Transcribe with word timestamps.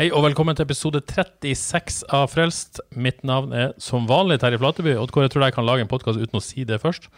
Hei 0.00 0.06
og 0.16 0.22
velkommen 0.24 0.56
til 0.56 0.64
episode 0.64 1.02
36 1.04 2.06
av 2.16 2.30
Frelst. 2.32 2.78
Mitt 2.96 3.18
navn 3.20 3.50
er 3.52 3.74
som 3.84 4.06
vanlig 4.08 4.38
Terje 4.40 4.56
Flateby. 4.56 4.94
Odd 4.96 5.10
Kåre, 5.12 5.26
jeg 5.26 5.34
tror 5.34 5.42
jeg 5.44 5.52
kan 5.52 5.66
lage 5.68 5.84
en 5.84 5.90
podkast 5.90 6.16
uten 6.16 6.38
å 6.38 6.40
si 6.40 6.64
det 6.64 6.78
først. 6.80 7.10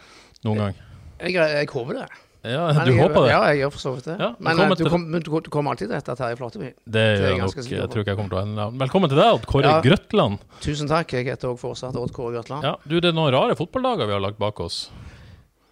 Noen 0.43 0.59
gang. 0.59 0.81
Jeg, 1.21 1.37
jeg 1.37 1.69
håper 1.71 2.01
det. 2.01 2.09
Ja, 2.43 2.65
du 2.75 2.91
jeg, 2.91 2.97
håper 2.99 3.23
det? 3.23 3.29
Ja, 3.31 3.39
jeg 3.53 3.61
gjør 3.61 3.71
for 3.71 3.83
så 3.85 3.93
vidt 3.95 4.09
det. 4.09 4.17
Ja, 4.19 4.29
Men 4.35 4.59
eh, 4.59 4.73
du, 4.73 4.75
til- 4.81 4.91
kom, 4.91 5.07
du, 5.15 5.31
du 5.47 5.47
kommer 5.47 5.71
alltid 5.71 5.87
til 5.87 5.95
dette, 5.95 6.17
Terje 6.19 6.41
Flateby. 6.41 6.73
Det 6.83 7.05
gjør 7.07 7.23
jeg 7.23 7.31
jeg 7.31 7.45
nok. 7.45 7.71
Jeg 7.71 7.87
tror 7.93 8.03
ikke 8.03 8.11
jeg 8.11 8.19
kommer 8.19 8.35
til 8.35 8.41
å 8.41 8.43
ende 8.43 8.59
navn. 8.59 8.83
Velkommen 8.83 9.13
til 9.15 9.21
deg, 9.23 9.31
Odd 9.39 9.47
Kåre 9.53 9.71
Ja. 9.71 9.79
Grøtland. 9.87 10.43
Tusen 10.67 10.91
takk. 10.91 11.15
Jeg 11.15 11.29
heter 11.31 11.53
også 11.53 11.63
fortsatt 11.69 12.03
Odd 12.03 12.11
Kåre 12.11 12.35
Grøtland. 12.35 12.67
Ja, 12.67 12.75
du, 12.83 12.97
det 12.99 13.13
er 13.13 13.15
noen 13.15 13.31
rare 13.31 13.55
fotballdager 13.55 14.11
vi 14.11 14.17
har 14.17 14.27
lagt 14.27 14.43
bak 14.43 14.59
oss. 14.59 14.89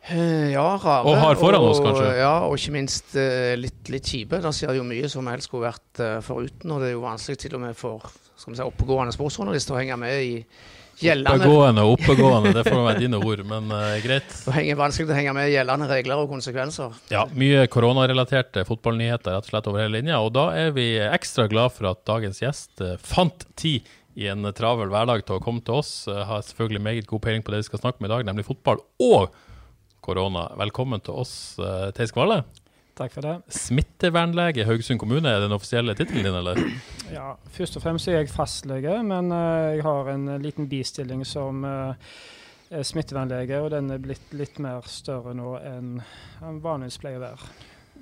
Eh, 0.09 0.49
ja, 0.55 0.65
rare. 0.81 1.05
Og 1.05 1.19
har 1.21 1.37
foran 1.37 1.61
oss, 1.61 1.79
kanskje? 1.83 2.09
Ja, 2.17 2.33
og 2.47 2.57
ikke 2.57 2.73
minst 2.73 3.13
eh, 3.19 3.53
litt, 3.59 3.83
litt 3.93 4.09
kjipe. 4.09 4.41
Der 4.41 4.55
skjer 4.55 4.79
jo 4.79 4.85
mye 4.87 5.09
som 5.11 5.29
helst 5.29 5.49
skulle 5.49 5.69
vært 5.69 6.01
uh, 6.01 6.17
foruten, 6.25 6.73
og 6.73 6.81
det 6.81 6.89
er 6.89 6.95
jo 6.95 7.03
vanskelig 7.05 7.41
til 7.43 7.57
og 7.59 7.65
med 7.67 7.77
for 7.77 8.09
skal 8.41 8.55
vi 8.55 8.57
si, 8.57 8.65
oppegående 8.65 9.13
sportsjournalister 9.13 9.75
å 9.75 9.81
henge 9.81 9.97
med 10.01 10.23
i 10.25 10.31
gjeldende 11.01 11.45
Oppegående 11.45 11.83
og 11.85 11.95
oppegående, 11.95 12.53
det 12.55 12.63
får 12.65 12.81
være 12.87 13.03
dine 13.03 13.19
ord, 13.21 13.43
men 13.51 13.69
uh, 13.69 13.93
greit. 14.01 14.33
Det 14.47 14.55
henge, 14.55 14.77
vanskelig 14.79 15.13
å 15.13 15.19
henge 15.19 15.35
med 15.37 15.51
i 15.51 15.55
gjeldende 15.55 15.89
regler 15.91 16.23
og 16.23 16.33
konsekvenser. 16.33 16.97
Ja, 17.13 17.27
mye 17.37 17.67
koronarelaterte 17.71 18.65
fotballnyheter 18.67 19.37
rett 19.37 19.45
og 19.45 19.53
slett 19.53 19.69
over 19.69 19.83
hele 19.83 19.99
linja. 19.99 20.17
Og 20.25 20.33
da 20.37 20.49
er 20.57 20.73
vi 20.75 20.95
ekstra 21.05 21.45
glad 21.51 21.77
for 21.77 21.91
at 21.93 22.01
dagens 22.09 22.41
gjest 22.41 22.81
eh, 22.81 22.97
fant 22.97 23.45
tid 23.59 23.85
i 24.19 24.27
en 24.33 24.49
travel 24.57 24.89
hverdag 24.91 25.23
til 25.27 25.37
å 25.37 25.43
komme 25.43 25.63
til 25.65 25.79
oss. 25.79 25.93
Eh, 26.09 26.25
Har 26.27 26.43
selvfølgelig 26.45 26.83
meget 26.89 27.09
god 27.09 27.23
peiling 27.23 27.45
på 27.45 27.53
det 27.53 27.61
vi 27.63 27.69
skal 27.69 27.85
snakke 27.85 28.01
om 28.01 28.09
i 28.09 28.13
dag, 28.13 28.25
nemlig 28.27 28.49
fotball 28.49 28.81
og 29.05 29.31
korona. 30.01 30.47
Velkommen 30.59 31.01
til 31.03 31.17
oss, 31.21 31.33
eh, 31.59 31.91
Theis 31.95 32.13
Kvale. 32.15 32.41
Takk 32.97 33.13
for 33.15 33.25
det. 33.25 33.35
Smittevernlege 33.55 34.61
i 34.61 34.67
Haugesund 34.67 34.99
kommune, 34.99 35.29
er 35.29 35.39
den 35.39 35.55
offisielle 35.55 35.95
tittelen 35.95 36.27
din, 36.27 36.35
eller? 36.41 36.59
Ja, 37.11 37.33
først 37.51 37.75
og 37.75 37.83
fremst 37.83 38.07
er 38.07 38.21
jeg 38.21 38.29
fastlege, 38.31 38.93
men 39.03 39.33
uh, 39.35 39.75
jeg 39.75 39.83
har 39.83 40.11
en 40.13 40.29
eh, 40.31 40.39
liten 40.39 40.69
bistilling 40.71 41.25
som 41.27 41.65
er 41.67 42.85
smittevernlege, 42.87 43.57
og 43.59 43.73
den 43.73 43.91
er 43.91 43.99
blitt 43.99 44.31
litt 44.31 44.61
mer 44.63 44.87
større 44.87 45.33
nå 45.35 45.57
enn 45.59 45.97
den 46.39 46.61
vanligvis 46.63 47.01
pleier 47.03 47.19
å 47.19 47.25
være. 47.25 47.49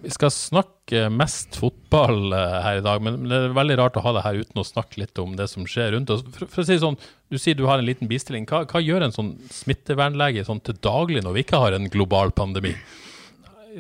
Vi 0.02 0.10
skal 0.16 0.32
snakke 0.32 1.10
mest 1.12 1.58
fotball 1.60 2.32
eh, 2.32 2.54
her 2.64 2.80
i 2.80 2.84
dag, 2.86 3.02
men 3.04 3.26
det 3.28 3.36
er 3.36 3.58
veldig 3.58 3.76
rart 3.82 3.98
å 4.00 4.04
ha 4.06 4.14
det 4.16 4.24
her 4.24 4.40
uten 4.40 4.62
å 4.62 4.68
snakke 4.68 5.02
litt 5.02 5.20
om 5.20 5.36
det 5.36 5.50
som 5.52 5.68
skjer 5.68 5.92
rundt 5.96 6.14
oss. 6.14 6.24
For, 6.38 6.48
for 6.48 6.64
å 6.64 6.70
si 6.70 6.80
sånn, 6.80 7.00
Du 7.30 7.38
sier 7.38 7.54
du 7.54 7.68
har 7.68 7.78
en 7.78 7.86
liten 7.86 8.10
bistilling. 8.10 8.48
Hva, 8.50 8.64
hva 8.66 8.80
gjør 8.82 9.04
en 9.06 9.14
sånn 9.14 9.36
smittevernlege 9.54 10.42
sånn 10.48 10.64
til 10.66 10.80
daglig 10.82 11.22
når 11.26 11.36
vi 11.36 11.44
ikke 11.46 11.60
har 11.62 11.76
en 11.78 11.90
global 11.92 12.32
pandemi? 12.34 12.72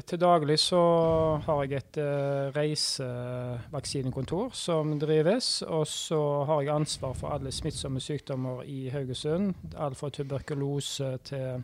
Til 0.05 0.19
daglig 0.21 0.59
så 0.61 0.81
har 1.47 1.63
jeg 1.65 1.79
et 1.79 1.97
uh, 2.03 2.51
reisevaksinekontor 2.53 4.51
som 4.53 4.93
drives, 5.01 5.63
og 5.65 5.87
så 5.89 6.19
har 6.45 6.61
jeg 6.61 6.75
ansvar 6.75 7.17
for 7.17 7.33
alle 7.33 7.51
smittsomme 7.51 8.03
sykdommer 8.03 8.61
i 8.69 8.91
Haugesund. 8.93 9.55
Alt 9.81 9.97
fra 9.97 10.11
tuberkulose 10.13 11.15
til 11.31 11.63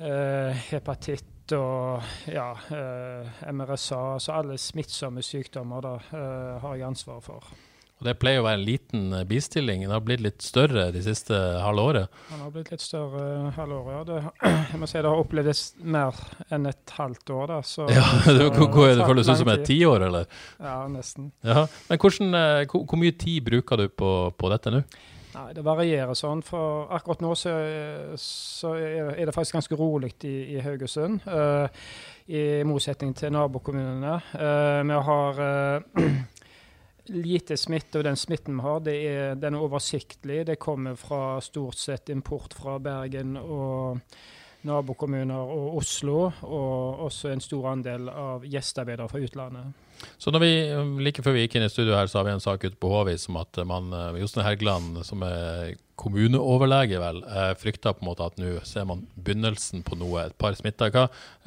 uh, 0.00 0.64
hepatitt 0.70 1.33
og 1.52 2.02
ja, 2.30 2.50
eh, 2.72 3.52
MRSA. 3.52 4.00
altså 4.14 4.32
alle 4.32 4.56
smittsomme 4.58 5.22
sykdommer 5.22 5.84
da, 5.84 5.94
eh, 6.16 6.58
har 6.62 6.76
jeg 6.76 6.86
ansvar 6.88 7.20
for. 7.20 7.54
Og 8.00 8.08
Det 8.08 8.16
pleier 8.18 8.40
å 8.40 8.46
være 8.46 8.58
en 8.58 8.66
liten 8.66 9.12
eh, 9.12 9.24
bistilling. 9.28 9.84
Den 9.84 9.92
har 9.92 10.00
blitt 10.00 10.24
litt 10.24 10.42
større 10.42 10.90
de 10.92 11.02
siste 11.04 11.34
halve 11.34 11.84
året. 11.84 12.18
Den 12.30 12.42
har 12.42 12.50
blitt 12.50 12.70
litt 12.72 12.82
større 12.82 13.52
halve 13.56 13.80
året, 13.80 13.94
ja. 13.94 14.04
Det, 14.08 14.50
jeg 14.72 14.80
må 14.80 14.88
si 14.90 14.98
det 14.98 15.12
har 15.12 15.22
opplevdes 15.22 15.62
mer 15.80 16.20
enn 16.50 16.66
et 16.66 16.94
halvt 16.98 17.34
år, 17.36 17.46
da. 17.52 17.62
Så, 17.62 17.88
Ja, 17.92 18.06
det, 18.26 18.50
så, 18.50 18.68
hvor, 18.68 18.88
det 18.88 19.08
føles 19.08 19.28
ut 19.28 19.42
som 19.44 19.52
et 19.54 19.66
tiår, 19.68 20.08
eller? 20.08 20.30
Ja, 20.58 20.78
nesten. 20.88 21.32
Ja. 21.44 21.66
Men 21.90 22.00
hvordan, 22.00 22.38
hvor, 22.72 22.86
hvor 22.88 23.04
mye 23.04 23.18
tid 23.18 23.44
bruker 23.50 23.84
du 23.84 23.90
på, 23.92 24.14
på 24.38 24.54
dette 24.54 24.72
nå? 24.74 24.86
Nei, 25.34 25.50
Det 25.56 25.64
varierer 25.66 26.14
sånn. 26.18 26.42
For 26.46 26.90
akkurat 26.94 27.22
nå 27.24 27.32
så, 27.38 27.54
så 28.20 28.74
er 28.78 29.24
det 29.24 29.34
faktisk 29.34 29.58
ganske 29.58 29.78
rolig 29.78 30.12
i, 30.28 30.34
i 30.54 30.60
Haugesund. 30.62 31.24
Uh, 31.26 31.66
I 32.30 32.62
motsetning 32.66 33.16
til 33.18 33.34
nabokommunene. 33.34 34.14
Uh, 34.34 34.80
vi 34.86 35.00
har 35.08 35.42
uh, 35.42 36.06
lite 37.26 37.58
smitte, 37.58 37.98
og 37.98 38.06
den 38.06 38.20
smitten 38.20 38.60
vi 38.60 38.66
har, 38.68 38.88
er, 38.94 39.34
den 39.40 39.58
er 39.58 39.66
oversiktlig. 39.66 40.44
Det 40.46 40.60
kommer 40.62 40.94
fra 40.98 41.40
stort 41.44 41.80
sett 41.82 42.14
import 42.14 42.54
fra 42.54 42.78
Bergen 42.82 43.36
og 43.40 44.00
nabokommuner 44.64 45.54
og 45.54 45.78
Oslo, 45.80 46.18
og 46.42 47.06
også 47.08 47.32
en 47.32 47.42
stor 47.44 47.70
andel 47.72 48.08
av 48.10 48.44
gjestearbeidere 48.48 49.10
fra 49.10 49.22
utlandet. 49.24 49.80
Så 50.18 50.32
vi, 50.40 50.50
Like 51.04 51.22
før 51.24 51.36
vi 51.36 51.44
gikk 51.44 51.56
inn 51.58 51.66
i 51.66 51.72
studio 51.72 51.94
her, 51.96 52.08
så 52.10 52.20
har 52.20 52.28
vi 52.28 52.34
en 52.34 52.42
sak 52.42 52.64
ute 52.64 52.76
på 52.80 52.90
Håvis 52.90 53.28
om 53.30 53.38
at 53.40 53.60
man, 53.66 53.92
eh, 53.92 54.20
Jostein 54.20 54.44
Helgeland, 54.46 55.00
som 55.06 55.22
er 55.22 55.76
kommuneoverlege, 55.96 56.98
vel, 56.98 57.22
eh, 57.24 57.54
frykter 57.54 57.94
på 57.94 58.02
en 58.02 58.10
måte 58.10 58.26
at 58.26 58.36
nå 58.36 58.58
ser 58.66 58.84
man 58.84 59.06
begynnelsen 59.16 59.84
på 59.86 59.96
noe. 59.96 60.26
Et 60.26 60.38
par 60.38 60.52
smitta. 60.58 60.90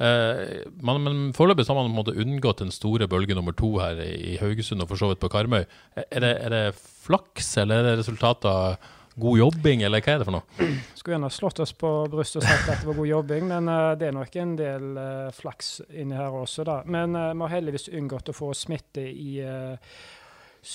Eh, 0.00 0.64
men 0.80 1.32
foreløpig 1.36 1.68
har 1.68 1.76
man 1.76 1.90
på 1.90 1.92
en 1.92 2.00
måte 2.00 2.16
unngått 2.16 2.64
den 2.64 2.72
store 2.72 3.06
bølge 3.06 3.34
nummer 3.34 3.52
to 3.52 3.78
her 3.78 4.00
i, 4.00 4.38
Haugesund 4.40 4.82
og 4.82 4.88
for 4.88 4.96
så 4.96 5.08
vidt 5.08 5.20
på 5.20 5.30
Karmøy. 5.30 5.66
Er 5.96 6.20
det, 6.20 6.34
er 6.42 6.48
det 6.48 6.74
flaks, 6.74 7.56
eller 7.58 7.80
er 7.80 7.82
det 7.90 7.98
resultat 7.98 8.44
av 8.44 8.78
god 9.20 9.38
jobbing, 9.42 9.82
eller 9.86 10.04
hva 10.04 10.14
er 10.14 10.22
det 10.22 10.28
for 10.28 10.38
noe? 10.38 10.68
Skulle 10.94 11.16
gjerne 11.16 11.32
slått 11.34 11.62
oss 11.64 11.74
på 11.78 11.90
brystet 12.12 12.42
og 12.42 12.48
sagt 12.48 12.70
at 12.72 12.82
det 12.82 12.90
var 12.90 13.00
god 13.00 13.10
jobbing, 13.10 13.48
men 13.50 13.72
uh, 13.72 13.94
det 13.98 14.10
er 14.10 14.16
nok 14.16 14.38
en 14.42 14.54
del 14.58 14.86
uh, 14.98 15.32
flaks 15.34 15.72
inni 15.90 16.18
her 16.18 16.38
også, 16.42 16.66
da. 16.68 16.80
Men 16.86 17.16
eh, 17.18 17.34
vi 17.34 17.44
har 17.44 17.54
heldigvis 17.58 17.90
unngått 17.94 18.30
å 18.32 18.36
få 18.36 18.52
smitte 18.56 19.04
i, 19.08 19.38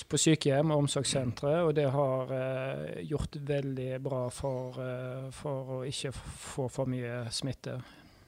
på 0.08 0.18
sykehjem 0.18 0.72
og 0.72 0.84
omsorgssentre, 0.84 1.58
og 1.66 1.74
det 1.76 1.86
har 1.92 2.32
eh, 2.34 3.02
gjort 3.10 3.36
veldig 3.46 3.90
bra 4.02 4.22
for, 4.32 4.78
eh, 4.80 5.28
for 5.34 5.76
å 5.78 5.82
ikke 5.88 6.12
få 6.14 6.68
for 6.72 6.90
mye 6.90 7.24
smitte. 7.34 7.78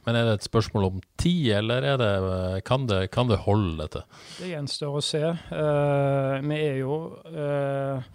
Men 0.06 0.14
er 0.14 0.28
det 0.28 0.36
et 0.36 0.46
spørsmål 0.46 0.84
om 0.86 1.00
tid, 1.18 1.48
eller 1.58 1.82
er 1.82 1.98
det, 1.98 2.12
kan, 2.68 2.86
det, 2.86 3.08
kan 3.10 3.26
det 3.26 3.40
holde, 3.42 3.80
dette? 3.80 4.04
Det 4.38 4.52
gjenstår 4.52 5.00
å 5.00 5.02
se. 5.02 5.24
Eh, 5.26 6.36
vi 6.46 6.60
er 6.60 6.78
jo 6.84 7.00
eh, 7.26 8.12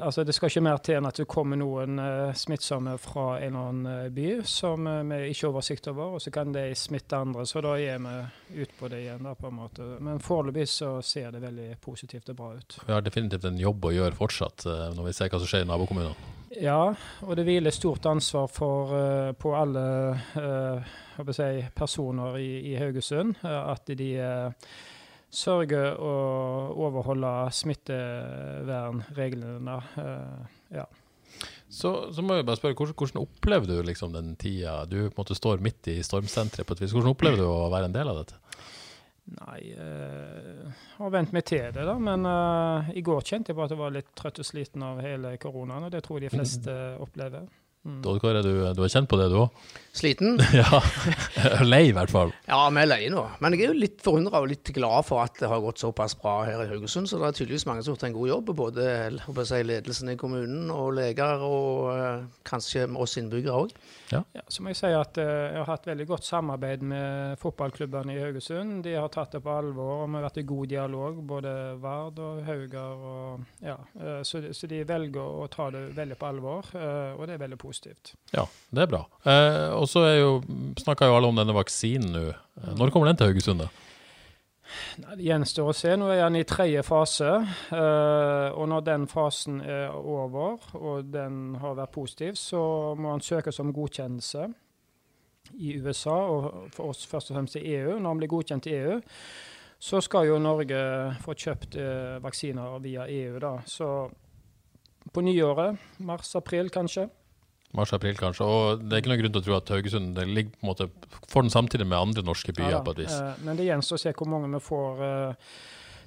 Altså, 0.00 0.24
Det 0.24 0.34
skal 0.34 0.50
ikke 0.50 0.64
mer 0.66 0.78
til 0.84 0.98
enn 0.98 1.08
at 1.08 1.20
det 1.20 1.26
kommer 1.30 1.58
noen 1.60 2.00
uh, 2.00 2.34
smittsomme 2.36 2.96
fra 3.02 3.26
en 3.38 3.48
eller 3.48 3.70
annen 3.70 3.90
eh, 4.06 4.12
by 4.14 4.28
som 4.48 4.86
uh, 4.86 5.02
vi 5.06 5.32
ikke 5.32 5.46
har 5.46 5.52
oversikt 5.52 5.90
over, 5.92 6.16
og 6.16 6.22
så 6.22 6.32
kan 6.34 6.54
de 6.54 6.68
smitte 6.78 7.16
andre. 7.16 7.46
Så 7.46 7.62
da 7.64 7.76
er 7.78 8.00
vi 8.02 8.62
ute 8.62 8.78
på 8.78 8.90
det 8.92 9.02
igjen. 9.04 9.24
da 9.26 9.34
på 9.34 9.50
en 9.50 9.58
måte. 9.58 9.90
Men 10.00 10.22
foreløpig 10.22 10.68
så 10.68 10.96
ser 11.02 11.30
det 11.34 11.42
veldig 11.44 11.76
positivt 11.80 12.32
og 12.32 12.36
bra 12.36 12.54
ut. 12.56 12.78
Vi 12.86 12.92
har 12.92 13.04
definitivt 13.04 13.44
en 13.44 13.60
jobb 13.60 13.84
å 13.84 13.94
gjøre 13.94 14.18
fortsatt, 14.18 14.66
uh, 14.66 14.88
når 14.96 15.10
vi 15.10 15.16
ser 15.18 15.30
hva 15.30 15.42
som 15.42 15.50
skjer 15.50 15.66
i 15.66 15.70
nabokommunene. 15.70 16.34
Ja, 16.56 16.94
og 17.26 17.36
det 17.36 17.44
hviler 17.44 17.74
stort 17.74 18.06
ansvar 18.06 18.46
for, 18.52 18.92
eh, 18.96 19.32
på 19.32 19.52
alle 19.56 19.86
eh, 20.38 20.92
jeg 21.18 21.34
si, 21.34 21.48
personer 21.76 22.38
i, 22.38 22.50
i 22.72 22.76
Haugesund. 22.80 23.34
eh, 23.44 23.72
at 23.72 23.90
de 23.98 24.10
eh, 24.16 24.70
sørger 25.32 25.96
å 26.00 26.12
overholde 26.86 27.50
smittevernreglene. 27.54 29.76
Uh, 29.98 30.46
ja. 30.74 30.86
Så, 31.68 32.12
så 32.14 32.22
må 32.22 32.34
jeg 32.36 32.46
bare 32.46 32.56
spørre, 32.60 32.74
hvordan, 32.78 32.94
hvordan 32.96 33.22
opplever 33.24 33.66
du 33.68 33.82
liksom 33.84 34.12
den 34.14 34.36
tida 34.40 34.84
du 34.88 35.08
på 35.08 35.10
en 35.10 35.20
måte 35.24 35.34
står 35.36 35.58
midt 35.64 35.88
i 35.92 36.02
stormsenteret 36.06 36.66
på 36.66 36.74
et 36.76 36.82
vis? 36.84 36.94
Hvordan 36.94 37.12
opplever 37.12 37.38
du 37.42 37.46
å 37.48 37.72
være 37.72 37.86
en 37.90 37.96
del 37.96 38.08
av 38.12 38.16
dette? 38.22 38.36
Nei, 39.26 39.60
uh, 39.74 40.66
har 41.00 41.10
vent 41.10 41.32
meg 41.34 41.44
til 41.50 41.66
det, 41.74 41.84
da. 41.88 41.96
Men 41.98 42.20
uh, 42.30 42.90
i 42.94 43.02
går 43.04 43.20
kjente 43.26 43.50
jeg 43.50 43.56
på 43.58 43.64
at 43.66 43.72
jeg 43.74 43.82
var 43.82 43.96
litt 43.96 44.10
trøtt 44.18 44.42
og 44.42 44.46
sliten 44.46 44.80
av 44.86 44.94
hele 45.02 45.28
koronaen, 45.42 45.86
og 45.88 45.92
det 45.92 46.02
tror 46.06 46.20
jeg 46.20 46.30
de 46.30 46.36
fleste 46.36 46.72
opplever. 47.02 47.44
Odd 47.86 48.22
Kåre, 48.22 48.42
du, 48.42 48.52
du 48.74 48.80
har 48.82 48.92
kjent 48.92 49.10
på 49.10 49.18
det, 49.20 49.30
du 49.32 49.40
òg? 49.44 49.66
Sliten? 49.96 50.36
ja. 50.52 50.82
Lei, 51.64 51.86
i 51.88 51.92
hvert 51.96 52.12
fall. 52.12 52.32
Ja, 52.44 52.66
vi 52.68 52.82
er 52.82 52.88
leie 52.90 53.12
nå. 53.12 53.22
Men 53.40 53.54
jeg 53.56 53.64
er 53.64 53.72
jo 53.72 53.80
litt 53.80 54.02
forundra 54.04 54.42
og 54.42 54.50
litt 54.50 54.68
glad 54.76 55.06
for 55.08 55.22
at 55.24 55.38
det 55.40 55.48
har 55.48 55.62
gått 55.64 55.80
såpass 55.80 56.16
bra 56.20 56.42
her 56.44 56.66
i 56.66 56.68
Haugesund. 56.68 57.08
Så 57.08 57.20
det 57.20 57.30
er 57.30 57.38
tydeligvis 57.38 57.64
mange 57.68 57.84
som 57.84 57.94
har 57.94 57.96
gjort 57.96 58.08
en 58.10 58.16
god 58.18 58.28
jobb. 58.28 58.52
Både 58.58 59.46
si, 59.48 59.60
ledelsen 59.64 60.12
i 60.12 60.18
kommunen 60.20 60.68
og 60.74 60.90
leger, 60.98 61.44
og 61.46 61.88
eh, 61.94 62.26
kanskje 62.44 62.84
oss 62.92 63.16
innbyggere 63.22 63.62
òg. 63.62 63.72
Ja, 64.12 64.20
så 64.52 64.62
må 64.62 64.70
jeg 64.70 64.78
si 64.78 64.90
at 64.94 65.16
eh, 65.18 65.30
jeg 65.54 65.62
har 65.62 65.70
hatt 65.70 65.88
veldig 65.88 66.06
godt 66.12 66.28
samarbeid 66.28 66.84
med 66.86 67.40
fotballklubbene 67.40 68.14
i 68.14 68.20
Haugesund. 68.20 68.82
De 68.84 68.92
har 68.98 69.08
tatt 69.14 69.38
det 69.38 69.42
på 69.42 69.54
alvor, 69.54 70.04
og 70.04 70.12
vi 70.12 70.20
har 70.20 70.26
vært 70.28 70.42
i 70.42 70.46
god 70.52 70.70
dialog, 70.74 71.24
både 71.32 71.54
Vard 71.82 72.20
og 72.22 72.44
Haugar. 72.46 73.08
Og, 73.14 73.48
ja, 73.64 73.78
eh, 73.96 74.20
så, 74.28 74.44
de, 74.44 74.52
så, 74.54 74.68
de 74.70 74.84
velger 74.86 75.24
å 75.24 75.48
ta 75.52 75.70
det 75.72 75.86
veldig 75.96 76.20
på 76.20 76.30
alvor, 76.30 76.70
eh, 76.76 77.16
og 77.16 77.24
det 77.24 77.38
er 77.38 77.44
veldig 77.46 77.60
positivt. 77.64 77.75
Ja, 78.32 78.46
det 78.74 78.86
er 78.86 78.90
bra. 78.90 79.02
Eh, 79.26 79.72
og 79.76 79.88
så 79.90 80.04
snakker 80.80 81.10
jo 81.10 81.18
alle 81.18 81.32
om 81.32 81.40
denne 81.40 81.56
vaksinen 81.56 82.14
nå. 82.14 82.24
Eh, 82.30 82.72
når 82.78 82.94
kommer 82.94 83.10
den 83.10 83.20
til 83.20 83.30
Haugesund? 83.30 83.66
Det 84.96 85.22
gjenstår 85.22 85.70
å 85.70 85.74
se. 85.76 85.94
Nå 85.98 86.08
er 86.10 86.24
den 86.24 86.40
i 86.40 86.46
tredje 86.48 86.82
fase. 86.86 87.32
Eh, 87.70 88.48
og 88.50 88.68
når 88.72 88.86
den 88.86 89.08
fasen 89.10 89.60
er 89.62 89.94
over, 89.96 90.60
og 90.78 91.10
den 91.12 91.56
har 91.62 91.76
vært 91.78 91.94
positiv, 91.94 92.38
så 92.40 92.60
må 92.98 93.14
den 93.14 93.24
søkes 93.24 93.60
om 93.62 93.74
godkjennelse 93.76 94.48
i 95.62 95.76
USA, 95.78 96.16
og 96.26 96.72
for 96.74 96.90
oss 96.90 97.04
først 97.06 97.30
og 97.30 97.38
fremst 97.38 97.58
i 97.60 97.66
EU. 97.76 97.98
Når 97.98 98.08
den 98.08 98.22
blir 98.22 98.32
godkjent 98.32 98.66
i 98.66 98.74
EU, 98.80 98.96
så 99.78 100.00
skal 100.02 100.26
jo 100.30 100.40
Norge 100.42 100.80
få 101.22 101.36
kjøpt 101.36 101.76
eh, 101.80 102.16
vaksiner 102.24 102.80
via 102.82 103.06
EU. 103.12 103.38
da. 103.42 103.58
Så 103.68 103.90
på 105.12 105.22
nyåret, 105.22 105.78
mars-april 106.02 106.72
kanskje, 106.74 107.06
Mars-april, 107.74 108.16
kanskje. 108.18 108.46
Og 108.46 108.82
det 108.84 108.94
er 108.94 109.02
ikke 109.02 109.12
noen 109.12 109.22
grunn 109.24 109.34
til 109.34 109.42
å 109.42 109.46
tro 109.46 109.56
at 109.58 109.72
Haugesund 109.74 110.12
det 110.16 110.26
ligger 110.30 110.52
på 110.54 110.62
en 110.62 110.70
måte, 110.70 110.88
får 111.32 111.46
den 111.46 111.54
samtidig 111.54 111.88
med 111.88 111.98
andre 111.98 112.24
norske 112.26 112.54
byer. 112.56 112.76
Ja, 112.78 112.82
på 112.84 112.94
et 112.94 113.02
vis. 113.04 113.16
Eh, 113.16 113.42
men 113.46 113.58
det 113.58 113.66
gjenstår 113.68 113.98
å 113.98 114.04
se 114.04 114.14
hvor 114.16 114.30
mange 114.30 114.52
vi 114.54 114.62
får 114.64 115.02
eh, 115.08 115.50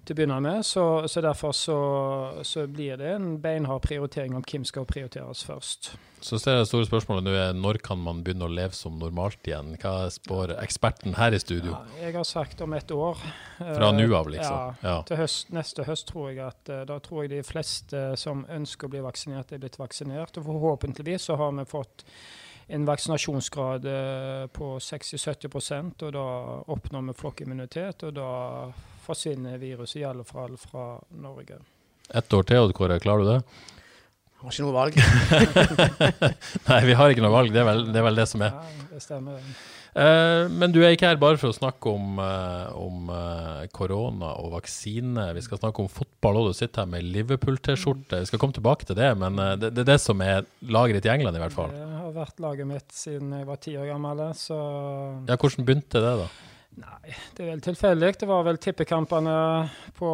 til 0.05 0.15
å 0.15 0.19
begynne 0.19 0.39
med. 0.43 0.65
Så, 0.65 0.83
så 1.11 1.23
derfor 1.23 1.55
så, 1.55 1.79
så, 2.47 2.65
blir 2.67 2.99
det 2.99 3.13
en 3.15 3.33
beinhard 3.41 3.83
prioritering 3.85 4.35
om 4.37 4.45
hvem 4.45 4.65
skal 4.67 4.87
prioriteres 4.89 5.43
først. 5.47 5.93
Så 6.21 6.35
det 6.43 6.55
store 6.67 6.87
spørsmålet 6.87 7.23
nå 7.23 7.33
er 7.39 7.53
når 7.55 7.79
kan 7.83 7.99
man 8.03 8.19
begynne 8.25 8.49
å 8.49 8.51
leve 8.51 8.75
som 8.75 8.97
normalt 8.99 9.45
igjen? 9.47 9.71
Hva 9.79 10.09
spår 10.11 10.57
eksperten 10.59 11.15
her 11.15 11.35
i 11.35 11.39
studio? 11.39 11.77
Ja, 11.77 12.01
jeg 12.07 12.17
har 12.17 12.27
sagt 12.27 12.63
om 12.65 12.75
et 12.75 12.91
år. 12.91 13.21
Fra 13.59 13.93
nå 13.95 14.09
av, 14.17 14.27
liksom? 14.33 14.83
Ja, 14.83 14.97
til 15.07 15.21
høst, 15.21 15.53
neste 15.55 15.87
høst 15.87 16.09
tror 16.11 16.31
jeg 16.31 16.43
at 16.43 16.73
eh, 16.73 16.83
da 16.89 16.99
tror 17.03 17.23
jeg 17.23 17.37
de 17.37 17.45
fleste 17.47 18.03
som 18.19 18.43
ønsker 18.51 18.89
å 18.89 18.93
bli 18.97 19.05
vaksinert, 19.05 19.55
er 19.55 19.63
blitt 19.63 19.79
vaksinert. 19.79 20.41
Og 20.41 20.51
forhåpentligvis 20.51 21.29
så 21.31 21.39
har 21.39 21.55
vi 21.55 21.67
fått 21.69 22.03
en 22.69 22.85
vaksinasjonsgrad 22.85 23.85
eh, 23.85 24.45
på 24.53 24.75
60-70% 24.77 26.03
og 26.05 26.13
da 26.13 26.25
oppnår 26.69 27.07
vi 27.07 27.15
flokkimmunitet. 27.17 28.05
Og 28.05 28.13
da 28.13 28.29
forsvinner 29.09 29.57
viruset 29.61 30.03
i 30.03 30.07
alle 30.07 30.25
fall 30.27 30.55
fra 30.61 30.93
Norge. 31.19 31.59
Ett 32.09 32.33
år 32.33 32.47
til, 32.47 32.63
Odd 32.63 32.77
Kåre. 32.77 32.99
Klarer 33.01 33.25
du 33.25 33.31
det? 33.33 33.41
Har 34.39 34.53
ikke 34.53 34.63
noe 34.63 34.75
valg. 34.75 34.95
Nei, 36.69 36.79
vi 36.87 36.95
har 36.95 37.11
ikke 37.11 37.25
noe 37.25 37.33
valg. 37.33 37.51
Det 37.51 37.59
er 37.59 37.67
vel 37.67 37.83
det, 37.89 37.97
er 37.99 38.05
vel 38.07 38.21
det 38.21 38.25
som 38.31 38.45
er. 38.45 38.55
Ja, 38.55 38.87
det 38.93 39.03
stemmer. 39.03 39.43
Uh, 39.89 40.45
men 40.53 40.71
du 40.71 40.79
er 40.79 40.93
ikke 40.93 41.09
her 41.09 41.17
bare 41.19 41.39
for 41.41 41.51
å 41.51 41.55
snakke 41.57 41.91
om, 41.91 42.21
uh, 42.21 42.69
om 42.77 43.09
uh, 43.11 43.65
korona 43.75 44.31
og 44.39 44.53
vaksine. 44.53 45.25
Vi 45.35 45.43
skal 45.43 45.59
snakke 45.59 45.83
om 45.83 45.89
fotball, 45.91 46.39
og 46.39 46.53
du 46.53 46.59
sitter 46.59 46.85
her 46.85 46.91
med 46.93 47.09
Liverpool-T-skjorte. 47.17 48.21
Vi 48.23 48.29
skal 48.29 48.41
komme 48.41 48.55
tilbake 48.55 48.87
til 48.87 48.99
det, 49.01 49.09
men 49.19 49.41
det, 49.59 49.73
det, 49.73 49.83
er 49.83 49.91
det 49.91 49.99
som 50.05 50.23
er 50.23 50.47
laget 50.71 51.01
ditt 51.01 51.09
i 51.09 51.13
England, 51.17 51.35
i 51.35 51.43
hvert 51.43 51.57
fall. 51.57 51.73
Det 51.75 51.89
har 51.97 52.15
vært 52.15 52.45
laget 52.45 52.69
mitt 52.69 52.95
siden 52.95 53.35
jeg 53.41 53.49
var 53.49 53.59
ti 53.65 53.75
år 53.81 53.91
gammel. 53.91 54.23
Så 54.39 54.59
Ja, 55.27 55.35
Hvordan 55.35 55.67
begynte 55.67 56.05
det, 56.05 56.15
da? 56.23 56.29
Nei, 56.79 57.13
det 57.35 57.43
er 57.43 57.49
vel 57.51 57.61
tilfeldig. 57.63 58.09
Det 58.21 58.27
var 58.29 58.45
vel 58.47 58.59
tippekampene 58.61 59.35
på 59.97 60.11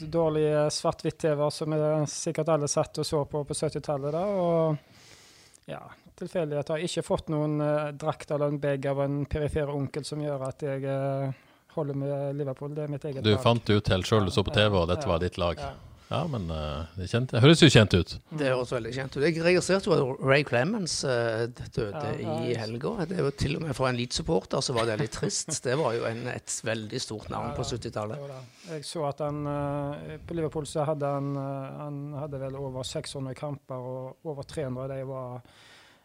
dårlige 0.00 0.68
svart-hvitt-TV 0.70 1.42
som 1.50 1.74
sikkert 2.10 2.52
alle 2.54 2.68
satt 2.70 3.00
og 3.02 3.08
så 3.08 3.24
på 3.30 3.42
på 3.48 3.56
70-tallet. 3.58 4.18
Og 4.18 5.70
ja, 5.70 5.80
tilfeldig 6.18 6.60
at 6.60 6.70
jeg 6.74 6.88
ikke 6.88 7.02
har 7.02 7.08
fått 7.08 7.32
noen 7.34 7.56
eh, 7.64 7.88
drakt 7.98 8.30
eller 8.30 8.52
en 8.52 8.60
bag 8.62 8.86
av 8.86 9.02
en 9.04 9.24
perifer 9.26 9.72
onkel 9.74 10.06
som 10.06 10.22
gjør 10.22 10.46
at 10.46 10.62
jeg 10.66 10.84
eh, 10.86 11.42
holder 11.74 11.98
med 11.98 12.38
Liverpool. 12.38 12.74
Det 12.76 12.84
er 12.84 12.94
mitt 12.94 13.08
eget 13.08 13.24
du 13.24 13.32
lag. 13.32 13.40
Du 13.40 13.42
fant 13.42 13.66
det 13.66 13.80
ut 13.80 13.90
helt 13.94 14.08
sjøl, 14.08 14.28
du 14.28 14.34
så 14.34 14.46
på 14.46 14.54
TV, 14.54 14.70
og 14.84 14.86
dette 14.92 15.08
ja, 15.08 15.12
var 15.14 15.24
ditt 15.24 15.40
lag? 15.40 15.58
Ja. 15.58 15.93
Ja, 16.14 16.20
men 16.30 16.46
uh, 16.52 16.86
det, 16.94 17.08
kjent, 17.10 17.32
det, 17.32 17.40
høres 17.42 17.62
jo 17.64 17.68
kjent 17.72 17.94
ut. 17.96 18.14
Det 18.38 18.50
høres 18.52 18.72
veldig 18.74 18.92
kjent 18.94 19.16
ut. 19.16 19.24
Jeg 19.26 19.42
registrerte 19.42 19.90
jo 19.90 19.96
at 19.96 20.22
Ray 20.22 20.46
Clemens 20.46 20.96
uh, 21.08 21.44
døde 21.74 21.90
ja, 21.90 22.14
ja, 22.22 22.36
i 22.46 22.54
helga. 22.58 22.94
Det 23.10 23.18
er 23.18 23.26
jo 23.26 23.34
til 23.44 23.58
og 23.58 23.66
med 23.66 23.76
For 23.76 23.90
en 23.90 23.98
Leeds-supporter 23.98 24.64
så 24.64 24.76
var 24.76 24.88
det 24.90 25.00
litt 25.02 25.16
trist. 25.18 25.50
Det 25.66 25.76
var 25.80 25.96
jo 25.96 26.06
en, 26.08 26.24
et 26.30 26.56
veldig 26.64 27.02
stort 27.02 27.30
navn 27.32 27.54
på 27.56 27.66
70-tallet. 27.66 28.24
Jeg 28.70 28.86
så 28.86 29.04
at 29.08 29.22
han 29.24 29.42
uh, 29.48 30.16
På 30.24 30.38
Liverpool 30.38 30.68
så 30.70 30.86
hadde 30.86 31.12
han, 31.16 31.34
han 31.34 32.00
hadde 32.22 32.40
vel 32.42 32.58
over 32.60 32.86
600 32.86 33.34
kamper, 33.38 33.92
og 33.94 34.30
over 34.30 34.46
300 34.46 34.84
av 34.84 34.92
de 34.94 35.06
var 35.08 35.54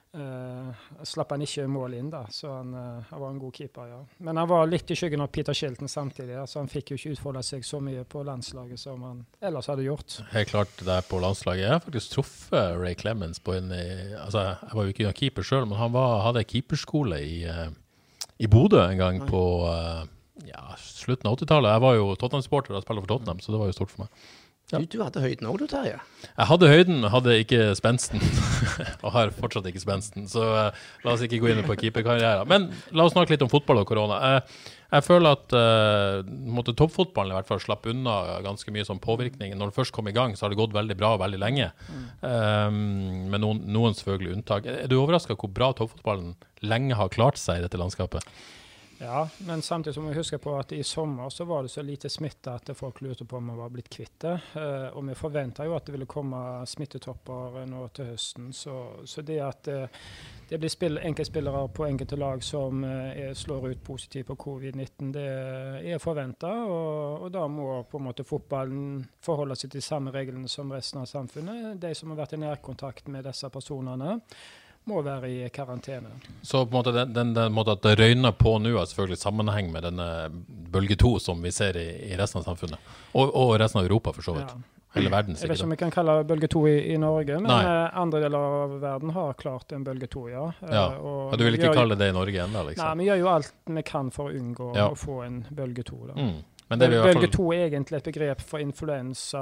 Uh, 0.09 0.73
slapp 1.06 1.35
han 1.35 1.44
ikke 1.45 1.67
mål 1.69 1.94
inn, 2.00 2.07
da, 2.09 2.23
så 2.33 2.50
han, 2.50 2.71
uh, 2.73 3.03
han, 3.11 3.19
var 3.21 3.29
en 3.29 3.41
god 3.44 3.57
keeper. 3.59 3.91
ja. 3.91 4.00
Men 4.25 4.39
han 4.41 4.50
var 4.50 4.65
litt 4.65 4.89
i 4.89 4.97
skyggen 4.97 5.21
av 5.21 5.29
Peter 5.29 5.53
Shilton 5.53 5.91
samtidig, 5.91 6.33
så 6.33 6.41
altså 6.41 6.63
han 6.63 6.71
fikk 6.71 6.89
jo 6.91 6.97
ikke 6.97 7.11
utfolde 7.13 7.44
seg 7.45 7.67
så 7.67 7.77
mye 7.83 8.01
på 8.09 8.23
landslaget 8.25 8.81
som 8.81 9.03
han 9.06 9.19
ellers 9.45 9.69
hadde 9.69 9.85
gjort. 9.85 10.17
Helt 10.33 10.50
klart 10.50 10.73
det 10.81 10.95
er 10.95 11.06
på 11.06 11.21
landslaget. 11.21 11.61
Jeg 11.61 11.75
har 11.75 11.83
faktisk 11.85 12.15
truffet 12.15 12.79
Ray 12.81 12.97
Clemens 12.97 13.38
på 13.38 13.53
en 13.59 13.69
altså, 13.69 14.47
Jeg 14.63 14.79
var 14.79 14.88
jo 14.88 14.95
ikke 14.95 15.06
noen 15.06 15.19
keeper 15.21 15.45
sjøl, 15.45 15.69
men 15.69 15.77
han 15.77 15.94
var, 15.94 16.23
hadde 16.25 16.47
keeperskole 16.56 17.21
i, 17.21 17.44
uh, 17.45 17.69
i 18.41 18.50
Bodø 18.50 18.81
en 18.81 18.97
gang 18.97 19.21
på 19.29 19.44
ja, 20.47 20.75
slutten 20.81 21.29
av 21.29 21.38
80-tallet. 21.38 21.75
Jeg 21.75 21.83
var 21.85 21.97
jo 22.00 22.11
Tottenham-supporter 22.15 22.73
og 22.73 22.81
spilte 22.81 23.06
for 23.06 23.13
Tottenham, 23.13 23.41
så 23.44 23.53
det 23.53 23.61
var 23.61 23.69
jo 23.69 23.77
stort 23.77 23.94
for 23.94 24.07
meg. 24.07 24.29
Ja. 24.69 24.77
Du, 24.77 24.86
du, 24.86 25.00
hadde 25.01 25.21
høyden 25.24 25.48
òg, 25.50 25.57
du, 25.57 25.66
Terje? 25.69 25.95
Jeg 26.27 26.45
hadde 26.45 26.68
høyden, 26.69 27.06
hadde 27.10 27.38
ikke 27.42 27.71
spensten. 27.77 28.21
og 29.04 29.13
har 29.16 29.31
fortsatt 29.33 29.66
ikke 29.66 29.81
spensten. 29.81 30.27
Så 30.30 30.44
uh, 30.45 30.83
la 31.06 31.16
oss 31.16 31.24
ikke 31.25 31.39
gå 31.42 31.50
inn 31.50 31.63
på 31.66 31.77
keeperkarrieren. 31.80 32.45
Men 32.50 32.68
la 32.94 33.07
oss 33.07 33.16
snakke 33.16 33.33
litt 33.33 33.45
om 33.45 33.50
fotball 33.50 33.81
og 33.81 33.88
korona. 33.89 34.19
Jeg, 34.21 34.68
jeg 34.94 35.06
føler 35.07 35.39
at 35.39 35.56
uh, 35.57 36.69
toppfotballen 36.69 37.33
i 37.33 37.39
hvert 37.39 37.50
fall 37.50 37.63
slapp 37.63 37.89
unna 37.89 38.38
ganske 38.45 38.75
mye 38.75 38.86
sånn 38.86 39.01
påvirkning. 39.01 39.57
Når 39.57 39.71
det 39.71 39.77
først 39.80 39.95
kom 39.95 40.12
i 40.12 40.13
gang, 40.13 40.38
så 40.38 40.45
har 40.45 40.54
det 40.54 40.62
gått 40.62 40.77
veldig 40.77 41.00
bra 41.01 41.16
veldig 41.24 41.42
lenge. 41.42 41.71
Um, 42.21 43.25
med 43.33 43.42
noen, 43.42 43.66
noen 43.74 43.98
selvfølgelig 43.98 44.38
unntak. 44.38 44.69
Er 44.69 44.86
du 44.92 45.00
overraska 45.01 45.33
hvor 45.33 45.50
bra 45.50 45.74
toppfotballen 45.74 46.36
lenge 46.62 47.00
har 47.00 47.10
klart 47.13 47.42
seg 47.42 47.57
i 47.57 47.66
dette 47.66 47.81
landskapet? 47.81 48.21
Ja, 49.01 49.30
men 49.38 49.62
samtidig 49.62 50.01
må 50.01 50.10
vi 50.10 50.18
huske 50.18 50.38
på 50.44 50.57
at 50.60 50.74
i 50.75 50.81
sommer 50.84 51.30
så 51.31 51.46
var 51.48 51.63
det 51.63 51.72
så 51.72 51.81
lite 51.81 52.10
smitte 52.12 52.51
at 52.51 52.69
folk 52.75 53.00
lurte 53.01 53.24
på 53.25 53.38
om 53.38 53.48
vi 53.48 53.56
var 53.56 53.72
blitt 53.72 53.88
kvitt 53.90 54.18
det. 54.19 54.34
Eh, 54.60 54.88
og 54.92 55.06
vi 55.07 55.16
forventa 55.16 55.63
jo 55.63 55.78
at 55.78 55.88
det 55.88 55.96
ville 55.96 56.07
komme 56.10 56.42
smittetopper 56.68 57.63
nå 57.69 57.86
til 57.96 58.12
høsten. 58.12 58.51
Så, 58.51 58.75
så 59.07 59.24
det 59.24 59.40
at 59.46 59.71
eh, 59.71 60.04
det 60.50 60.59
blir 60.59 60.73
spill, 60.73 61.00
enkeltspillere 61.00 61.64
på 61.71 61.88
enkelte 61.88 62.19
lag 62.19 62.44
som 62.44 62.83
eh, 62.83 63.31
slår 63.31 63.69
ut 63.69 63.83
positivt 63.88 64.28
på 64.33 64.40
covid-19, 64.44 65.14
det 65.16 65.28
er 65.95 66.04
forventa. 66.04 66.52
Og, 66.68 67.23
og, 67.23 67.31
da 67.31 67.47
må 67.47 67.71
på 67.88 68.02
en 68.02 68.09
måte 68.12 68.28
fotballen 68.28 69.06
forholde 69.23 69.56
seg 69.56 69.69
til 69.69 69.80
de 69.80 69.88
samme 69.88 70.12
reglene 70.12 70.52
som 70.52 70.76
resten 70.76 71.06
av 71.06 71.07
samfunnet. 71.07 71.78
De 71.80 71.95
som 71.95 72.12
har 72.12 72.26
vært 72.26 72.35
i 72.35 72.44
nærkontakt 72.44 73.07
med 73.07 73.31
disse 73.31 73.47
personene 73.47 74.19
må 74.90 75.04
være 75.06 75.30
i 75.30 75.38
karantene. 75.54 76.12
Så 76.42 76.64
på 76.66 76.74
en 76.74 76.80
måte 76.80 76.96
den, 76.96 77.14
den, 77.14 77.36
den 77.38 77.54
måten 77.56 77.78
at 77.78 77.86
det 77.86 77.96
røyner 78.00 78.34
på 78.36 78.58
nå, 78.62 78.74
har 78.78 78.90
selvfølgelig 78.90 79.22
sammenheng 79.22 79.72
med 79.74 79.86
denne 79.88 80.10
bølge 80.74 80.98
to 81.00 81.16
som 81.24 81.42
vi 81.46 81.54
ser 81.56 81.78
i, 81.80 81.88
i, 82.10 82.18
resten 82.19 82.42
av 82.42 82.50
samfunnet? 82.50 82.92
Og, 83.14 83.30
og, 83.30 83.56
resten 83.62 83.81
av 83.81 83.90
Europa, 83.90 84.14
for 84.18 84.26
så 84.26 84.36
vidt. 84.40 84.52
Ja. 84.52 84.76
Hele 84.96 85.12
verden, 85.14 85.36
sikkert. 85.38 85.44
Jeg 85.44 85.50
vet 85.50 85.60
ikke 85.60 85.68
om 85.68 85.74
vi 85.74 85.80
kan 85.84 85.92
kalle 85.94 86.14
det 86.18 86.28
bølge 86.31 86.48
to 86.50 86.64
i, 86.66 86.78
i, 86.90 86.96
Norge, 86.98 87.36
men 87.38 87.52
Nei. 87.52 87.60
Eh, 87.62 87.98
andre 88.02 88.22
deler 88.24 88.46
av 88.62 88.72
verden 88.81 89.12
har 89.14 89.36
klart 89.38 89.76
en 89.78 89.84
bølge 89.86 90.08
to, 90.10 90.24
ja. 90.31 90.48
ja. 90.66 90.86
Eh, 90.96 91.04
og, 91.06 91.36
du 91.38 91.44
vil 91.46 91.60
ikke 91.60 91.76
kalle 91.78 91.94
det 91.94 92.08
det 92.08 92.14
i 92.16 92.16
Norge 92.18 92.42
ennå? 92.48 92.64
Liksom. 92.72 92.88
Nei, 92.88 93.04
vi 93.04 93.10
gjør 93.12 93.19
jo 93.22 93.30
alt 93.36 93.52
vi 93.78 93.84
kan 93.86 94.10
for 94.16 94.31
å 94.31 94.40
unngå 94.40 94.72
ja. 94.80 94.88
å 94.90 94.98
få 94.98 95.19
en 95.28 95.44
bølge 95.54 95.86
to. 95.92 96.00
Da. 96.10 96.18
Mm. 96.18 96.40
Men 96.69 96.81
det 96.81 96.90
Bølge 96.94 97.31
to 97.33 97.47
er 97.56 97.66
egentlig 97.66 97.97
et 97.97 98.07
begrep 98.11 98.44
for 98.45 98.61
influensa 98.61 99.42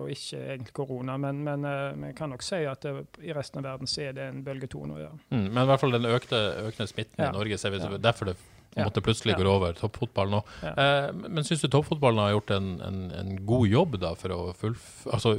og 0.00 0.08
ikke 0.10 0.40
egentlig 0.40 0.74
korona. 0.74 1.14
Men, 1.22 1.44
men 1.46 1.66
vi 2.02 2.12
kan 2.18 2.32
nok 2.34 2.42
si 2.42 2.64
at 2.66 2.82
det, 2.82 3.22
i 3.22 3.34
resten 3.36 3.62
av 3.62 3.68
verden 3.70 3.90
så 3.90 4.08
er 4.08 4.16
det 4.16 4.26
en 4.32 4.40
bølge 4.46 4.66
to 4.72 4.82
nå, 4.88 4.98
ja. 4.98 5.12
Mm, 5.30 5.46
men 5.46 5.60
i 5.62 5.66
hvert 5.70 5.84
fall 5.84 5.94
den 5.94 6.08
økte, 6.10 6.40
økende 6.66 6.90
smitten 6.90 7.22
ja. 7.22 7.30
i 7.30 7.38
Norge, 7.38 7.60
ser 7.62 7.74
vi, 7.74 7.82
ja. 7.84 8.00
derfor 8.02 8.32
det 8.32 8.38
måtte 8.76 9.02
plutselig 9.04 9.34
ja. 9.34 9.38
går 9.40 9.50
over 9.50 9.78
toppfotball 9.78 10.30
nå. 10.32 10.42
Eh, 10.66 11.08
men 11.24 11.46
syns 11.46 11.64
du 11.64 11.70
toppfotballen 11.72 12.22
har 12.22 12.34
gjort 12.36 12.52
en, 12.58 12.68
en, 12.84 13.00
en, 13.16 13.32
god 13.48 13.66
jobb 13.70 13.98
da 14.02 14.12
for 14.18 14.34
å 14.34 14.40
fullføre 14.58 15.14
Altså, 15.14 15.34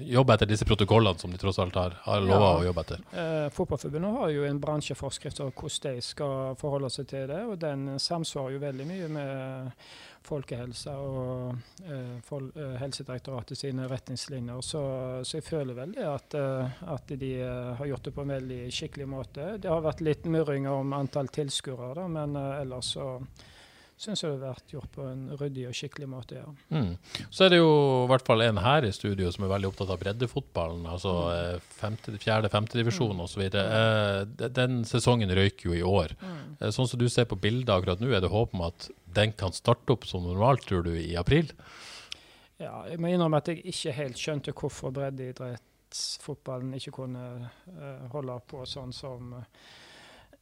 jobbe 0.00 0.34
etter 0.34 0.46
disse 0.50 0.64
protokollene 0.66 1.18
som 1.20 1.30
de 1.30 1.38
tross 1.38 1.58
alt 1.62 1.74
har, 1.78 1.94
har 2.02 2.20
lova 2.20 2.48
Ja. 2.50 2.56
å 2.58 2.64
jobbe 2.66 2.80
etter. 2.80 3.04
Eh, 3.12 3.48
Fotballforbundet 3.54 4.16
har 4.18 4.28
jo 4.34 4.44
en 4.48 4.60
bransjeforskrift 4.60 5.40
om 5.40 5.52
hvordan 5.52 5.94
de 5.94 6.00
skal 6.02 6.56
forholde 6.56 6.90
seg 6.90 7.06
til 7.06 7.28
det, 7.30 7.42
og 7.44 7.58
den 7.62 7.98
samsvarer 7.98 8.52
jo 8.56 8.58
veldig 8.64 8.86
mye 8.86 9.08
med 9.08 9.72
folkehelsa 10.24 10.94
og 10.96 11.56
eh, 11.84 12.18
fol 12.24 12.46
eh, 12.56 12.76
Helsedirektoratet 12.80 13.58
sine 13.60 13.86
retningslinjer. 13.90 14.60
Så, 14.64 14.82
så 15.22 15.36
jeg 15.38 15.44
føler 15.44 15.74
veldig 15.76 16.06
at, 16.08 16.34
eh, 16.40 16.78
at 16.94 17.12
de 17.20 17.32
eh, 17.44 17.74
har 17.78 17.86
gjort 17.92 18.04
det 18.08 18.14
på 18.16 18.24
en 18.24 18.32
veldig 18.34 18.60
skikkelig 18.72 19.08
måte. 19.08 19.48
Det 19.60 19.68
har 19.70 19.84
vært 19.84 20.00
litt 20.00 20.24
murringer 20.24 20.72
om 20.80 20.92
antall 20.96 21.28
tilskuere, 21.28 22.08
men 22.08 22.36
ellers 22.36 22.94
så 22.96 23.18
syns 24.04 24.22
jeg 24.22 24.34
det 24.34 24.44
har 24.44 24.54
vært 24.54 24.72
gjort 24.74 24.90
på 24.94 25.06
en 25.08 25.22
ryddig 25.40 25.64
og 25.70 25.76
skikkelig 25.76 26.08
måte. 26.12 26.38
ja. 26.42 26.48
Mm. 26.74 26.92
Så 27.32 27.46
er 27.46 27.54
det 27.54 27.58
jo 27.62 27.70
i 28.04 28.08
hvert 28.12 28.26
fall 28.26 28.44
en 28.44 28.60
her 28.64 28.84
i 28.88 28.92
studio 28.94 29.30
som 29.34 29.44
er 29.46 29.52
veldig 29.54 29.70
opptatt 29.72 29.90
av 29.94 30.00
breddefotballen. 30.02 30.84
Altså 30.90 31.14
eh, 31.32 31.56
femte, 31.78 32.14
fjerde, 32.22 32.50
femtedivisjon 32.52 33.20
osv. 33.24 33.46
Eh, 33.48 34.20
de- 34.38 34.50
den 34.60 34.82
sesongen 34.88 35.32
røyker 35.34 35.70
jo 35.70 35.78
i 35.78 35.82
år. 35.82 36.14
Mm. 36.20 36.70
sånn 36.70 36.88
som 36.88 37.00
du 37.00 37.08
ser 37.08 37.24
på 37.30 37.36
bildet 37.40 37.72
akkurat 37.74 38.00
nå, 38.00 38.12
er 38.12 38.20
det 38.24 38.30
håp 38.32 38.54
om 38.54 38.66
at 38.68 38.88
den 39.14 39.32
kan 39.32 39.52
starte 39.54 39.92
opp 39.94 40.04
som 40.06 40.24
normalt, 40.26 40.64
tror 40.66 40.82
du, 40.86 40.92
i 40.98 41.14
april? 41.16 41.50
Ja, 42.58 42.84
jeg 42.86 43.00
må 43.02 43.08
innrømme 43.10 43.38
at 43.42 43.48
jeg 43.50 43.64
ikke 43.66 43.92
helt 43.96 44.18
skjønte 44.20 44.52
hvorfor 44.54 44.92
breddeidrettsfotballen 44.94 46.74
ikke 46.78 46.92
kunne 47.00 47.24
uh, 47.48 48.04
holde 48.12 48.36
på 48.50 48.62
sånn 48.68 48.92
som 48.94 49.32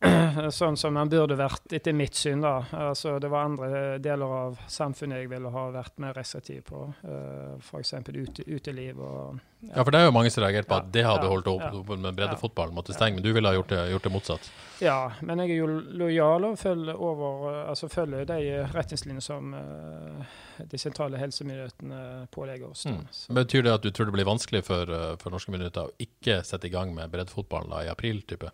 Sånn 0.50 0.76
som 0.76 0.96
den 0.98 1.10
burde 1.12 1.36
vært, 1.38 1.68
etter 1.74 1.94
mitt 1.94 2.16
syn. 2.18 2.42
da. 2.42 2.56
Altså, 2.74 3.18
det 3.22 3.30
var 3.30 3.46
andre 3.46 3.82
deler 4.02 4.34
av 4.34 4.58
samfunnet 4.70 5.22
jeg 5.22 5.30
ville 5.30 5.52
ha 5.54 5.64
vært 5.74 6.00
mer 6.02 6.16
restriktiv 6.18 6.64
på. 6.70 6.88
Uh, 7.04 7.54
F.eks. 7.60 7.94
Ute, 8.12 8.44
uteliv 8.46 9.00
og 9.00 9.38
Ja, 9.68 9.84
for 9.84 9.92
det 9.94 10.00
er 10.00 10.08
jo 10.08 10.14
mange 10.16 10.32
som 10.34 10.42
reagerer 10.42 10.66
på 10.66 10.74
at 10.74 10.88
det 10.94 11.04
hadde 11.06 11.28
ja, 11.28 11.30
holdt 11.30 11.50
opp, 11.52 11.62
ja. 11.62 11.96
med 12.02 12.16
breddefotballen 12.18 12.74
måtte 12.74 12.96
stenge, 12.96 13.18
men 13.18 13.24
du 13.24 13.30
ville 13.30 13.46
ha 13.46 13.54
gjort 13.54 13.70
det, 13.70 13.82
gjort 13.92 14.08
det 14.08 14.12
motsatt? 14.16 14.48
Ja, 14.82 15.12
men 15.22 15.38
jeg 15.44 15.52
er 15.54 15.60
jo 15.60 15.68
lojal 16.02 16.48
og 16.48 16.56
følger, 16.58 16.98
over, 16.98 17.44
eh, 17.52 17.60
altså 17.70 17.86
følger 17.92 18.26
de 18.26 18.40
retningslinjene 18.72 19.22
som 19.22 19.54
eh, 19.54 20.32
de 20.72 20.80
sentrale 20.80 21.20
helsemyndighetene 21.20 22.00
pålegger 22.34 22.72
oss. 22.72 22.88
Mm. 22.90 23.04
Betyr 23.38 23.68
det 23.68 23.76
at 23.76 23.86
du 23.86 23.92
tror 23.94 24.10
det 24.10 24.16
blir 24.16 24.26
vanskelig 24.26 24.64
for, 24.66 24.90
eh, 24.90 25.12
for 25.22 25.34
norske 25.34 25.54
myndigheter 25.54 25.86
å 25.92 25.94
ikke 26.02 26.40
sette 26.46 26.66
i 26.66 26.74
gang 26.74 26.90
med 26.96 27.12
breddefotballen 27.14 27.78
i 27.84 27.92
april? 27.92 28.24
type? 28.26 28.50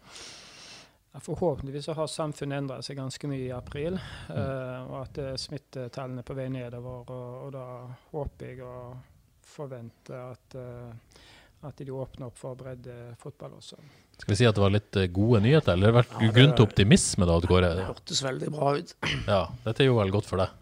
Forhåpentligvis 1.22 1.84
så 1.84 1.94
har 1.98 2.10
samfunnet 2.10 2.62
endret 2.62 2.86
seg 2.86 2.98
ganske 2.98 3.30
mye 3.30 3.46
i 3.48 3.54
april, 3.54 3.98
eh, 4.30 4.78
og 4.88 4.96
at 5.02 5.20
eh, 5.22 5.34
smittetallene 5.40 6.22
er 6.22 6.28
på 6.28 6.36
vei 6.38 6.48
nedover. 6.52 7.08
Og, 7.14 7.32
og 7.46 7.54
da 7.54 7.64
håper 8.12 8.52
jeg 8.52 8.62
og 8.66 8.98
forventer 9.48 10.34
at, 10.34 10.58
eh, 10.60 11.24
at 11.68 11.82
de 11.82 11.90
åpner 11.94 12.28
opp 12.28 12.38
for 12.38 12.58
breddefotball 12.58 13.58
også. 13.58 13.80
Skal 14.18 14.34
vi 14.34 14.38
si 14.40 14.48
at 14.48 14.56
det 14.56 14.64
var 14.64 14.74
litt 14.74 15.00
gode 15.14 15.42
nyheter, 15.44 15.74
eller 15.74 15.90
har 15.90 15.96
det 15.96 16.00
vært 16.02 16.22
Ja, 16.22 16.32
grunn 16.38 16.54
til 16.54 16.68
optimisme 16.68 17.28
da, 17.28 17.40
Kåre? 17.46 17.74
Det 17.78 17.90
hørtes 17.90 18.24
veldig 18.26 18.54
bra 18.54 18.72
ut. 18.78 18.96
Ja, 19.26 19.42
dette 19.66 19.84
er 19.84 19.90
jo 19.92 20.00
vel 20.00 20.14
godt 20.14 20.30
for 20.30 20.42
deg? 20.42 20.56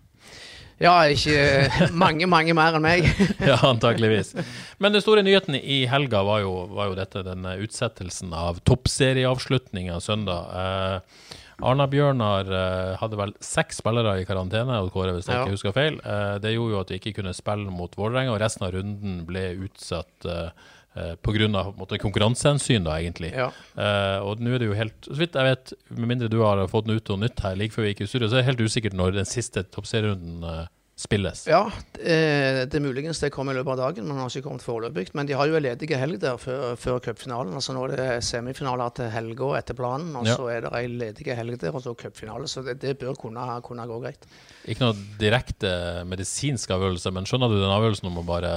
Ja, 0.83 0.92
ikke 1.09 1.88
mange, 1.97 2.26
mange 2.28 2.52
mer 2.56 2.76
enn 2.76 2.85
meg. 2.85 3.06
ja, 3.50 3.56
antakeligvis. 3.64 4.35
Men 4.83 4.92
den 4.92 5.00
store 5.04 5.23
nyheten 5.25 5.56
i 5.56 5.85
helga 5.88 6.21
var 6.26 6.42
jo, 6.45 6.52
var 6.76 6.90
jo 6.90 6.99
dette, 6.99 7.23
denne 7.25 7.54
utsettelsen 7.64 8.35
av 8.37 8.61
toppserieavslutninga 8.68 9.97
søndag. 10.04 10.52
Eh, 10.52 11.33
Arna-Bjørnar 11.64 12.50
eh, 12.52 12.92
hadde 13.00 13.16
vel 13.16 13.33
seks 13.40 13.80
spillere 13.80 14.18
i 14.21 14.26
karantene, 14.28 14.76
og 14.85 14.92
Kåre, 14.92 15.14
hvis 15.16 15.30
jeg 15.30 15.38
Ja. 15.38 15.45
ikke 15.47 15.56
husker 15.56 15.73
feil. 15.73 15.97
Eh, 16.04 16.37
det 16.45 16.52
gjorde 16.52 16.75
jo 16.76 16.80
at 16.85 16.92
vi 16.92 16.99
ikke 17.00 17.14
kunne 17.23 17.33
spille 17.37 17.73
mot 17.73 17.97
Vålerenga, 17.97 18.35
og 18.37 18.40
resten 18.45 18.66
av 18.68 18.75
runden 18.76 19.23
ble 19.28 19.47
utsatt 19.64 20.28
eh, 20.28 20.50
eh, 20.50 20.75
pga. 20.97 21.99
konkurransehensyn, 22.03 22.87
da, 22.87 22.97
egentlig. 23.00 23.33
Ja. 23.37 23.50
Uh, 23.76 24.25
og 24.26 24.41
nå 24.41 24.55
er 24.57 24.62
det 24.62 24.71
jo 24.71 24.79
helt 24.79 25.11
Så 25.11 25.19
vidt 25.21 25.37
jeg 25.37 25.50
vet, 25.50 25.75
med 25.91 26.09
mindre 26.15 26.31
du 26.33 26.41
har 26.41 26.62
fått 26.73 26.88
noe 26.88 27.00
ut 27.00 27.12
og 27.12 27.21
nytt 27.21 27.43
her 27.45 27.59
like 27.59 27.75
før 27.75 27.87
vi 27.87 27.95
gikk 27.95 28.07
i 28.07 28.11
studio, 28.11 28.29
så 28.29 28.38
er 28.38 28.45
det 28.45 28.50
helt 28.50 28.65
usikkert 28.65 28.97
når 28.97 29.19
den 29.19 29.29
siste 29.29 29.67
toppserierunden 29.69 30.45
uh, 30.47 30.65
spilles. 30.97 31.43
Ja, 31.45 31.67
det, 31.93 32.71
det 32.73 32.79
er 32.79 32.85
muligens 32.85 33.21
det 33.21 33.29
kommer 33.35 33.53
i 33.53 33.59
løpet 33.59 33.75
av 33.75 33.81
dagen, 33.83 34.07
men 34.09 34.17
har 34.17 34.31
ikke 34.33 34.47
kommet 34.47 34.65
foreløpig. 34.65 35.11
Men 35.19 35.29
de 35.29 35.35
har 35.37 35.49
jo 35.50 35.59
en 35.59 35.65
ledig 35.67 35.91
helg 36.00 36.21
der 36.23 36.38
før, 36.41 36.73
før 36.81 37.03
cupfinalen. 37.05 37.53
Altså 37.59 37.75
nå 37.76 37.83
er 37.85 37.97
det 38.00 38.07
semifinaler 38.25 38.95
til 38.97 39.11
helga 39.12 39.50
etter 39.59 39.76
planen, 39.76 40.15
og 40.17 40.25
Ja. 40.25 40.38
så 40.38 40.49
er 40.55 40.65
det 40.65 40.73
ei 40.79 40.87
ledig 40.88 41.29
helg 41.37 41.59
der, 41.61 41.76
og 41.76 41.85
så 41.85 41.93
cupfinale. 41.95 42.49
Så 42.49 42.65
det, 42.65 42.79
det 42.81 42.97
bør 42.99 43.12
kunne, 43.21 43.45
kunne 43.67 43.87
gå 43.87 44.00
greit. 44.07 44.25
Ikke 44.65 44.88
noe 44.88 44.97
direkte 45.21 45.75
medisinsk 46.09 46.73
avgjørelse, 46.73 47.12
men 47.12 47.29
skjønner 47.29 47.53
du 47.53 47.61
den 47.61 47.76
avgjørelsen 47.76 48.09
om 48.09 48.23
å 48.23 48.26
bare 48.26 48.55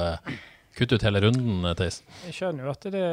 kutte 0.79 0.98
ut 0.98 1.05
hele 1.05 1.21
runden, 1.25 1.69
Theis? 1.79 2.01
Jeg 2.27 2.38
skjønner 2.38 2.67
jo 2.67 2.74
at 2.74 2.86
det, 2.93 3.07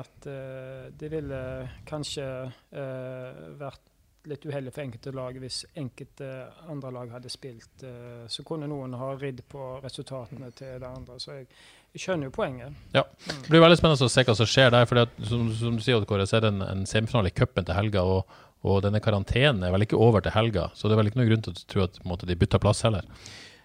at 0.00 0.28
eh, 0.30 0.90
det 0.98 1.10
ville 1.12 1.40
kanskje 1.88 2.26
eh, 2.48 3.40
vært 3.60 3.88
litt 4.30 4.44
uheldig 4.46 4.70
for 4.70 4.84
enkelte 4.84 5.12
lag 5.18 5.38
hvis 5.42 5.64
enkelte 5.82 6.28
andre 6.70 6.92
lag 6.94 7.10
hadde 7.16 7.30
spilt. 7.32 7.82
eh, 7.82 8.22
så 8.30 8.44
kunne 8.46 8.68
noen 8.70 8.94
ha 8.98 9.12
ridd 9.18 9.42
på 9.50 9.72
resultatene 9.82 10.52
til 10.54 10.78
det 10.78 10.88
andre. 10.88 11.18
Så 11.22 11.40
jeg, 11.40 11.48
jeg 11.96 12.04
skjønner 12.04 12.30
jo 12.30 12.36
poenget. 12.36 12.78
Ja, 12.94 13.02
Det 13.26 13.50
blir 13.50 13.64
veldig 13.64 13.80
spennende 13.80 14.06
å 14.06 14.14
se 14.14 14.24
hva 14.28 14.38
som 14.38 14.48
skjer 14.48 14.70
der. 14.74 14.86
for 14.86 15.02
som, 15.26 15.50
som 15.58 15.76
du 15.76 15.82
sier, 15.82 16.06
Kåre, 16.06 16.28
så 16.30 16.38
er 16.38 16.46
det 16.46 16.54
en, 16.54 16.62
en 16.68 16.86
semifinale 16.86 17.32
i 17.32 17.36
cupen 17.36 17.66
til 17.66 17.78
helga. 17.78 18.06
og 18.06 18.40
og 18.62 18.82
denne 18.84 19.00
karantenen 19.02 19.64
er 19.66 19.72
vel 19.74 19.82
ikke 19.86 19.98
over 19.98 20.22
til 20.22 20.34
helga, 20.36 20.68
så 20.78 20.86
det 20.86 20.94
er 20.94 21.00
vel 21.00 21.08
ikke 21.10 21.18
noe 21.18 21.26
grunn 21.26 21.40
til 21.42 21.50
å 21.54 21.64
tro 21.72 21.82
at 21.82 21.96
måte, 22.06 22.28
de 22.30 22.36
bytter 22.38 22.62
plass 22.62 22.84
heller. 22.86 23.08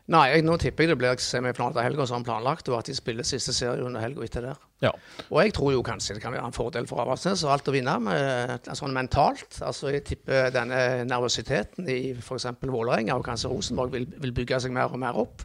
Nei, 0.07 0.23
jeg, 0.31 0.43
nå 0.47 0.53
tipper 0.61 0.85
jeg 0.85 0.93
det 0.93 0.99
blir 1.01 1.19
semifinale 1.19 1.75
til 1.75 1.83
helga 1.83 2.05
som 2.07 2.23
planlagt, 2.23 2.69
og 2.71 2.77
at 2.77 2.87
de 2.87 2.95
spiller 2.95 3.27
siste 3.27 3.51
serie 3.55 3.83
under 3.83 3.99
helga 3.99 4.23
etter 4.23 4.45
der. 4.45 4.61
Ja. 4.85 4.93
Og 5.27 5.41
jeg 5.41 5.55
tror 5.57 5.73
jo 5.73 5.81
kanskje 5.83 6.15
det 6.15 6.23
kan 6.23 6.31
være 6.31 6.47
en 6.47 6.55
fordel 6.55 6.87
for 6.87 7.03
Avaldsnes 7.03 7.43
og 7.43 7.51
alt 7.57 7.67
å 7.67 7.73
vinne 7.75 7.97
med, 8.05 8.69
sånn 8.77 8.95
mentalt. 8.95 9.59
Altså 9.67 9.91
Jeg 9.91 10.05
tipper 10.07 10.53
denne 10.55 11.03
nervøsiteten 11.09 11.89
i 11.91 12.13
f.eks. 12.15 12.47
Vålerenga 12.63 13.17
og 13.19 13.25
kanskje 13.27 13.51
Rosenborg 13.51 13.91
vil, 13.97 14.07
vil 14.23 14.35
bygge 14.37 14.61
seg 14.63 14.75
mer 14.77 14.95
og 14.95 15.01
mer 15.03 15.19
opp. 15.19 15.43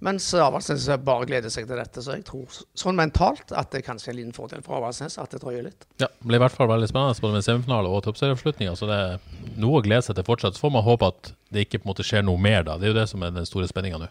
Mens 0.00 0.30
Avaldsnes 0.32 0.86
bare 1.04 1.26
gleder 1.28 1.52
seg 1.52 1.66
til 1.68 1.76
dette. 1.76 2.00
Så 2.00 2.14
jeg 2.16 2.24
tror 2.28 2.48
sånn 2.78 2.96
mentalt 2.96 3.52
at 3.52 3.68
det 3.74 3.82
kanskje 3.84 4.08
er 4.10 4.14
en 4.14 4.20
liten 4.22 4.36
fordel 4.36 4.62
for 4.64 4.78
Avaldsnes 4.78 5.18
at 5.20 5.34
det 5.34 5.42
drøyer 5.42 5.66
litt. 5.68 5.84
Ja, 6.00 6.08
Det 6.08 6.26
blir 6.28 6.40
i 6.40 6.44
hvert 6.44 6.56
fall 6.56 6.70
veldig 6.72 6.88
spennende 6.88 7.20
både 7.20 7.36
med 7.36 7.44
semifinale 7.46 7.92
og 7.92 8.04
toppserieavslutninga. 8.06 8.76
Så 8.80 8.88
det 8.88 8.96
er 8.96 9.18
noe 9.60 9.80
å 9.80 9.84
glede 9.84 10.06
seg 10.06 10.16
til 10.16 10.24
fortsatt. 10.24 10.56
Så 10.56 10.64
får 10.64 10.72
man 10.78 10.86
håpe 10.86 11.10
at 11.12 11.34
det 11.52 11.66
ikke 11.66 11.82
på 11.82 11.88
en 11.88 11.92
måte 11.92 12.06
skjer 12.06 12.24
noe 12.24 12.40
mer, 12.40 12.64
da. 12.64 12.78
Det 12.80 12.88
er 12.88 12.94
jo 12.94 13.00
det 13.02 13.08
som 13.12 13.26
er 13.26 13.34
den 13.36 13.48
store 13.48 13.68
spenninga 13.68 14.00
nå. 14.00 14.08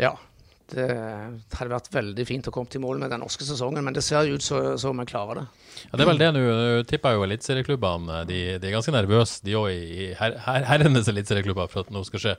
Ja. 0.00 0.12
Det 0.70 0.86
hadde 0.86 1.72
vært 1.72 1.88
veldig 1.90 2.24
fint 2.28 2.46
å 2.46 2.52
komme 2.54 2.70
til 2.70 2.82
mål 2.84 3.00
med 3.02 3.10
den 3.10 3.18
norske 3.24 3.42
sesongen, 3.42 3.82
men 3.82 3.96
det 3.96 4.04
ser 4.06 4.28
jo 4.28 4.36
ut 4.38 4.44
som 4.44 4.76
så 4.78 4.92
vi 4.94 5.06
klarer 5.10 5.40
det. 5.40 5.46
Ja, 5.88 5.96
Det 5.96 6.04
er 6.04 6.10
vel 6.12 6.20
det 6.20 6.28
nå. 6.36 6.42
Nå 6.46 6.82
tipper 6.86 7.10
jeg 7.10 7.18
jo 7.18 7.24
eliteserieklubbene. 7.26 8.20
De, 8.28 8.38
de 8.62 8.68
er 8.68 8.76
ganske 8.76 8.94
nervøse, 8.94 9.40
de 9.42 9.56
òg, 9.58 9.72
i 9.72 10.12
her, 10.20 10.36
her, 10.46 10.68
herrenes 10.68 11.10
eliteserieklubber 11.10 11.72
for 11.72 11.82
at 11.82 11.90
noe 11.90 12.06
skal 12.06 12.22
skje. 12.22 12.36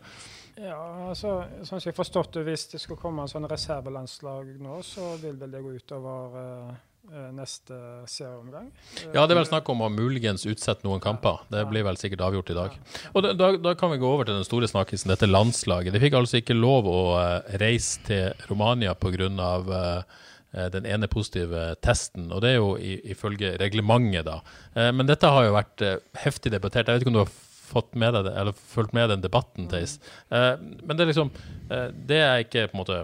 Ja, 0.60 0.78
altså, 1.10 1.42
sånn 1.64 1.80
som 1.80 1.90
jeg 1.90 1.96
forstått 1.96 2.36
det, 2.36 2.46
Hvis 2.50 2.68
det 2.74 2.82
skal 2.84 3.00
komme 3.00 3.24
en 3.24 3.32
sånn 3.32 3.48
reservelandslag 3.50 4.56
nå, 4.62 4.80
så 4.86 5.14
vil 5.22 5.38
vel 5.40 5.54
det 5.54 5.62
gå 5.64 5.76
utover 5.80 6.36
eh, 6.38 7.30
neste 7.36 7.78
serieomgang. 8.10 8.68
Ja, 9.14 9.24
det 9.24 9.36
er 9.36 9.40
vel 9.42 9.48
snakk 9.48 9.70
om 9.72 9.84
å 9.86 9.92
muligens 9.94 10.44
utsette 10.50 10.86
noen 10.88 11.04
kamper. 11.04 11.46
Det 11.52 11.64
blir 11.70 11.86
vel 11.88 12.00
sikkert 12.00 12.26
avgjort 12.28 12.52
i 12.52 12.58
dag. 12.58 12.76
Og 13.14 13.30
da, 13.30 13.52
da, 13.56 13.76
kan 13.80 13.94
vi 13.94 14.02
gå 14.02 14.10
over 14.10 14.28
til 14.28 14.38
den 14.38 14.48
store 14.48 14.70
snakkisen, 14.70 15.14
dette 15.14 15.30
landslaget. 15.30 15.96
De 15.96 16.04
fikk 16.04 16.20
altså 16.20 16.42
ikke 16.42 16.58
lov 16.58 16.90
å 16.90 17.00
eh, 17.22 17.56
reise 17.62 18.04
til 18.10 18.50
Romania 18.52 18.98
pga. 18.98 19.32
Uh, 19.72 20.20
den 20.52 20.84
ene 20.84 21.08
positive 21.08 21.78
testen, 21.80 22.26
og 22.28 22.42
det 22.44 22.50
er 22.50 22.58
jo 22.58 22.74
ifølge 23.14 23.54
reglementet, 23.56 24.28
da. 24.28 24.92
Men 24.92 25.08
dette 25.08 25.30
har 25.32 25.46
jo 25.48 25.54
vært 25.56 25.84
heftig 26.26 26.52
debattert. 26.52 26.90
Jeg 26.92 27.00
vet 27.00 27.06
ikke 27.06 27.14
om 27.14 27.16
du 27.16 27.22
har 27.22 27.32
fått 27.72 27.96
med 28.00 28.16
deg 28.18 28.28
det, 28.28 28.36
eller 28.42 28.56
fulgt 28.76 28.96
med 28.98 29.12
den 29.14 29.24
debatten, 29.24 29.68
Theis. 29.72 29.98
Eh, 30.30 30.56
men 30.60 30.96
det 30.96 31.06
er 31.06 31.12
liksom 31.12 31.34
eh, 31.72 31.90
Det 31.92 32.20
jeg 32.20 32.48
ikke 32.48 32.68
på 32.72 32.78
en 32.78 32.84
måte 32.84 33.02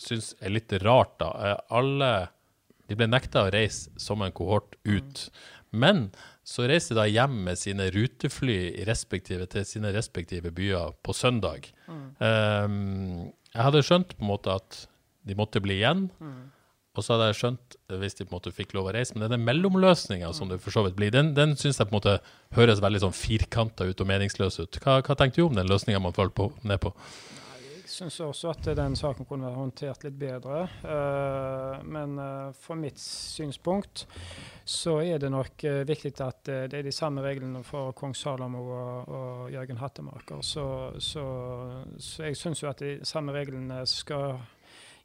syns 0.00 0.32
er 0.40 0.54
litt 0.54 0.72
rart, 0.84 1.16
da. 1.20 1.30
Eh, 1.44 1.56
alle 1.76 2.12
de 2.90 2.98
ble 2.98 3.06
nekta 3.10 3.46
å 3.46 3.54
reise 3.54 3.92
som 4.00 4.22
en 4.24 4.34
kohort 4.34 4.74
ut. 4.88 5.26
Men 5.70 6.08
så 6.46 6.66
reiste 6.66 6.96
de 6.96 6.98
da 6.98 7.06
hjem 7.06 7.36
med 7.46 7.58
sine 7.60 7.86
rutefly 7.94 8.56
i 8.80 8.86
respektive, 8.88 9.46
til 9.50 9.66
sine 9.68 9.92
respektive 9.94 10.50
byer 10.54 10.96
på 11.06 11.14
søndag. 11.14 11.68
Um, 12.18 13.30
jeg 13.52 13.62
hadde 13.62 13.84
skjønt 13.86 14.16
på 14.16 14.24
en 14.24 14.30
måte 14.32 14.56
at 14.58 14.80
de 15.26 15.36
måtte 15.38 15.62
bli 15.62 15.78
igjen. 15.78 16.08
Og 17.00 17.06
så 17.06 17.16
hadde 17.16 17.30
jeg 17.30 17.38
skjønt 17.38 17.76
hvis 18.02 18.18
de 18.18 18.26
på 18.26 18.34
en 18.34 18.36
måte 18.36 18.52
fikk 18.52 18.74
lov 18.76 18.90
å 18.90 18.94
reise. 18.94 19.16
Men 19.16 19.24
denne 19.24 19.40
mellomløsninga 19.40 20.34
som 20.36 20.52
det 20.52 20.60
for 20.60 20.74
så 20.74 20.84
vidt 20.84 20.98
blir, 20.98 21.14
den, 21.14 21.32
den 21.36 21.56
syns 21.56 21.80
jeg 21.80 21.88
på 21.88 21.94
en 21.94 21.98
måte 21.98 22.18
høres 22.58 22.82
veldig 22.84 23.06
sånn 23.06 23.16
firkanta 23.16 23.88
ut 23.88 24.04
og 24.04 24.10
meningsløs 24.10 24.60
ut. 24.60 24.80
Hva, 24.84 25.00
hva 25.00 25.16
tenkte 25.16 25.40
du 25.40 25.48
om 25.48 25.56
den 25.56 25.70
løsninga 25.70 26.02
man 26.04 26.16
falt 26.16 26.36
på, 26.36 26.50
ned 26.60 26.82
på? 26.84 26.92
Syns 27.90 28.20
også 28.22 28.52
at 28.52 28.68
den 28.78 28.94
saken 28.94 29.26
kunne 29.26 29.48
vært 29.48 29.58
håndtert 29.58 30.04
litt 30.06 30.20
bedre. 30.20 30.60
Eh, 30.84 31.80
men 31.90 32.14
uh, 32.20 32.52
fra 32.54 32.76
mitt 32.78 33.00
synspunkt 33.02 34.04
så 34.62 35.00
er 35.02 35.18
det 35.18 35.32
nok 35.32 35.64
viktig 35.88 36.12
at 36.22 36.44
det 36.46 36.78
er 36.78 36.86
de 36.86 36.94
samme 36.94 37.24
reglene 37.24 37.64
for 37.66 37.90
kong 37.98 38.12
Salomo 38.14 38.62
og, 38.76 39.10
og 39.10 39.50
Jørgen 39.50 39.80
Hattemaker. 39.80 40.44
Så, 40.46 40.64
så, 41.02 41.24
så 41.98 42.28
jeg 42.28 42.38
syns 42.38 42.62
jo 42.62 42.70
at 42.70 42.84
de 42.84 42.98
samme 43.08 43.34
reglene 43.34 43.82
skal 43.90 44.38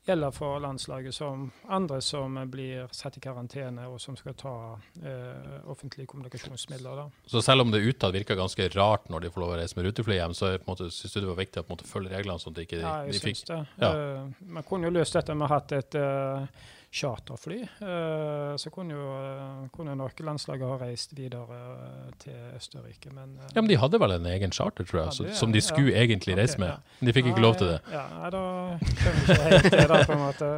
gjelder 0.05 0.31
for 0.31 0.59
landslaget 0.59 1.15
som 1.15 1.47
andre 1.67 2.01
som 2.01 2.37
blir 2.51 2.87
satt 2.93 3.17
i 3.17 3.23
karantene, 3.23 3.87
og 3.89 3.97
som 4.01 4.17
skal 4.19 4.35
ta 4.37 4.55
eh, 5.01 5.57
offentlige 5.71 6.09
kommunikasjonsmidler. 6.11 7.01
Da. 7.01 7.07
Så 7.25 7.41
selv 7.41 7.65
om 7.65 7.73
det 7.73 7.81
utad 7.85 8.13
virker 8.13 8.37
ganske 8.37 8.69
rart 8.75 9.09
når 9.09 9.25
de 9.25 9.33
får 9.33 9.43
lov 9.43 9.55
å 9.55 9.59
reise 9.59 9.77
med 9.79 9.89
rutefly 9.89 10.19
hjem, 10.19 10.37
så 10.37 10.55
syns 10.61 11.13
du 11.13 11.19
det 11.21 11.31
var 11.31 11.41
viktig 11.41 11.63
å 11.63 11.79
følge 11.89 12.13
reglene? 12.13 12.39
sånn 12.41 12.53
at 12.53 12.59
de 12.59 12.67
ikke 12.67 12.81
ja, 12.81 12.95
jeg 13.07 13.15
de 13.17 13.23
fikk... 13.23 13.43
det. 13.49 13.59
Ja. 13.81 13.91
Uh, 13.91 14.47
man 14.57 14.67
kunne 14.67 14.89
jo 14.89 14.95
løst 14.97 15.17
dette 15.17 15.35
med 15.35 15.47
å 15.47 15.51
ha 15.51 15.59
hatt 15.59 15.75
et 15.77 15.97
uh, 15.97 16.65
charterfly. 16.95 17.57
Uh, 17.81 18.55
så 18.61 18.71
kunne 18.73 18.95
jo 18.95 19.05
uh, 19.11 19.65
kunne 19.75 19.95
nok 19.99 20.19
landslaget 20.23 20.69
ha 20.69 20.77
reist 20.79 21.11
videre 21.17 21.43
uh, 21.43 22.13
til 22.21 22.37
Østerrike, 22.55 23.11
men 23.11 23.35
Ja, 23.55 23.61
Men 23.61 23.69
de 23.69 23.77
hadde 23.81 23.99
vel 23.99 24.15
en 24.15 24.29
egen 24.31 24.55
charter, 24.55 24.87
tror 24.87 25.01
jeg, 25.01 25.11
ja, 25.19 25.27
det, 25.27 25.35
som 25.35 25.53
de 25.53 25.61
skulle 25.61 25.91
ja. 25.91 26.05
egentlig 26.05 26.37
reise 26.37 26.59
med. 26.59 26.71
Ja. 26.71 26.95
Men 26.99 27.09
de 27.09 27.15
fikk 27.17 27.31
ikke 27.33 27.43
lov 27.43 27.59
til 27.59 27.73
det. 27.73 27.79
Ja, 27.91 28.05
da 28.31 28.45
skjønner 28.79 29.27
jeg 29.27 29.35
ikke 29.35 29.43
helt 29.43 29.71
det, 29.75 29.85
da, 29.91 30.01
på 30.05 30.15
en 30.15 30.23
måte. 30.23 30.51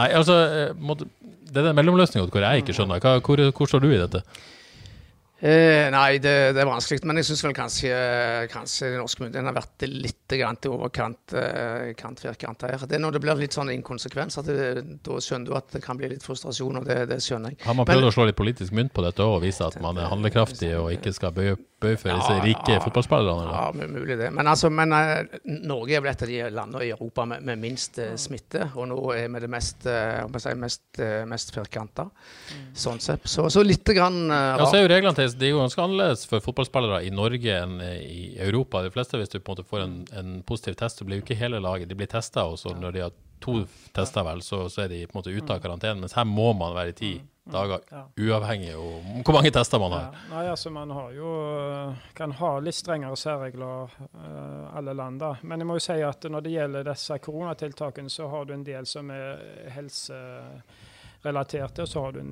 Nei, 0.00 0.08
altså, 0.16 0.40
det 0.74 1.62
er 1.62 1.68
den 1.68 1.78
mellomløsninga 1.78 2.28
hvor 2.30 2.48
jeg 2.48 2.64
ikke 2.64 2.76
skjønner. 2.76 3.04
Hva, 3.04 3.18
hvor, 3.20 3.44
hvor 3.52 3.70
står 3.70 3.84
du 3.84 3.90
i 3.92 4.00
dette? 4.00 4.24
Eh, 5.40 5.90
nei, 5.90 6.20
det, 6.22 6.32
det, 6.54 6.60
er 6.62 6.68
vanskelig. 6.68 7.02
Men 7.08 7.18
jeg 7.18 7.26
syns 7.28 7.42
vel 7.44 7.54
kanskje, 7.56 7.90
kanskje 8.52 8.92
de 8.94 9.00
norske 9.00 9.24
myndighetene 9.24 9.50
har 9.50 9.56
vært 9.58 9.86
litt 9.90 10.36
grann 10.38 10.58
til 10.62 10.76
overkant 10.76 11.34
eh, 11.36 11.90
kantfirkanta 11.98 12.70
her. 12.70 12.86
Det 12.88 12.96
er 12.96 13.02
når 13.02 13.16
det 13.16 13.22
blir 13.24 13.42
litt 13.42 13.56
sånn 13.56 13.72
inkonsekvens, 13.74 14.38
at 14.40 14.48
det, 14.48 14.68
da 15.04 15.18
skjønner 15.20 15.50
du 15.50 15.58
at 15.58 15.74
det 15.74 15.82
kan 15.84 15.98
bli 15.98 16.12
litt 16.14 16.24
frustrasjon, 16.24 16.80
og 16.80 16.88
det, 16.88 17.00
det 17.10 17.18
skjønner 17.24 17.52
jeg. 17.52 17.60
Har 17.66 17.76
man 17.76 17.88
prøvd 17.88 18.08
å 18.08 18.14
slå 18.14 18.28
litt 18.30 18.38
politisk 18.38 18.76
mynt 18.78 18.94
på 18.94 19.04
dette 19.04 19.26
og 19.26 19.42
vise 19.44 19.66
at 19.66 19.76
man 19.82 19.98
er 19.98 20.08
handlekraftig 20.12 20.70
og 20.78 20.92
ikke 20.94 21.12
skal 21.16 21.34
bøye 21.34 21.58
bøy 21.84 21.96
for 22.00 22.10
disse 22.16 22.36
rike 22.44 22.78
fotballspillerne? 22.84 23.54
Ja, 23.54 23.88
mulig 23.94 24.16
det. 24.20 24.30
Men, 24.34 24.48
altså, 24.50 24.70
men 24.72 24.94
uh, 24.94 25.36
Norge 25.68 25.98
er 25.98 26.04
vel 26.04 26.12
et 26.12 26.24
av 26.24 26.32
de 26.32 26.40
landene 26.54 26.84
i 26.86 26.92
Europa 26.94 27.26
med, 27.28 27.44
med 27.46 27.62
minst 27.62 28.00
uh, 28.02 28.14
smitte, 28.20 28.70
og 28.74 28.88
nå 28.90 28.98
er 29.14 29.28
vi 29.32 29.42
det 29.44 29.50
mest, 29.52 29.86
uh, 29.88 30.38
si, 30.42 30.54
mest, 30.60 30.84
uh, 31.00 31.22
mest 31.30 31.54
firkanta. 31.54 32.08
Mm. 32.08 32.64
Sånn 32.84 33.02
sett. 33.04 33.28
Så, 33.28 33.46
så 33.52 33.64
litt 33.66 33.94
grann 33.96 34.24
uh, 34.32 34.54
ja, 34.58 34.66
så 34.66 34.80
er 34.80 34.86
jo 34.86 34.92
reglene 34.94 35.16
til, 35.18 35.36
Det 35.38 35.48
er 35.48 35.54
jo 35.54 35.62
ganske 35.62 35.84
annerledes 35.84 36.24
for 36.30 36.44
fotballspillere 36.44 37.02
i 37.06 37.12
Norge 37.14 37.60
enn 37.60 37.78
i 37.84 38.34
Europa. 38.42 38.82
De 38.84 38.92
fleste, 38.94 39.20
hvis 39.20 39.32
du 39.32 39.38
på 39.38 39.52
en 39.52 39.58
måte 39.58 39.68
får 39.68 39.84
en, 39.84 40.00
en 40.18 40.34
positiv 40.46 40.78
test, 40.80 41.00
så 41.00 41.08
blir 41.08 41.20
jo 41.20 41.26
ikke 41.26 41.38
hele 41.38 41.62
laget 41.62 41.90
de 41.90 41.98
blir 41.98 42.10
testa, 42.10 42.48
og 42.48 42.58
så 42.60 42.74
når 42.76 42.96
de 42.96 43.06
har 43.06 43.14
to 43.44 43.60
tester, 43.94 44.26
vel, 44.26 44.42
så, 44.42 44.64
så, 44.72 44.84
er 44.84 44.92
de 44.92 45.04
på 45.06 45.14
en 45.14 45.22
måte 45.22 45.34
ute 45.34 45.54
av 45.54 45.62
karantene. 45.62 46.02
Mens 46.02 46.16
her 46.18 46.26
må 46.28 46.50
man 46.58 46.74
være 46.76 46.94
i 46.94 46.98
tid 46.98 47.30
dager, 47.44 47.80
uavhengig 48.16 48.72
av 48.72 48.80
hvor 49.24 49.34
mange 49.36 49.50
tester 49.52 49.78
man 49.80 49.92
har. 49.92 50.00
Ja. 50.00 50.10
Nei, 50.30 50.48
altså 50.48 50.70
Man 50.72 50.90
har 50.96 51.10
jo, 51.12 51.28
kan 52.16 52.32
ha 52.40 52.60
litt 52.64 52.74
strengere 52.78 53.16
særregler, 53.20 53.90
uh, 54.14 54.76
alle 54.76 54.92
land. 54.96 55.20
da. 55.20 55.36
Men 55.42 55.60
jeg 55.60 55.66
må 55.68 55.74
jo 55.78 55.84
si 55.84 56.02
at 56.02 56.24
når 56.30 56.40
det 56.44 56.50
gjelder 56.56 56.84
disse 56.88 57.18
koronatiltakene, 57.18 58.10
så 58.10 58.28
har 58.32 58.44
du 58.44 58.52
en 58.56 58.64
del 58.64 58.86
som 58.88 59.10
er 59.12 59.36
helserelaterte, 59.76 61.82
og 61.84 61.88
så 61.88 62.00
har 62.06 62.12
du 62.16 62.22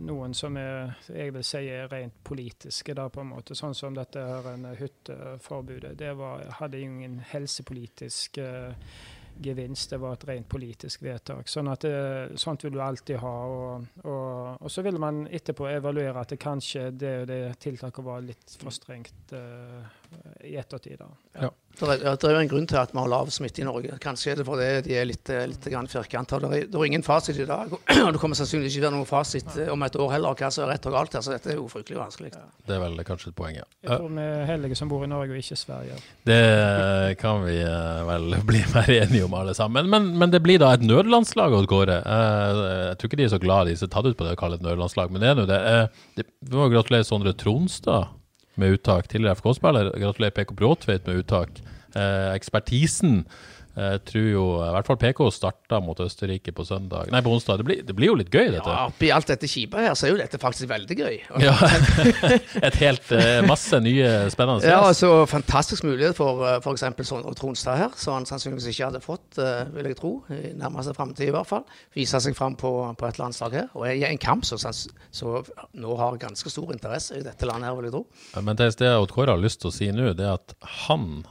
noen 0.00 0.34
som 0.34 0.56
er, 0.58 0.92
jeg 1.06 1.34
vil 1.36 1.44
si 1.46 1.68
er 1.68 1.88
rent 1.92 2.14
politiske. 2.24 2.94
da 2.94 3.08
på 3.08 3.20
en 3.22 3.32
måte, 3.36 3.54
Sånn 3.54 3.74
som 3.74 3.94
dette 3.94 4.18
her 4.18 4.54
en 4.54 4.66
hytteforbudet. 4.74 5.98
Det 5.98 6.12
var, 6.18 6.42
hadde 6.58 6.82
ingen 6.82 7.20
helsepolitisk 7.30 8.38
uh, 8.42 8.74
gevinst. 9.42 9.90
Det 9.90 10.00
var 10.02 10.16
et 10.16 10.26
rent 10.28 10.48
politisk 10.50 11.04
vedtak. 11.06 11.48
Sånn 11.50 11.70
at 11.72 11.86
det, 11.86 12.38
sånt 12.40 12.64
vil 12.64 12.76
du 12.76 12.82
alltid 12.84 13.20
ha. 13.22 13.34
Og, 13.46 13.88
og, 14.04 14.60
og, 14.60 14.68
så 14.72 14.84
vil 14.86 15.00
man 15.02 15.24
etterpå 15.30 15.68
evaluere 15.70 16.22
at 16.22 16.34
det 16.34 16.40
kanskje 16.42 16.90
det, 16.92 17.14
det 17.30 17.40
tiltaket 17.62 18.06
var 18.06 18.22
litt 18.24 18.56
for 18.60 18.74
strengt 18.74 19.34
uh, 19.36 19.82
i 20.46 20.56
ettertid. 20.60 21.00
Ja. 21.00 21.10
Ja. 21.46 21.52
Det, 21.78 21.86
er, 21.86 22.16
det 22.18 22.28
er 22.28 22.34
jo 22.34 22.40
en 22.42 22.50
grunn 22.50 22.66
til 22.68 22.78
at 22.80 22.90
vi 22.92 22.98
har 23.00 23.08
lav 23.08 23.30
smitte 23.32 23.62
i 23.62 23.66
Norge. 23.66 23.96
Kanskje 24.02 24.32
er 24.32 24.40
det 24.40 24.44
fordi 24.48 24.66
de 24.84 24.96
er 25.00 25.06
litt, 25.08 25.30
litt 25.48 25.68
firkanta. 25.92 26.40
Det, 26.42 26.50
det 26.72 26.76
er 26.76 26.86
ingen 26.88 27.04
fasit 27.06 27.38
i 27.40 27.46
dag, 27.48 27.72
og 28.04 28.10
det 28.14 28.20
kommer 28.20 28.38
sannsynligvis 28.38 28.76
ikke 28.76 28.88
være 28.88 28.96
noen 28.98 29.08
fasit 29.08 29.56
eh, 29.56 29.70
om 29.72 29.86
et 29.86 29.96
år 29.96 30.12
heller, 30.16 30.36
hva 30.36 30.50
som 30.52 30.66
er 30.66 30.74
rett 30.74 30.88
og 30.90 30.96
galt 30.98 31.16
her. 31.16 31.24
Så 31.24 31.32
dette 31.32 31.54
er 31.54 31.58
jo 31.60 31.68
fryktelig 31.72 32.00
vanskelig. 32.00 32.34
Ja. 32.34 32.44
Det 32.68 32.76
er 32.76 32.82
vel 32.84 33.00
kanskje 33.06 33.32
et 33.32 33.38
poeng, 33.38 33.56
ja. 33.56 33.66
Jeg 33.86 33.96
tror 33.96 34.12
vi 34.18 34.26
er 34.26 34.44
heldige 34.50 34.80
som 34.82 34.92
bor 34.92 35.06
i 35.06 35.10
Norge 35.10 35.34
og 35.34 35.40
ikke 35.40 35.58
Sverige. 35.60 35.98
Det 36.28 36.40
kan 37.22 37.44
vi 37.46 37.56
vel 38.10 38.38
bli 38.50 38.62
mer 38.74 38.94
enige 38.98 39.24
om 39.30 39.40
alle 39.40 39.56
sammen. 39.56 39.90
Men, 39.90 40.12
men 40.20 40.34
det 40.34 40.42
blir 40.44 40.60
da 40.60 40.74
et 40.76 40.84
nødlandslag, 40.84 41.56
av. 41.56 41.66
Uh, 41.70 42.62
jeg 42.90 43.00
tror 43.00 43.08
ikke 43.08 43.20
de 43.20 43.26
er 43.26 43.32
så 43.32 43.40
glad 43.42 43.68
de 43.70 43.76
er 43.78 43.90
tatt 43.90 44.06
ut 44.06 44.18
på 44.18 44.26
det 44.26 44.36
å 44.36 44.40
kalle 44.40 44.60
et 44.60 44.64
nødlandslag, 44.64 45.12
men 45.12 45.22
det 45.22 45.32
er 45.32 45.38
nå 45.38 45.48
det. 45.48 45.60
Det. 46.18 46.28
Vi 46.44 46.58
må 46.58 46.68
gratulere 46.72 47.06
Sondre 47.08 47.32
Tronstad 47.38 48.19
med 48.60 48.76
uttak. 48.76 49.08
Tidligere 49.08 49.38
FK-spiller. 49.40 49.92
Gratulerer 49.98 50.36
PK 50.36 50.54
Bråtveit 50.58 51.06
med 51.08 51.22
uttak. 51.24 51.62
Eh, 51.94 52.34
ekspertisen 52.36 53.24
jeg 53.70 53.94
eh, 53.94 54.00
tror 54.02 54.24
jo 54.26 54.44
i 54.64 54.70
hvert 54.74 54.88
fall 54.88 54.98
PK 54.98 55.20
starta 55.30 55.78
mot 55.84 55.98
Østerrike 56.02 56.50
på 56.54 56.64
søndag 56.66 57.10
Nei, 57.14 57.20
på 57.22 57.30
onsdag. 57.30 57.60
Det 57.60 57.66
blir, 57.68 57.82
det 57.86 57.94
blir 57.94 58.10
jo 58.10 58.16
litt 58.18 58.32
gøy, 58.32 58.48
dette. 58.50 58.66
Ja, 58.66 58.88
Oppi 58.90 59.12
alt 59.14 59.30
dette 59.30 59.46
kjipet 59.50 59.86
her, 59.86 59.94
så 59.94 60.08
er 60.08 60.14
jo 60.14 60.18
dette 60.18 60.40
faktisk 60.42 60.70
veldig 60.70 60.96
gøy. 60.98 61.20
Ja, 61.40 61.54
Et 62.66 62.76
helt 62.82 63.06
uh, 63.14 63.40
masse 63.46 63.78
nye 63.82 64.08
spennende 64.32 64.68
Ja, 64.68 64.82
altså 64.84 65.24
fantastisk 65.30 65.86
mulighet 65.86 66.18
for 66.18 66.42
uh, 66.42 66.58
f.eks. 66.58 66.84
Sondre 67.06 67.32
Tronstad 67.38 67.78
her, 67.80 67.94
som 67.98 68.18
han 68.18 68.28
sannsynligvis 68.28 68.68
ikke 68.72 68.90
hadde 68.90 69.00
fått, 69.04 69.38
vil 69.72 69.88
jeg 69.88 69.96
tro, 69.98 70.12
i 70.34 70.52
nærmeste 70.58 70.92
framtid 70.94 71.30
i 71.30 71.34
hvert 71.34 71.48
fall. 71.48 71.64
Vise 71.96 72.20
seg 72.22 72.36
fram 72.36 72.58
på, 72.60 72.70
på 72.98 73.08
et 73.08 73.18
landslag 73.22 73.56
her. 73.56 73.70
Og 73.78 73.86
i 73.88 74.04
en 74.06 74.20
kamp 74.20 74.44
som 74.46 74.60
nå 74.60 75.96
har 76.02 76.20
ganske 76.20 76.52
stor 76.52 76.74
interesse 76.74 77.18
i 77.18 77.24
dette 77.24 77.48
landet 77.48 77.70
her, 77.70 77.78
vil 77.78 77.88
jeg 77.88 77.96
tro. 77.96 78.04
Men 78.44 78.58
det, 78.58 78.72
det 78.82 78.92
Odd 78.98 79.14
Kåre 79.14 79.34
har 79.34 79.42
lyst 79.42 79.62
til 79.62 79.72
å 79.72 79.74
si 79.74 79.90
nå, 79.94 80.12
det 80.18 80.26
er 80.26 80.36
at 80.36 80.56
han 80.84 81.22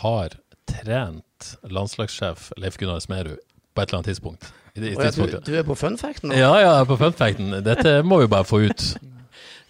har 0.00 0.38
trent 0.70 1.54
landslagssjef 1.62 2.52
Leif 2.60 2.78
Gunnar 2.80 3.02
Smerud 3.04 3.40
på 3.74 3.82
et 3.82 3.88
eller 3.88 3.98
annet 3.98 4.12
tidspunkt. 4.12 4.52
I, 4.74 4.80
i 4.80 4.94
du, 4.94 5.38
du, 5.46 5.52
er 5.54 5.66
på 5.66 5.74
funfacten 5.78 6.30
nå? 6.30 6.36
Ja, 6.38 6.52
ja, 6.58 6.70
jeg 6.70 6.80
er 6.80 6.88
på 6.88 6.96
funfacten. 6.98 7.58
Dette 7.66 7.98
må 8.06 8.20
vi 8.22 8.30
bare 8.30 8.46
få 8.46 8.64
ut. 8.66 8.86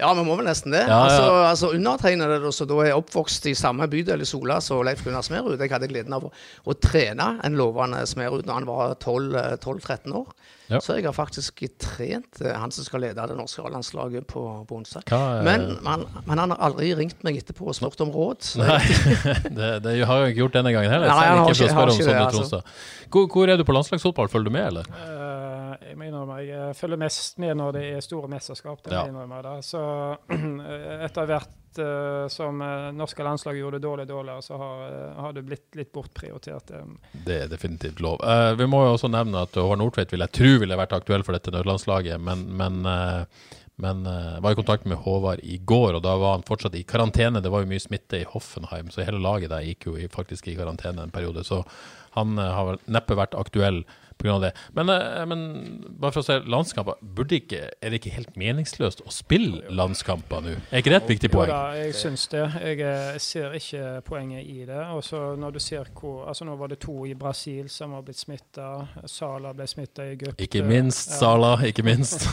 Ja, 0.01 0.11
vi 0.15 0.25
må 0.27 0.35
vel 0.35 0.49
nesten 0.49 0.75
det. 0.75 0.83
Ja, 0.89 0.99
altså, 1.07 1.23
ja. 1.23 1.43
altså 1.53 1.71
Undertegnede, 1.77 2.53
som 2.53 2.69
da 2.71 2.81
er 2.83 2.97
oppvokst 2.99 3.47
i 3.47 3.55
samme 3.59 3.87
bydel 3.91 4.25
i 4.25 4.27
Sola 4.27 4.59
som 4.65 4.83
Leif 4.87 5.05
Gunnar 5.07 5.23
Smerud, 5.27 5.55
jeg 5.61 5.71
hadde 5.71 5.91
gleden 5.91 6.17
av 6.17 6.27
å, 6.27 6.33
å 6.67 6.75
trene 6.75 7.37
en 7.47 7.59
lovende 7.59 8.03
Smerud 8.11 8.49
når 8.49 8.59
han 8.59 8.69
var 8.69 8.97
12-13 8.99 10.17
år. 10.19 10.35
Ja. 10.73 10.81
Så 10.81 10.97
jeg 10.97 11.05
har 11.05 11.13
faktisk 11.13 11.61
trent 11.79 12.41
eh, 12.41 12.55
han 12.57 12.73
som 12.73 12.87
skal 12.87 13.03
lede 13.05 13.27
det 13.29 13.37
norske 13.37 13.63
landslaget 13.69 14.25
på, 14.31 14.43
på 14.69 14.79
onsdag. 14.81 15.13
Men, 15.45 15.75
men, 15.85 16.07
men, 16.25 16.41
han 16.41 16.55
har 16.55 16.63
aldri 16.71 16.95
ringt 16.97 17.21
meg 17.27 17.37
etterpå 17.43 17.69
og 17.69 17.77
spurt 17.77 18.01
om 18.01 18.13
råd. 18.15 18.55
Nei, 18.63 18.81
det, 19.59 19.71
det, 19.85 19.99
har 20.09 20.25
jeg 20.25 20.35
ikke 20.35 20.47
gjort 20.47 20.57
denne 20.57 20.73
gangen 20.75 20.95
heller. 20.95 21.13
Nei, 21.13 21.27
han 21.29 21.43
har 21.45 21.53
ikke, 21.53 21.69
har 21.77 21.93
ikke 21.93 22.09
det, 22.09 22.17
altså. 22.25 22.63
hvor, 23.13 23.29
hvor, 23.29 23.53
er 23.53 23.61
du 23.61 23.67
på 23.69 23.77
landslagsfotball? 23.77 24.33
Følger 24.33 24.49
du 24.49 24.57
med, 24.57 24.71
eller? 24.73 24.89
Uh, 24.89 25.44
jeg 25.95 26.01
må 26.01 26.09
innrømme 26.09 26.41
jeg 26.43 26.75
følger 26.75 26.99
mest 26.99 27.37
med 27.43 27.55
når 27.61 27.77
det 27.77 27.83
er 27.95 28.01
store 28.03 28.29
mesterskap. 28.31 28.81
Det 28.83 28.97
ja. 28.97 29.05
innrømme, 29.07 29.39
da. 29.47 29.53
Så 29.63 29.81
etter 31.07 31.29
hvert 31.31 31.79
uh, 31.79 32.27
som 32.33 32.63
uh, 32.65 32.91
norske 32.97 33.23
landslag 33.23 33.61
gjorde 33.61 33.79
det 33.79 33.87
dårlig 33.87 34.07
dårligere, 34.11 34.43
så 34.43 34.59
har, 34.59 34.81
uh, 34.91 35.21
har, 35.23 35.37
det 35.37 35.45
blitt 35.47 35.79
litt 35.79 35.93
bortprioritert. 35.95 36.73
Um. 36.75 36.97
Det 37.13 37.45
er 37.45 37.53
definitivt 37.53 38.03
lov. 38.03 38.19
vi 38.59 38.67
må 38.67 38.83
jo 38.89 38.97
også 38.97 39.13
nevne 39.13 39.45
at 39.47 39.55
Håvard 39.55 39.79
Nordtveit 39.85 40.11
vil 40.11 40.27
jeg 40.27 40.35
tro 40.35 40.53
ville 40.65 40.79
vært 40.83 40.97
aktuell 40.97 41.23
for 41.27 41.37
dette 41.37 41.55
nødlandslaget, 41.55 42.19
men, 42.21 42.43
men, 42.59 42.83
men 43.83 44.05
var 44.43 44.51
i 44.51 44.59
kontakt 44.59 44.87
med 44.91 44.99
Håvard 45.05 45.43
i 45.47 45.61
går, 45.63 45.99
og 45.99 46.03
da 46.03 46.17
var 46.19 46.41
han 46.41 46.47
fortsatt 46.47 46.75
i 46.79 46.87
karantene. 46.89 47.43
Det 47.43 47.53
var 47.55 47.63
jo 47.63 47.71
mye 47.71 47.83
smitte 47.83 48.19
i 48.23 48.29
Hoffenheim, 48.35 48.91
så 48.91 49.07
hele 49.07 49.23
laget 49.23 49.55
der 49.55 49.67
gikk 49.67 49.93
jo 49.93 49.99
faktisk 50.15 50.51
i 50.51 50.57
karantene 50.59 51.07
en 51.07 51.15
periode. 51.15 51.47
Så 51.47 51.63
han 52.19 52.39
har 52.39 52.81
neppe 52.87 53.19
vært 53.19 53.39
aktuell 53.39 53.85
pga. 54.19 54.39
det. 54.41 54.53
Men, 54.73 54.89
eh, 54.89 55.27
men, 55.27 55.85
bare 56.01 56.13
for 56.13 56.23
å 56.23 56.27
se 56.27 56.39
landskamper, 56.47 56.99
ikke, 57.35 57.61
er 57.81 57.91
det 57.91 58.01
ikke 58.01 58.15
helt 58.15 58.37
meningsløst 58.41 59.03
å 59.05 59.13
spille 59.13 59.63
landskamper 59.75 60.45
nå? 60.45 60.55
Er 60.71 60.83
ikke 60.83 60.93
det 60.95 61.01
et 61.03 61.13
viktig 61.15 61.31
poeng? 61.33 61.51
Jo 61.51 61.57
da, 61.57 61.75
jeg 61.79 61.97
syns 61.99 62.27
det. 62.33 62.45
Jeg, 62.63 62.81
eh, 62.81 63.19
ser 63.25 63.57
ikke 63.59 64.01
poenget 64.07 64.47
i 64.47 64.65
det. 64.69 64.81
Også 64.95 65.35
når 65.41 65.57
du 65.57 65.61
ser 65.63 65.91
hvor 65.95 66.29
altså 66.29 66.45
Nå 66.45 66.57
var 66.61 66.69
det 66.69 66.79
to 66.83 67.07
i 67.07 67.15
Brasil 67.17 67.69
som 67.73 67.95
har 67.97 68.03
blitt 68.05 68.19
smitta. 68.21 68.87
Sala 69.09 69.55
ble 69.57 69.67
smitta 69.71 70.05
i 70.05 70.15
Egypt. 70.15 70.41
Ikke 70.45 70.65
minst. 70.67 71.15
Sala, 71.19 71.57
ikke 71.65 71.85
minst. 71.87 72.27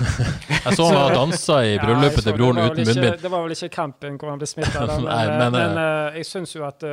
jeg 0.65 0.75
så 0.75 0.87
han 0.91 1.15
dansa 1.15 1.61
i 1.63 1.77
bryllupet 1.79 2.19
ja, 2.19 2.25
til 2.27 2.37
broren 2.37 2.59
uten 2.65 2.83
munnbind. 2.87 3.21
Det 3.21 3.31
var 3.31 3.45
vel 3.45 3.55
ikke 3.55 3.71
kampen 3.75 4.17
hvor 4.19 4.33
han 4.33 4.41
ble 4.41 4.49
smitta, 4.49 4.83
men, 4.89 5.07
men, 5.07 5.55
men 5.55 5.79
jeg 6.17 6.27
syns 6.27 6.57
jo 6.57 6.65
at 6.67 6.83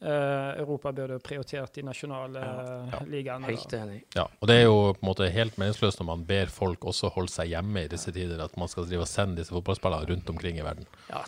Europa 0.00 0.92
burde 0.96 1.18
prioritert 1.20 1.74
de 1.76 1.82
nasjonale 1.84 2.40
ja, 2.40 3.00
ligaene. 3.04 3.50
Helt 3.50 3.74
enig. 3.76 3.98
Ja, 4.16 4.24
og 4.40 4.48
det 4.48 4.56
er 4.56 4.64
jo 4.64 4.78
på 4.96 5.02
en 5.02 5.10
måte 5.10 5.28
helt 5.34 5.58
meningsløst 5.60 6.00
når 6.00 6.08
man 6.08 6.22
ber 6.28 6.52
folk 6.52 6.86
også 6.88 7.12
holde 7.12 7.32
seg 7.32 7.52
hjemme 7.52 7.84
i 7.84 7.90
disse 7.92 8.14
tider, 8.16 8.40
at 8.40 8.56
man 8.60 8.70
skal 8.72 8.88
drive 8.88 9.04
og 9.04 9.10
sende 9.10 9.42
disse 9.42 9.52
fotballspillene 9.52 10.08
rundt 10.08 10.32
omkring 10.32 10.60
i 10.60 10.64
verden. 10.64 10.88
Ja, 11.10 11.20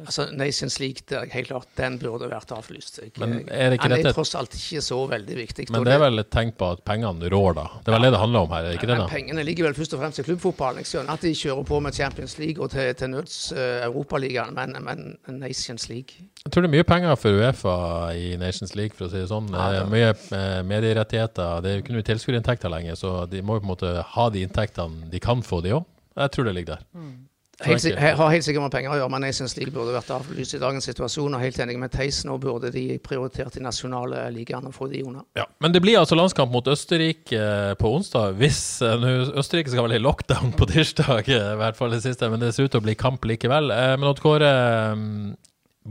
Altså, 0.00 0.24
Nations 0.34 0.80
League, 0.80 0.98
det 1.08 1.16
er 1.16 1.26
helt 1.30 1.48
klart, 1.48 1.66
den 1.78 1.94
burde 1.98 2.26
vært 2.28 2.50
avlyst. 2.52 2.98
Jeg, 3.00 3.12
Men 3.22 3.44
er 3.48 3.70
det 3.70 3.78
ikke 3.78 3.82
han 3.86 3.92
er 3.92 4.02
dette- 4.02 4.14
tross 4.16 4.34
alt 4.34 4.50
ikke 4.58 4.80
så 4.82 4.98
veldig 5.08 5.36
viktig. 5.38 5.66
Men 5.70 5.84
det 5.86 5.92
er 5.94 5.98
vel 6.02 6.18
et 6.18 6.30
tegn 6.30 6.50
på 6.58 6.72
at 6.72 6.82
pengene 6.84 7.30
rår, 7.30 7.54
da. 7.54 7.66
Det 7.84 7.92
er 7.92 7.96
vel 7.96 8.02
det 8.02 8.10
det 8.16 8.20
handler 8.20 8.40
om 8.40 8.50
her, 8.50 8.64
er 8.64 8.68
det 8.72 8.74
ikke 8.80 8.88
det? 8.90 8.96
Men 8.98 9.06
da? 9.06 9.12
Pengene 9.14 9.44
ligger 9.46 9.64
vel 9.68 9.74
først 9.78 9.94
og 9.94 10.00
fremst 10.00 10.18
i 10.18 10.22
klubbfotballen. 10.26 10.82
Jeg 10.82 10.90
skjønner 10.90 11.12
at 11.14 11.20
de 11.20 11.32
kjører 11.38 11.64
på 11.70 11.80
med 11.86 11.94
Champions 11.94 12.38
League 12.38 12.62
og 12.64 12.70
til, 12.74 12.94
til 12.94 13.10
nøds 13.14 13.52
uh, 13.52 13.84
Europaligaen, 13.86 14.54
men, 14.54 14.76
men 14.82 15.38
Nations 15.38 15.88
League 15.88 16.18
Jeg 16.44 16.50
tror 16.52 16.62
det 16.62 16.68
er 16.70 16.76
mye 16.76 16.84
penger 16.84 17.14
for 17.16 17.30
Uefa 17.30 17.76
i 18.14 18.36
Nations 18.36 18.74
League, 18.74 18.94
for 18.98 19.06
å 19.06 19.10
si 19.10 19.16
det 19.22 19.28
sånn. 19.30 19.48
Ja, 19.54 19.70
Eh, 19.70 19.78
det- 19.80 19.90
Mye 19.90 20.10
eh, 20.10 20.62
medierettigheter. 20.62 21.62
Det 21.62 21.70
er 21.70 21.76
jo 21.78 21.82
ikke 21.82 21.94
noe 21.96 22.02
tilskuerinntekter 22.06 22.70
lenger, 22.70 22.94
så 22.98 23.28
de 23.30 23.40
må 23.42 23.54
jo 23.56 23.60
på 23.60 23.66
en 23.70 23.72
måte 23.76 24.02
ha 24.04 24.28
de 24.30 24.42
inntektene 24.46 25.10
de 25.10 25.18
kan 25.20 25.42
få, 25.42 25.62
de 25.62 25.70
òg. 25.78 25.84
Jeg 26.16 26.30
tror 26.32 26.44
det 26.44 26.54
ligger 26.54 26.76
der. 26.76 26.84
Så 26.94 27.35
helt, 27.64 27.86
har 27.96 28.30
helt 28.30 28.44
sikkert 28.44 28.66
med 28.66 28.72
penger 28.74 28.92
å 28.92 28.98
gjøre, 29.00 29.12
men 29.14 29.24
jeg 29.28 29.36
syns 29.38 29.54
de 29.56 29.66
burde 29.72 29.94
vært 29.94 30.10
avlyst 30.12 30.56
i 30.58 30.60
dagens 30.60 30.88
situasjon. 30.90 31.36
Og 31.36 31.40
helt 31.42 31.60
enig 31.64 31.78
med 31.80 31.92
Theis, 31.94 32.20
nå 32.28 32.36
burde 32.42 32.70
de 32.74 32.84
prioritert 33.02 33.56
de 33.56 33.64
nasjonale 33.64 34.26
ligaene 34.34 34.68
og 34.68 34.76
få 34.76 34.90
de 34.92 35.00
unna. 35.06 35.24
Ja, 35.38 35.46
Men 35.64 35.72
det 35.72 35.80
blir 35.84 35.98
altså 36.00 36.18
landskamp 36.18 36.52
mot 36.52 36.68
Østerrike 36.68 37.40
eh, 37.40 37.72
på 37.80 37.94
onsdag. 37.96 38.36
Hvis 38.40 38.60
eh, 38.84 39.08
Østerrike 39.40 39.72
skal 39.72 39.88
vel 39.88 39.96
i 39.96 40.04
lockdown 40.04 40.52
på 40.58 40.68
tirsdag, 40.74 41.30
eh, 41.32 41.50
i 41.54 41.60
hvert 41.62 41.80
fall 41.80 41.96
det 41.96 42.02
siste, 42.04 42.28
men 42.32 42.42
det 42.42 42.52
ser 42.54 42.68
ut 42.68 42.76
til 42.76 42.84
å 42.84 42.88
bli 42.88 42.98
kamp 42.98 43.24
likevel. 43.24 43.72
Men 43.72 44.10
Odd 44.10 44.20
Kåre, 44.24 44.52
mm, 44.92 45.36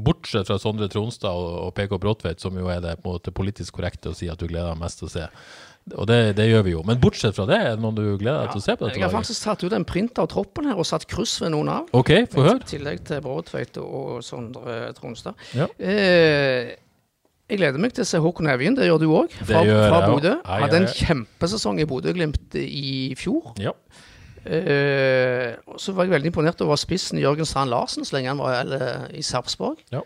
bortsett 0.05 0.49
fra 0.49 0.59
Sondre 0.61 0.89
Tronstad 0.91 1.33
og 1.33 1.73
PK 1.75 1.97
Bråtveit, 2.01 2.43
som 2.43 2.55
jo 2.57 2.69
er 2.69 2.81
det 2.83 2.97
på 3.01 3.09
en 3.09 3.17
måte 3.17 3.33
politisk 3.33 3.79
korrekte 3.79 4.11
å 4.11 4.17
si 4.17 4.29
at 4.29 4.37
du 4.41 4.47
gleder 4.49 4.73
deg 4.73 4.81
mest 4.81 5.01
til 5.01 5.09
å 5.09 5.13
se, 5.13 5.29
og 5.93 6.07
det, 6.09 6.19
det 6.39 6.47
gjør 6.49 6.63
vi 6.65 6.71
jo. 6.73 6.79
Men 6.87 6.97
bortsett 6.97 7.35
fra 7.37 7.43
det, 7.45 7.57
er 7.61 7.75
det 7.75 7.83
noen 7.83 7.97
du 7.97 8.05
gleder 8.17 8.47
deg 8.47 8.55
til 8.55 8.61
å 8.61 8.63
se 8.63 8.73
på 8.73 8.87
dette 8.87 8.97
Jeg 8.97 9.05
har 9.05 9.13
faktisk 9.13 9.43
tatt 9.45 9.61
ut 9.61 9.73
en 9.77 9.83
print 9.85 10.17
av 10.21 10.29
troppen 10.31 10.65
her 10.65 10.79
og 10.81 10.87
satt 10.89 11.03
kryss 11.09 11.35
ved 11.43 11.51
noen 11.53 11.69
av. 11.69 11.91
OK, 11.93 12.09
få 12.31 12.45
I 12.49 12.55
tillegg 12.65 13.03
til 13.05 13.21
Bråtveit 13.21 13.77
og 13.83 14.23
Sondre 14.25 14.79
Tronstad. 14.97 15.37
Ja. 15.53 15.67
Eh, 15.77 16.71
jeg 17.45 17.59
gleder 17.61 17.77
meg 17.83 17.93
til 17.93 18.01
å 18.01 18.07
se 18.09 18.17
Håkon 18.23 18.49
Evjen, 18.49 18.73
det 18.79 18.87
gjør 18.87 19.03
du 19.03 19.05
òg, 19.11 19.35
fra, 19.43 19.61
fra. 19.61 19.99
Bodø. 20.09 20.31
Hadde 20.49 20.79
en 20.79 20.89
kjempesesong 20.89 21.77
i 21.83 21.85
Bodø-Glimt 21.91 22.57
i 22.57 23.13
fjor. 23.19 23.51
Ja. 23.61 23.75
Eh, 24.41 25.53
så 25.77 25.93
var 25.93 26.07
jeg 26.09 26.15
veldig 26.15 26.31
imponert 26.31 26.65
over 26.65 26.81
spissen 26.81 27.21
Jørgen 27.21 27.45
Strand 27.45 27.69
Larsen 27.73 28.05
så 28.05 28.17
lenge 28.17 28.33
han 28.33 28.41
var 28.41 28.63
eller, 28.63 29.05
i 29.13 29.21
Sarpsborg. 29.25 29.85
Ja. 29.93 30.01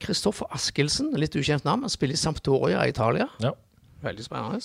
Kristoffer 0.00 0.48
Askildsen, 0.56 1.12
litt 1.20 1.36
ukjent 1.38 1.68
navn, 1.68 1.84
han 1.84 1.92
spiller 1.92 2.16
i 2.16 2.22
Sampdoria 2.24 2.80
i 2.88 2.90
Italia. 2.90 3.28
Ja. 3.44 3.52
Veldig 4.04 4.24
spennende. 4.26 4.60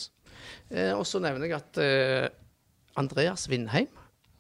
Eh, 0.72 0.94
og 0.96 1.06
så 1.08 1.22
nevner 1.24 1.50
jeg 1.50 1.60
at 1.60 1.84
eh, 1.84 2.30
Andreas 3.00 3.48
Vindheim 3.52 3.88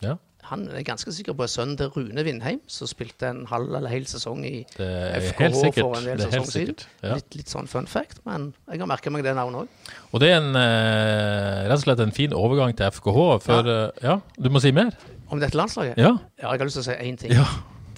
Ja. 0.03 0.17
Han 0.49 0.63
er 0.71 0.81
ganske 0.87 1.11
sikker 1.13 1.35
på 1.37 1.43
er 1.45 1.51
sønnen 1.51 1.75
til 1.77 1.91
Rune 1.93 2.23
Vindheim, 2.25 2.61
som 2.71 2.87
spilte 2.89 3.27
en 3.27 3.43
halv 3.51 3.75
eller 3.75 3.91
hel 3.91 4.07
sesong 4.09 4.39
i 4.47 4.63
FKH 4.71 5.59
for 5.75 5.97
en 5.99 6.07
del 6.07 6.23
sesonger 6.23 6.53
siden. 6.53 6.85
Ja. 7.03 7.19
Litt, 7.19 7.35
litt 7.37 7.51
sånn 7.51 7.69
fun 7.69 7.85
fact, 7.91 8.23
men 8.25 8.47
jeg 8.71 8.81
har 8.81 8.89
merka 8.89 9.13
meg 9.13 9.27
det 9.27 9.35
navnet 9.37 9.67
òg. 9.67 9.91
Og 10.09 10.23
det 10.23 10.31
er 10.31 10.39
en, 10.39 10.49
eh, 10.57 11.67
rett 11.69 11.77
og 11.77 11.83
slett 11.83 12.01
en 12.07 12.15
fin 12.15 12.33
overgang 12.33 12.73
til 12.73 12.89
FKH. 12.89 13.27
For 13.45 13.69
ja. 13.69 13.81
ja, 14.01 14.15
du 14.39 14.49
må 14.49 14.63
si 14.63 14.73
mer. 14.73 14.95
Om 15.29 15.43
dette 15.43 15.59
landslaget? 15.59 15.99
Ja. 16.01 16.15
Ja, 16.39 16.55
jeg 16.55 16.63
har 16.63 16.71
lyst 16.71 16.79
til 16.79 16.87
å 16.87 16.89
si 16.89 16.97
én 16.97 17.19
ting. 17.19 17.35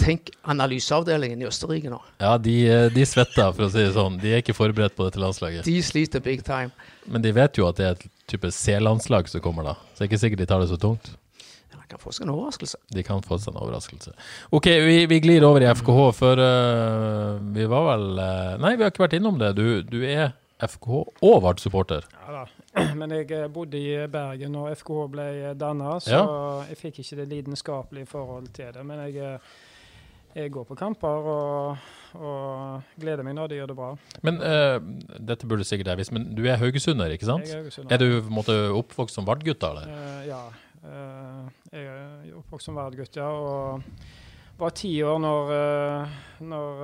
Tenk 0.02 0.32
analyseavdelingen 0.50 1.44
i 1.44 1.46
Østerrike 1.46 1.92
nå. 1.94 2.00
Ja, 2.22 2.34
de, 2.42 2.56
eh, 2.68 2.88
de 2.94 3.06
svetter, 3.06 3.52
for 3.54 3.68
å 3.68 3.72
si 3.72 3.84
det 3.84 3.94
sånn. 3.94 4.18
De 4.22 4.32
er 4.34 4.42
ikke 4.42 4.56
forberedt 4.58 4.96
på 4.98 5.06
dette 5.06 5.22
landslaget. 5.22 5.64
De 5.68 5.76
sliter 5.86 6.24
big 6.26 6.42
time. 6.48 6.72
Men 7.06 7.22
de 7.22 7.32
vet 7.38 7.58
jo 7.60 7.68
at 7.70 7.78
det 7.78 7.86
er 7.86 7.98
et 8.00 8.08
type 8.32 8.50
C-landslag 8.56 9.30
som 9.30 9.44
kommer 9.46 9.64
da. 9.68 9.76
Så 9.94 10.02
det 10.02 10.08
er 10.08 10.12
ikke 10.12 10.22
sikkert 10.26 10.42
de 10.42 10.50
tar 10.50 10.64
det 10.64 10.70
så 10.72 10.80
tungt. 10.82 11.12
Ja, 11.72 11.78
det 11.78 11.88
kan 11.94 12.02
få 12.02 12.14
seg 12.16 12.26
en 12.26 12.34
overraskelse. 12.34 12.78
De 12.98 13.04
kan 13.06 13.22
få 13.26 13.38
seg 13.42 13.54
en 13.54 13.62
overraskelse. 13.62 14.14
OK, 14.58 14.68
vi, 14.90 14.98
vi 15.12 15.20
glir 15.24 15.46
over 15.48 15.62
i 15.62 15.70
FKH, 15.76 16.02
for 16.18 16.42
uh, 16.42 17.38
vi 17.56 17.66
var 17.70 17.88
vel 17.94 18.06
uh, 18.18 18.58
Nei, 18.64 18.76
vi 18.80 18.86
har 18.88 18.94
ikke 18.94 19.06
vært 19.06 19.18
innom 19.20 19.38
det. 19.42 19.54
Du, 19.60 19.66
du 19.86 20.00
er 20.08 20.32
FKH 20.62 20.98
og 21.26 21.40
Vard-supporter. 21.46 22.06
Ja, 22.26 22.42
da. 22.42 22.86
Men 23.00 23.12
jeg 23.18 23.50
bodde 23.54 23.78
i 23.78 23.98
Bergen 24.12 24.54
når 24.56 24.76
FKH 24.82 25.08
ble 25.14 25.28
danna, 25.60 25.98
så 26.02 26.14
Ja. 26.16 26.24
jeg 26.70 26.78
fikk 26.82 27.02
ikke 27.04 27.20
det 27.22 27.28
lidenskapelige 27.36 28.10
forhold 28.10 28.50
til 28.56 28.72
det. 28.76 28.86
Men 28.86 29.02
jeg, 29.10 29.40
jeg 30.36 30.52
går 30.54 30.66
på 30.68 30.78
kamper 30.80 31.28
og, 31.32 31.90
og 32.16 32.98
gleder 33.00 33.26
meg 33.28 33.36
når 33.38 33.52
de 33.52 33.60
gjør 33.60 33.72
det 33.72 33.78
bra. 33.78 33.92
Men 34.26 34.40
uh, 34.40 34.78
dette 35.20 35.50
burde 35.50 35.68
sikkert 35.68 35.92
jeg 35.92 36.02
visst, 36.02 36.16
men 36.16 36.32
du 36.38 36.44
er 36.46 36.60
haugesunder, 36.62 37.12
ikke 37.16 37.28
sant? 37.28 37.48
Jeg 37.48 37.58
er 37.58 37.64
haugesunder. 37.66 37.94
Er 37.96 38.02
du 38.02 38.32
måte 38.32 38.58
oppvokst 38.78 39.20
som 39.20 39.28
Vard-gutt, 39.28 39.68
eller? 39.68 39.92
Uh, 39.92 40.24
ja. 40.30 40.42
uh, 40.86 41.70
jeg 41.72 41.86
er 41.92 42.34
oppvokst 42.40 42.72
som 42.72 42.80
Vard-gutt, 42.80 43.20
ja. 43.20 43.28
Og 43.28 44.60
var 44.62 44.76
ti 44.78 44.92
år 45.02 45.18
når, 45.18 45.52
når, 46.46 46.82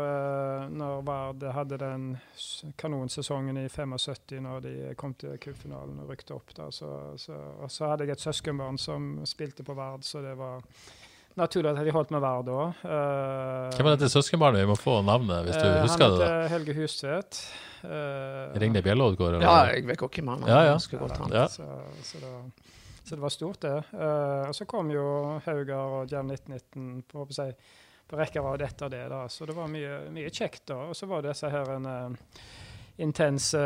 når 0.73 1.01
Vard 1.05 1.43
hadde 1.53 1.77
den 1.77 2.07
kanonsesongen 2.79 3.59
i 3.61 3.67
75, 3.69 4.39
når 4.41 4.63
de 4.63 4.71
kom 4.97 5.13
til 5.13 5.35
cupfinalen 5.37 5.99
og 6.01 6.09
rykte 6.09 6.33
opp. 6.33 6.55
Da. 6.57 6.71
Så, 6.73 6.89
så, 7.21 7.37
og 7.61 7.69
så 7.69 7.91
hadde 7.91 8.07
jeg 8.07 8.17
et 8.17 8.23
søskenbarn 8.23 8.81
som 8.81 9.19
spilte 9.29 9.67
på 9.67 9.77
Vard, 9.77 10.07
så 10.07 10.23
det 10.25 10.33
var 10.39 10.65
naturlig 11.37 11.71
at 11.71 11.85
de 11.85 11.93
holdt 11.95 12.11
med 12.13 12.23
hver 12.23 12.45
da. 12.47 12.59
Uh, 12.81 13.75
Hvem 13.75 13.87
var 13.87 13.95
dette 13.95 14.09
søskenbarnet? 14.13 14.63
Vi 14.63 14.69
må 14.69 14.77
få 14.79 14.99
navnet, 15.05 15.47
hvis 15.47 15.57
du 15.57 15.67
uh, 15.67 15.81
husker 15.85 16.11
det. 16.13 16.19
da. 16.19 16.27
heter 16.27 16.53
Helge 16.55 16.77
Hustvedt. 16.77 17.41
Uh, 17.83 18.57
Ring 18.61 18.75
deg 18.75 18.85
Bjelloddgård, 18.85 19.37
eller? 19.37 19.45
Ja, 19.45 19.73
jeg 19.75 19.85
vet 19.87 20.01
ikke 20.01 20.21
hvem 20.21 20.33
han 20.33 20.47
er. 20.47 20.53
Ja, 20.53 20.61
ja. 20.73 20.77
Godt 20.97 21.17
han. 21.21 21.35
Ja. 21.35 21.47
Så, 21.53 21.67
så, 22.03 22.21
det 22.23 22.31
var, 22.31 22.71
så 23.03 23.15
det 23.15 23.23
var 23.23 23.35
stort, 23.35 23.61
det. 23.65 23.75
Uh, 23.93 24.47
og 24.49 24.55
så 24.57 24.67
kom 24.69 24.93
jo 24.93 25.07
Haugar 25.45 25.99
og 26.01 26.13
Jam 26.13 26.31
1919 26.33 27.03
på, 27.11 27.27
på, 27.29 27.51
på 28.07 28.21
rekke 28.21 28.43
og 28.43 28.57
dette 28.61 28.87
og 28.87 28.93
det. 28.93 29.03
da, 29.11 29.25
Så 29.31 29.45
det 29.49 29.55
var 29.57 29.69
mye, 29.71 30.07
mye 30.15 30.31
kjekt. 30.33 30.65
da, 30.71 30.87
Og 30.89 30.97
så 30.97 31.09
var 31.09 31.23
det 31.23 31.35
disse 31.35 31.51
her 31.51 31.73
en, 31.75 31.85
eh, 31.85 32.41
intense 32.97 33.59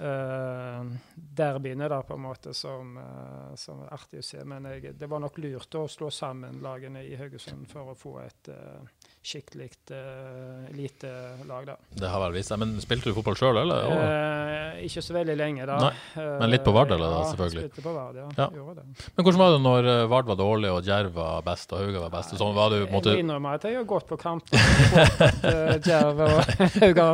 uh, 0.00 0.86
derbyene 1.14 1.88
da, 1.88 2.00
på 2.02 2.16
en 2.16 2.22
måte, 2.24 2.54
som, 2.56 2.96
uh, 2.96 3.54
som 3.60 3.82
er 3.84 3.92
artig 3.92 4.22
å 4.22 4.24
se. 4.24 4.40
Men 4.48 4.68
jeg, 4.72 4.94
det 4.98 5.08
var 5.10 5.20
nok 5.20 5.40
lurt 5.44 5.76
å 5.80 5.84
slå 5.90 6.08
sammen 6.14 6.62
lagene 6.64 7.04
i 7.04 7.16
Haugesund 7.20 7.68
for 7.70 7.92
å 7.92 7.98
få 7.98 8.14
et 8.24 8.52
uh, 8.54 9.10
skikkelig 9.24 9.70
uh, 9.90 10.68
elitelag, 10.70 11.66
da. 11.70 11.76
Det 11.96 12.10
har 12.12 12.20
vel 12.26 12.34
vist 12.36 12.52
seg. 12.52 12.60
Men 12.60 12.74
spilte 12.82 13.10
du 13.10 13.16
fotball 13.16 13.36
sjøl, 13.38 13.56
eller? 13.62 13.88
Eh, 13.94 14.84
ikke 14.88 15.02
så 15.04 15.16
veldig 15.16 15.36
lenge, 15.38 15.66
da. 15.68 15.78
Nei, 15.86 16.24
men 16.42 16.52
litt 16.52 16.64
på 16.66 16.74
Vard, 16.76 16.92
eller, 16.94 17.08
da, 17.08 17.22
ja, 17.22 17.30
selvfølgelig? 17.32 17.64
Spilte 17.68 17.84
på 17.86 17.94
Vard, 17.96 18.18
ja. 18.20 18.26
Ja. 18.38 18.48
Gjorde 18.54 18.82
det. 18.82 19.08
Men 19.16 19.28
hvordan 19.28 19.42
var 19.42 19.54
det 19.54 19.60
når 19.64 19.90
eh, 19.94 20.04
Vard 20.12 20.30
var 20.32 20.40
dårlig, 20.40 20.72
og 20.74 20.88
Djerv 20.88 21.16
var 21.16 21.46
best, 21.46 21.72
og 21.72 21.82
Hauga 21.84 22.04
var 22.06 22.14
best? 22.18 22.34
og 22.36 22.42
Sånn 22.42 22.56
var 22.58 22.74
du, 22.74 22.78
på 22.90 23.00
en 23.00 23.10
Jeg 23.14 23.24
innrømmer 23.24 23.60
at 23.60 23.68
jeg 23.68 23.78
har 23.80 23.88
gått 23.94 24.08
på 24.10 24.20
kamp 24.20 24.52
mot 24.54 25.88
Djerv 25.88 26.24
og 26.28 26.54
Hauga. 26.82 27.08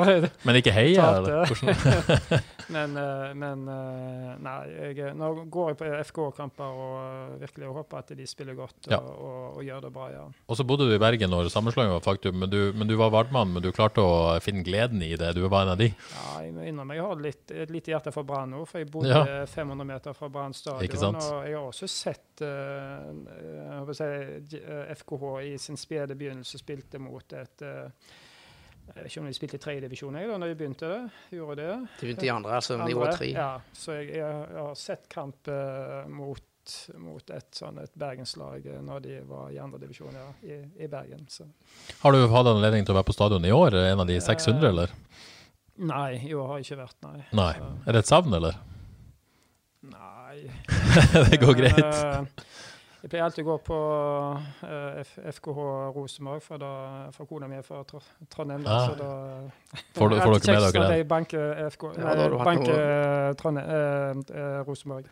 men 0.49 0.61
ikke 0.63 0.75
heia, 0.75 1.13
eller? 1.21 1.47
Hvordan? 1.51 2.43
Men, 2.71 2.97
eh, 2.97 3.35
men 3.35 3.65
eh, 3.69 4.35
nei, 4.45 4.57
jeg, 4.95 5.15
nå 5.19 5.31
går 5.51 5.73
jeg 5.73 5.79
på 5.81 5.89
FK-kamper 6.11 6.77
og 6.85 6.93
eh, 7.01 7.33
virkelig 7.43 7.73
håper 7.81 8.03
at 8.05 8.13
de 8.15 8.27
spiller 8.31 8.55
godt 8.59 8.87
og, 8.87 8.93
Ja. 8.95 9.01
og, 9.01 9.57
og 9.59 9.65
gjør 9.67 9.81
det 9.87 9.93
bra, 9.95 10.07
ja. 10.15 10.23
Og 10.47 10.59
så 10.59 10.67
bodde 10.67 10.87
du 10.87 10.95
i 10.95 11.01
Bergen 11.03 11.33
når 11.35 11.51
sammenslåingen 11.53 11.97
var 11.97 12.00
faktum, 12.05 12.39
men 12.43 12.51
du, 12.51 12.59
men 12.77 12.89
du 12.89 12.95
var 13.01 13.13
Vardmann, 13.15 13.53
men 13.55 13.65
du 13.65 13.71
klarte 13.75 14.03
å 14.05 14.39
finne 14.45 14.65
gleden 14.67 15.03
i 15.03 15.13
det. 15.19 15.33
Du 15.37 15.43
var 15.47 15.67
en 15.67 15.75
av 15.75 15.81
de. 15.81 15.91
Ja, 15.91 16.41
jeg 16.45 16.55
må 16.57 16.65
innrømme 16.67 16.97
jeg 16.97 17.07
har 17.07 17.23
litt, 17.25 17.45
et 17.51 17.73
lite 17.73 17.95
hjerte 17.95 18.13
for 18.15 18.27
Brann 18.29 18.55
nå, 18.55 18.65
for 18.69 18.83
jeg 18.83 18.91
bodde 18.93 19.11
Ja. 19.11 19.47
500 19.47 19.87
meter 19.87 20.17
fra 20.17 20.29
Brann 20.33 20.55
stadion. 20.57 21.17
Og 21.21 21.47
jeg 21.47 21.57
har 21.57 21.67
også 21.67 21.89
sett 21.91 22.43
uh, 22.45 23.11
jeg 23.91 23.97
si, 23.97 24.61
eh, 24.61 24.91
FKH 24.97 25.31
i 25.47 25.55
sin 25.59 25.79
spede 25.81 26.17
begynnelse 26.19 26.61
spilte 26.61 27.01
mot 27.03 27.33
et 27.37 27.65
uh, 27.67 27.89
Jeg 28.91 28.97
vet 28.97 29.11
ikke 29.11 29.23
om 29.23 29.29
de 29.29 29.35
spilte 29.37 29.59
i 29.59 29.63
tredjedivisjon 29.63 30.17
da 30.19 30.39
når 30.41 30.51
de 30.51 30.59
begynte 30.59 30.89
det. 30.91 31.03
Gjorde 31.37 31.61
det. 31.61 31.75
De 32.01 32.07
begynte 32.09 32.27
i 32.27 32.33
andre, 32.33 32.57
altså 32.59 32.79
nivå 32.81 33.07
tre. 33.13 33.29
Ja, 33.31 33.53
så 33.73 34.01
jeg, 34.01 34.17
jeg, 34.17 34.41
jeg 34.51 34.65
har 34.67 34.79
sett 34.79 35.07
kamp 35.13 35.51
uh, 35.51 36.09
mot, 36.11 36.50
mot 36.99 37.31
et 37.35 37.49
sånn 37.57 37.79
et 37.83 37.93
bergenslag 37.99 38.67
eh, 38.67 38.81
når 38.87 39.03
de 39.07 39.19
var 39.29 39.51
i 39.55 39.59
andredivisjon 39.63 40.15
ja, 40.17 40.27
i, 40.47 40.59
i 40.85 40.89
Bergen. 40.93 41.27
Så. 41.33 41.47
Har 42.03 42.13
du 42.17 42.25
hatt 42.33 42.51
anledning 42.53 42.85
til 42.87 42.95
å 42.95 42.99
være 43.01 43.09
på 43.11 43.17
stadion 43.17 43.45
i 43.49 43.53
år? 43.55 43.77
En 43.93 44.01
av 44.05 44.11
de 44.11 44.19
600, 44.21 44.61
Eh, 44.65 44.69
eller? 44.75 44.97
Nei, 45.81 46.11
i 46.29 46.35
år 46.37 46.47
har 46.51 46.59
jeg 46.61 46.67
ikke 46.71 46.83
vært, 46.83 46.97
nei. 47.07 47.21
Nei. 47.33 47.53
Så, 47.57 47.69
Er 47.89 47.97
det 47.97 48.03
et 48.05 48.11
savn, 48.11 48.35
eller? 48.37 48.59
nei. 49.91 50.43
det 51.31 51.39
går 51.41 51.55
greit. 51.57 51.79
eh, 51.81 52.27
jeg 53.01 53.09
pleier 53.15 53.25
alltid 53.25 53.47
å 53.47 53.49
gå 53.49 53.55
på 53.65 53.77
eh, 54.69 55.13
FKH 55.33 55.63
Rosenborg, 55.97 56.43
for, 56.45 56.61
for 57.17 57.31
kona 57.31 57.49
mi 57.49 57.57
er 57.57 57.65
fra 57.65 57.79
Trondheim. 57.89 58.67
Ah. 58.69 58.91
så 58.91 58.99
da 58.99 59.09
Får, 59.97 60.13
du- 60.13 60.19
får 60.21 60.35
dere 60.37 60.59
med 60.59 60.67
dere 60.77 60.91
det? 60.93 61.07
Banke 61.09 61.47
FK, 61.73 61.87
Ja, 61.97 62.29
banke 62.45 62.77
eh, 62.77 63.31
Trondheim, 63.41 63.73
eh, 63.73 64.37
eh, 64.37 64.61
Rosenborg. 64.69 65.09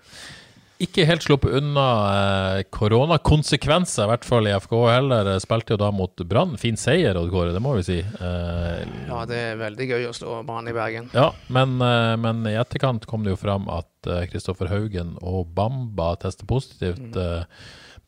Ikke 0.78 1.02
helt 1.08 1.24
sluppet 1.26 1.56
unna 1.58 1.84
eh, 2.08 2.60
koronakonsekvenser, 2.70 4.04
i 4.04 4.10
hvert 4.12 4.26
fall 4.28 4.46
i 4.46 4.52
FK 4.54 4.74
heller. 4.86 5.30
Spilte 5.42 5.74
jo 5.74 5.80
da 5.80 5.88
mot 5.94 6.22
Brann. 6.30 6.54
Fin 6.60 6.78
seier, 6.78 7.18
Odd 7.18 7.32
Kåre, 7.32 7.50
det 7.56 7.62
må 7.64 7.72
vi 7.80 7.82
si. 7.88 7.96
Eh, 7.98 8.84
Ja, 9.08 9.24
det 9.26 9.40
er 9.40 9.58
veldig 9.58 9.88
gøy 9.90 10.06
å 10.06 10.14
slå 10.14 10.38
Brann 10.46 10.70
i 10.70 10.76
Bergen. 10.76 11.10
Ja, 11.16 11.32
men, 11.50 11.80
eh, 11.82 12.14
men 12.22 12.46
i 12.46 12.54
etterkant 12.60 13.08
kom 13.10 13.26
det 13.26 13.34
jo 13.34 13.40
fram 13.42 13.66
at 13.74 13.86
Kristoffer 14.30 14.70
Haugen 14.70 15.16
og 15.18 15.50
Bamba 15.58 16.12
tester 16.22 16.46
positivt. 16.46 17.02
Mm. 17.10 17.18
eh, 17.42 17.44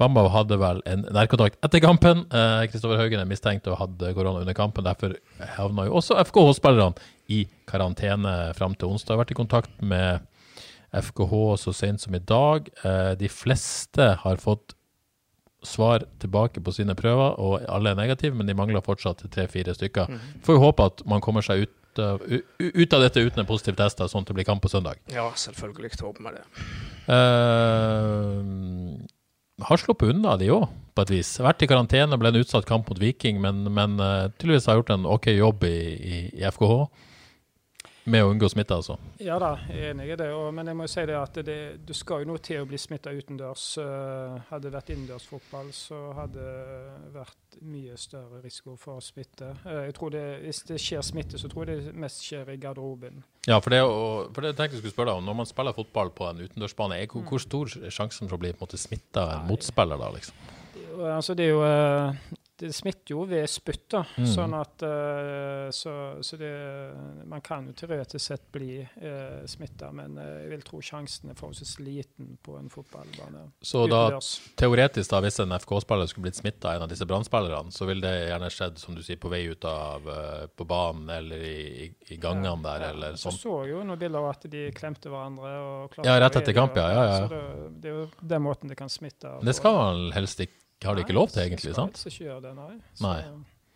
Bamba 0.01 0.29
hadde 0.33 0.57
vel 0.57 0.79
en 0.89 1.03
nærkontakt 1.13 1.59
etter 1.67 1.83
kampen. 1.85 2.23
Kristoffer 2.31 2.95
eh, 2.97 3.03
Haugen 3.03 3.21
er 3.21 3.29
mistenkt 3.29 3.67
og 3.69 3.81
hadde 3.83 4.15
korona 4.15 4.41
under 4.47 4.55
kampen. 4.57 4.87
Derfor 4.87 5.19
havna 5.59 5.91
jo 5.91 5.99
også 5.99 6.17
FKH-spillerne 6.23 6.95
i 7.35 7.43
karantene 7.69 8.55
fram 8.55 8.79
til 8.79 8.95
onsdag. 8.95 9.17
Har 9.19 9.25
vært 9.27 9.35
i 9.35 9.41
kontakt 9.43 9.75
med 9.83 10.23
FKH 10.93 11.57
så 11.63 11.73
sent 11.77 12.03
som 12.03 12.15
i 12.15 12.23
dag. 12.23 12.69
Eh, 12.85 13.13
de 13.19 13.29
fleste 13.31 14.15
har 14.23 14.37
fått 14.43 14.75
svar 15.63 16.05
tilbake 16.19 16.61
på 16.65 16.73
sine 16.73 16.95
prøver, 16.97 17.37
og 17.41 17.61
alle 17.69 17.93
er 17.93 17.99
negative, 17.99 18.37
men 18.37 18.49
de 18.49 18.57
mangler 18.57 18.81
fortsatt 18.85 19.23
tre-fire 19.33 19.75
stykker. 19.77 20.09
Mm. 20.09 20.19
Får 20.47 20.63
håpe 20.63 20.87
at 20.89 21.03
man 21.09 21.21
kommer 21.25 21.45
seg 21.45 21.67
ut, 21.67 21.75
ut 22.01 22.95
av 22.97 23.03
dette 23.05 23.21
uten 23.21 23.43
en 23.43 23.49
positiv 23.49 23.77
test, 23.77 24.01
sånn 24.01 24.25
at 24.25 24.31
det 24.31 24.37
blir 24.39 24.49
kamp 24.49 24.63
på 24.65 24.73
søndag. 24.73 25.03
Ja, 25.13 25.29
selvfølgelig. 25.37 25.91
Håper 26.01 26.23
vi 26.25 26.31
det. 26.39 26.45
Uh, 27.11 28.41
har 29.69 29.83
sluppet 29.83 30.15
unna, 30.15 30.39
de 30.41 30.49
òg, 30.55 30.65
på 30.97 31.05
et 31.05 31.13
vis. 31.19 31.35
Vært 31.45 31.67
i 31.67 31.69
karantene, 31.69 32.19
ble 32.21 32.33
en 32.33 32.41
utsatt 32.41 32.69
kamp 32.69 32.89
mot 32.89 33.01
Viking, 33.03 33.37
men, 33.45 33.67
men 33.75 34.01
uh, 34.01 34.31
tydeligvis 34.39 34.71
har 34.71 34.81
gjort 34.81 34.95
en 34.97 35.09
OK 35.13 35.27
jobb 35.35 35.69
i, 35.69 35.79
i, 36.01 36.17
i 36.41 36.49
FKH. 36.49 36.75
Med 38.09 38.25
å 38.25 38.31
unngå 38.33 38.49
smitte, 38.49 38.77
altså? 38.79 38.97
Ja 39.21 39.37
da, 39.41 39.51
jeg 39.69 39.83
er 39.85 39.93
enig 39.93 40.07
i 40.15 40.17
det. 40.17 40.31
Og, 40.33 40.49
men 40.57 40.71
jeg 40.71 40.79
må 40.79 40.87
jo 40.87 40.93
si 40.93 41.03
det 41.09 41.17
at 41.19 41.37
det, 41.45 41.59
du 41.85 41.93
skal 41.97 42.23
jo 42.23 42.31
nå 42.31 42.39
til 42.45 42.63
å 42.63 42.69
bli 42.69 42.79
smitta 42.81 43.13
utendørs. 43.13 43.65
Uh, 43.77 44.39
hadde 44.49 44.69
det 44.69 44.73
vært 44.75 44.93
innendørsfotball, 44.95 45.69
så 45.77 45.99
hadde 46.17 46.47
det 46.47 47.13
vært 47.19 47.59
mye 47.69 47.99
større 48.01 48.41
risiko 48.45 48.77
for 48.81 49.05
smitte. 49.05 49.53
Uh, 49.67 49.83
jeg 49.91 49.97
tror 49.99 50.15
det, 50.17 50.25
Hvis 50.47 50.63
det 50.71 50.81
skjer 50.81 51.05
smitte, 51.05 51.41
så 51.41 51.51
tror 51.53 51.69
jeg 51.69 51.85
det 51.91 51.95
mest 52.07 52.25
skjer 52.25 52.55
i 52.55 52.59
garderoben. 52.63 53.21
Ja, 53.49 53.61
for 53.61 53.75
det, 53.75 53.83
og, 53.85 54.33
for 54.33 54.47
det 54.47 54.55
tenkte 54.57 54.79
jeg 54.79 54.85
skulle 54.85 54.97
spørre 54.97 55.13
deg 55.13 55.21
om. 55.21 55.29
Når 55.29 55.41
man 55.43 55.51
spiller 55.53 55.77
fotball 55.77 56.15
på 56.17 56.31
en 56.31 56.45
utendørsbane, 56.47 57.03
er, 57.03 57.11
hvor, 57.13 57.27
hvor, 57.29 57.45
stor 57.45 57.77
er 57.85 57.93
sjansen 57.93 58.31
for 58.31 58.39
å 58.39 58.43
bli 58.43 58.55
på 58.55 58.63
en 58.63 58.69
måte 58.69 58.81
smitta 58.81 59.29
en 59.37 59.49
motspiller 59.51 60.01
da, 60.01 60.13
liksom? 60.17 60.49
Altså, 61.01 61.37
det 61.37 61.47
er 61.47 61.53
jo 61.53 61.61
uh, 61.65 62.39
det 62.61 62.73
smitter 62.77 63.15
jo 63.15 63.25
ved 63.29 63.47
spytt. 63.51 63.87
da, 63.91 64.03
mm. 64.17 64.27
sånn 64.29 64.55
at 64.59 64.85
uh, 64.87 65.69
Så, 65.75 65.93
så 66.25 66.39
det, 66.41 66.51
man 67.29 67.43
kan 67.45 67.67
jo 67.69 67.75
teoretisk 67.77 68.23
sett 68.23 68.47
bli 68.53 68.79
uh, 68.81 69.07
eh, 69.11 69.47
smitta, 69.49 69.91
men 69.97 70.19
uh, 70.19 70.43
jeg 70.45 70.51
vil 70.53 70.65
tro 70.67 70.81
sjansen 70.85 71.33
er 71.33 71.39
forholdsvis 71.39 71.79
liten 71.85 72.35
på 72.43 72.57
en 72.59 72.71
fotballbane. 72.73 73.47
Så 73.63 73.85
da, 73.91 74.03
teoretisk, 74.61 75.11
da, 75.13 75.23
hvis 75.25 75.41
en 75.43 75.57
FK-spiller 75.59 76.11
skulle 76.11 76.29
blitt 76.29 76.41
smitta 76.41 76.71
av 76.71 76.79
en 76.79 76.87
av 76.87 76.93
disse 76.93 77.09
brannspillerne, 77.09 77.75
så 77.75 77.89
ville 77.89 78.05
det 78.07 78.31
gjerne 78.31 78.51
skjedd, 78.55 78.81
som 78.83 78.97
du 78.97 79.03
sier, 79.05 79.21
på 79.21 79.33
vei 79.33 79.43
ut 79.51 79.65
av 79.69 80.09
på 80.57 80.65
banen 80.69 81.11
eller 81.13 81.43
i, 81.45 81.89
i 82.13 82.19
gangene 82.21 82.53
ja, 82.53 82.57
der, 82.65 82.85
ja. 82.85 82.93
eller 82.95 83.19
sånn? 83.21 83.37
Så 83.37 83.51
så 83.51 83.57
jo 83.67 83.83
noen 83.87 83.99
bilder 84.01 84.23
av 84.23 84.31
at 84.31 84.47
de 84.53 84.65
klemte 84.77 85.11
hverandre. 85.11 85.53
Og 85.65 86.01
ja, 86.07 86.17
rett 86.23 86.39
etter 86.41 86.57
kamp, 86.57 86.79
ja. 86.79 86.87
ja, 86.93 87.05
ja. 87.09 87.19
Så 87.25 87.33
det, 87.33 87.43
det, 87.83 87.93
er 87.93 87.99
jo 87.99 88.31
den 88.35 88.45
måten 88.45 88.73
det 88.73 88.79
kan 88.79 88.93
smitte. 88.93 89.37
Det 89.45 89.57
skal 89.57 89.77
man 89.77 90.11
helst 90.17 90.43
ikke 90.45 90.60
har 90.89 90.97
de 90.97 91.05
ikke 91.05 91.17
lov 91.17 91.31
til, 91.33 91.45
egentlig? 91.45 91.75
sant? 91.77 91.99
Nei, 92.01 92.13
ikke 92.13 92.29
gjør 92.29 92.45
det, 92.45 92.53
nei. 92.57 92.75
Så, 92.95 93.03
nei. 93.05 93.19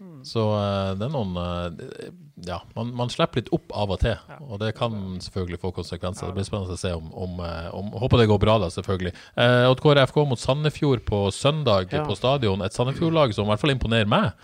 Hmm. 0.02 0.24
Så 0.26 0.42
uh, 0.50 0.92
det 0.98 1.06
er 1.06 1.12
noen 1.14 1.36
uh, 1.38 2.08
Ja, 2.44 2.56
man, 2.74 2.90
man, 2.98 3.12
slipper 3.12 3.38
litt 3.38 3.50
opp 3.54 3.70
av 3.76 3.92
og 3.94 4.00
til. 4.02 4.16
Ja. 4.16 4.38
Og 4.42 4.58
det 4.60 4.72
kan 4.78 4.96
selvfølgelig 5.22 5.60
få 5.62 5.70
konsekvenser. 5.76 6.26
Ja. 6.26 6.32
Det 6.32 6.40
blir 6.40 6.48
spennende 6.48 6.74
å 6.74 6.80
se 6.80 6.90
om, 6.96 7.12
om, 7.14 7.38
uh, 7.38 7.68
om 7.76 7.92
Håper 8.02 8.24
det 8.24 8.30
går 8.32 8.40
bra, 8.42 8.56
da, 8.64 8.72
selvfølgelig. 8.74 9.14
Uh, 9.38 9.70
Odd 9.70 10.02
FK 10.10 10.18
mot 10.32 10.40
Sandefjord 10.40 11.04
på 11.06 11.22
søndag 11.34 11.94
ja. 11.94 12.02
på 12.08 12.18
stadion. 12.18 12.64
Et 12.66 12.74
Sandefjord-lag 12.74 13.36
som 13.36 13.46
i 13.46 13.52
hvert 13.52 13.62
fall 13.62 13.76
imponerer 13.76 14.10
meg. 14.10 14.34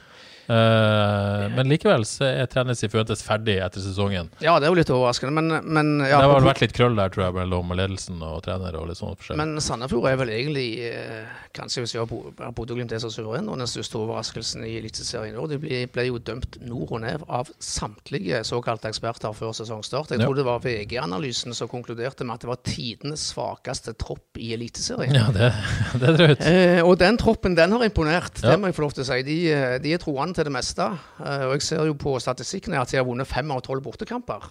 Uh, 0.51 1.47
men 1.55 1.69
likevel 1.71 2.03
så 2.09 2.27
er 2.27 2.49
trener 2.51 2.75
Fuentes 2.91 3.23
ferdig 3.23 3.59
etter 3.63 3.83
sesongen. 3.85 4.31
Ja, 4.43 4.57
det 4.59 4.67
er 4.67 4.73
jo 4.73 4.79
litt 4.79 4.91
overraskende, 4.91 5.35
men, 5.37 5.61
men 5.63 5.93
ja, 6.03 6.19
Det 6.19 6.27
har 6.27 6.41
vel 6.41 6.49
vært 6.49 6.63
litt 6.65 6.75
krøll 6.75 6.97
der, 6.99 7.13
tror 7.13 7.29
jeg, 7.29 7.37
mellom 7.37 7.71
ledelsen 7.77 8.19
og 8.27 8.41
trener 8.47 8.75
og 8.81 8.89
litt 8.91 8.99
sånn 8.99 9.15
forskjell. 9.15 9.39
Men 9.39 9.61
Sandefjord 9.63 10.09
er 10.11 10.19
vel 10.19 10.33
egentlig, 10.35 10.67
eh, 10.89 11.29
kanskje 11.57 11.85
hvis 11.85 11.95
vi 11.95 12.01
har 12.03 12.55
Bodø-Glimt 12.57 12.95
er 12.97 13.03
så 13.03 13.13
suveren, 13.13 13.49
og 13.53 13.61
den 13.61 13.71
største 13.71 14.01
overraskelsen 14.01 14.65
i 14.67 14.75
Eliteserien 14.81 15.37
i 15.37 15.41
år. 15.41 15.51
De 15.53 15.61
ble, 15.63 15.83
ble, 15.93 16.07
jo 16.11 16.19
dømt 16.31 16.59
nord 16.67 16.97
og 16.97 17.05
ned 17.05 17.27
av 17.29 17.53
samtlige 17.63 18.43
såkalte 18.49 18.91
eksperter 18.91 19.35
før 19.37 19.55
sesongstart. 19.57 20.17
Jeg 20.17 20.25
ja. 20.25 20.33
det 20.41 20.47
var 20.47 20.65
VG-analysen 20.65 21.55
som 21.57 21.71
konkluderte 21.71 22.27
med 22.27 22.39
at 22.39 22.47
det 22.47 22.51
var 22.51 22.63
tidenes 22.67 23.29
svakeste 23.31 23.95
tropp 24.01 24.41
i 24.41 24.53
Eliteserien. 24.57 25.15
Ja, 25.15 25.29
det, 25.35 25.53
det 26.01 26.11
er 26.11 26.19
drøyt. 26.19 26.45
Eh, 26.51 26.83
og 26.83 26.97
den 27.01 27.21
troppen, 27.21 27.57
den 27.59 27.77
har 27.77 27.87
imponert. 27.87 28.43
Ja. 28.43 28.55
Det 28.55 28.61
må 28.61 28.71
jeg 28.71 28.79
få 28.79 28.87
lov 28.89 28.97
til 28.97 29.07
å 29.07 29.11
si. 29.13 29.21
De, 29.27 29.39
eh, 29.55 29.77
de 29.83 29.95
er 29.95 30.03
troende 30.03 30.39
til 30.39 30.40
det 30.47 30.53
meste. 30.55 30.87
Eh, 31.21 31.45
og 31.47 31.57
jeg 31.57 31.67
ser 31.67 31.87
jo 31.89 31.97
på 31.99 32.15
statistikken 32.23 32.77
at 32.79 32.91
de 32.93 33.01
har 33.01 33.07
vunnet 33.07 33.29
fem 33.29 33.51
av 33.53 33.63
tolv 33.67 33.85
bortekamper. 33.85 34.51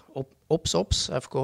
Obs, 0.49 0.73
obs, 0.78 1.04
FKH. 1.13 1.43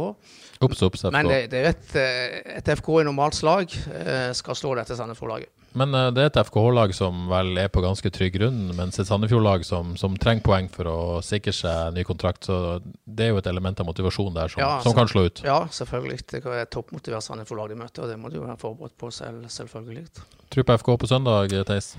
Ops, 0.66 0.82
ops, 0.86 1.04
FKH. 1.06 1.14
Men 1.14 1.30
det, 1.30 1.42
det 1.52 1.62
er 1.62 1.70
et, 1.74 1.92
eh, 2.00 2.40
et 2.60 2.72
FK 2.78 2.90
i 3.02 3.06
normalt 3.08 3.38
slag 3.38 3.74
eh, 3.74 4.32
skal 4.38 4.58
slå 4.58 4.74
dette 4.80 4.98
Sandefjord-laget. 4.98 5.52
Men 5.76 5.92
det 6.16 6.22
er 6.24 6.30
et 6.30 6.38
FKH-lag 6.48 6.94
som 6.96 7.26
vel 7.28 7.58
er 7.60 7.68
på 7.68 7.82
ganske 7.84 8.08
trygg 8.16 8.38
grunn, 8.38 8.62
mens 8.78 8.96
et 9.02 9.10
Sandefjord-lag 9.10 9.66
som, 9.68 9.90
som, 10.00 10.14
trenger 10.16 10.46
poeng 10.46 10.70
for 10.72 10.88
å 10.88 11.00
sikre 11.26 11.52
seg 11.52 11.98
ny 11.98 12.06
kontrakt. 12.08 12.48
Så 12.48 12.78
det 13.04 13.28
er 13.28 13.34
jo 13.34 13.42
et 13.42 13.50
element 13.52 13.84
av 13.84 13.90
motivasjon 13.90 14.32
der 14.38 14.54
som, 14.54 14.64
ja, 14.64 14.78
som 14.86 14.96
kan 14.96 15.12
slå 15.12 15.26
ut. 15.28 15.44
Ja, 15.44 15.66
selvfølgelig. 15.68 16.22
Det 16.32 16.42
er 16.46 16.62
et 16.64 16.72
toppmotivert 16.72 17.28
Sandefjord-lag 17.28 17.74
de 17.76 17.82
møter, 17.82 18.06
og 18.06 18.14
det 18.14 18.16
må 18.22 18.32
de 18.32 18.40
jo 18.40 18.48
være 18.48 18.56
forberedt 18.62 18.96
på 19.04 19.12
selv, 19.12 19.44
selvfølgelig. 19.52 20.08
Tror 20.56 20.70
på 20.70 20.80
FK 20.80 20.96
på 21.04 21.12
søndag, 21.12 21.60
Theis? 21.68 21.92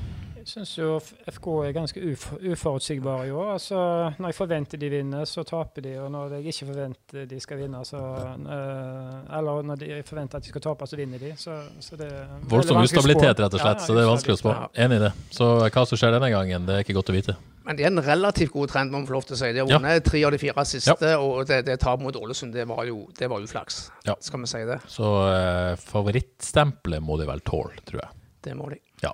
Jeg 0.47 0.61
syns 0.61 0.73
jo 0.79 0.93
FK 1.27 1.47
er 1.67 1.73
ganske 1.75 2.01
uf 2.07 2.25
uforutsigbare 2.39 3.25
i 3.27 3.31
år. 3.35 3.49
Altså, 3.57 3.79
når 4.15 4.31
jeg 4.31 4.37
forventer 4.37 4.79
de 4.79 4.91
vinner, 4.93 5.25
så 5.27 5.43
taper 5.43 5.83
de. 5.83 5.95
Og 5.99 6.13
når 6.15 6.37
jeg 6.37 6.53
ikke 6.53 6.69
forventer 6.69 7.25
de 7.27 7.41
skal 7.43 7.59
vinne, 7.59 7.81
så 7.89 7.99
uh, 7.99 9.39
Eller 9.39 9.67
når 9.67 9.83
jeg 9.83 10.05
forventer 10.07 10.39
at 10.39 10.47
de 10.47 10.53
skal 10.53 10.63
tape, 10.63 10.87
så 10.87 11.01
vinner 11.01 11.19
de. 11.19 11.33
Så, 11.37 11.57
så 11.83 11.99
det 11.99 12.13
Voldsom 12.47 12.79
ustabilitet, 12.79 13.43
rett 13.43 13.57
og 13.59 13.59
slett. 13.59 13.83
Ja, 13.83 13.89
så 13.89 13.97
det 13.97 14.05
er 14.05 14.11
vanskelig 14.13 14.37
å 14.37 14.41
spå. 14.45 14.55
Enig 14.87 15.01
i 15.01 15.05
det. 15.09 15.11
Så 15.35 15.49
hva 15.65 15.85
som 15.91 15.99
skjer 15.99 16.15
denne 16.15 16.31
gangen, 16.31 16.69
det 16.71 16.77
er 16.77 16.87
ikke 16.87 16.97
godt 17.01 17.11
å 17.11 17.17
vite. 17.17 17.35
Men 17.67 17.81
det 17.81 17.89
er 17.89 17.91
en 17.91 18.05
relativt 18.07 18.55
god 18.55 18.71
trend, 18.71 18.95
må 18.95 19.01
man 19.01 19.09
få 19.09 19.17
lov 19.17 19.27
til 19.27 19.35
å 19.35 19.41
si. 19.41 19.51
De 19.51 19.65
har 19.65 19.67
vunnet 19.67 19.99
ja. 19.99 20.05
tre 20.13 20.21
av 20.29 20.37
de 20.37 20.39
fire 20.45 20.67
siste, 20.71 21.11
ja. 21.11 21.17
og 21.19 21.51
det, 21.51 21.65
det 21.67 21.81
tapet 21.83 22.07
mot 22.07 22.21
Ålesund, 22.23 22.55
det 22.55 22.69
var 22.71 22.87
jo, 22.87 23.01
det 23.19 23.27
var 23.35 23.43
uflaks. 23.43 23.89
Ja. 24.07 24.15
Skal 24.23 24.47
vi 24.47 24.53
si 24.55 24.63
det. 24.71 24.79
Så 24.95 25.11
uh, 25.27 25.75
favorittstempelet 25.91 27.03
må 27.03 27.19
de 27.19 27.27
vel 27.27 27.43
tåle, 27.43 27.83
tror 27.83 28.05
jeg. 28.05 28.15
Det 28.47 28.55
må 28.55 28.71
de. 28.71 28.79
Ja. 29.03 29.11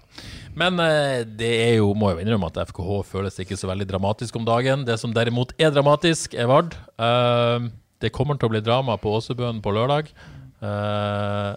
Men 0.58 0.80
eh, 0.84 1.22
det 1.24 1.50
er 1.64 1.74
jo, 1.78 1.92
må 1.96 2.12
jo 2.12 2.20
innrømme 2.20 2.50
at 2.50 2.60
FKH 2.68 3.00
føles 3.08 3.38
ikke 3.40 3.56
så 3.56 3.70
veldig 3.70 3.86
dramatisk 3.88 4.36
om 4.36 4.44
dagen. 4.48 4.84
Det 4.88 4.98
som 5.00 5.14
derimot 5.16 5.54
er 5.56 5.72
dramatisk, 5.72 6.36
er 6.36 6.50
Vard. 6.50 6.76
Uh, 7.00 7.72
det 8.04 8.12
kommer 8.12 8.36
til 8.36 8.50
å 8.50 8.52
bli 8.52 8.62
drama 8.64 8.98
på 9.00 9.14
Åsebøen 9.16 9.62
på 9.64 9.72
lørdag. 9.72 10.12
Uh, 10.62 11.56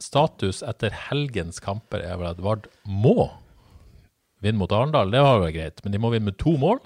status 0.00 0.64
etter 0.66 0.96
helgens 1.10 1.60
kamper 1.62 2.02
er 2.06 2.16
vel 2.16 2.30
at 2.32 2.40
Vard 2.42 2.70
må 2.88 3.28
vinne 4.40 4.62
mot 4.62 4.72
Arendal. 4.72 5.12
Det 5.12 5.20
var 5.20 5.44
jo 5.44 5.52
greit, 5.52 5.84
men 5.84 5.92
de 5.92 6.00
må 6.00 6.12
vinne 6.14 6.30
med 6.30 6.40
to 6.40 6.56
mål. 6.60 6.80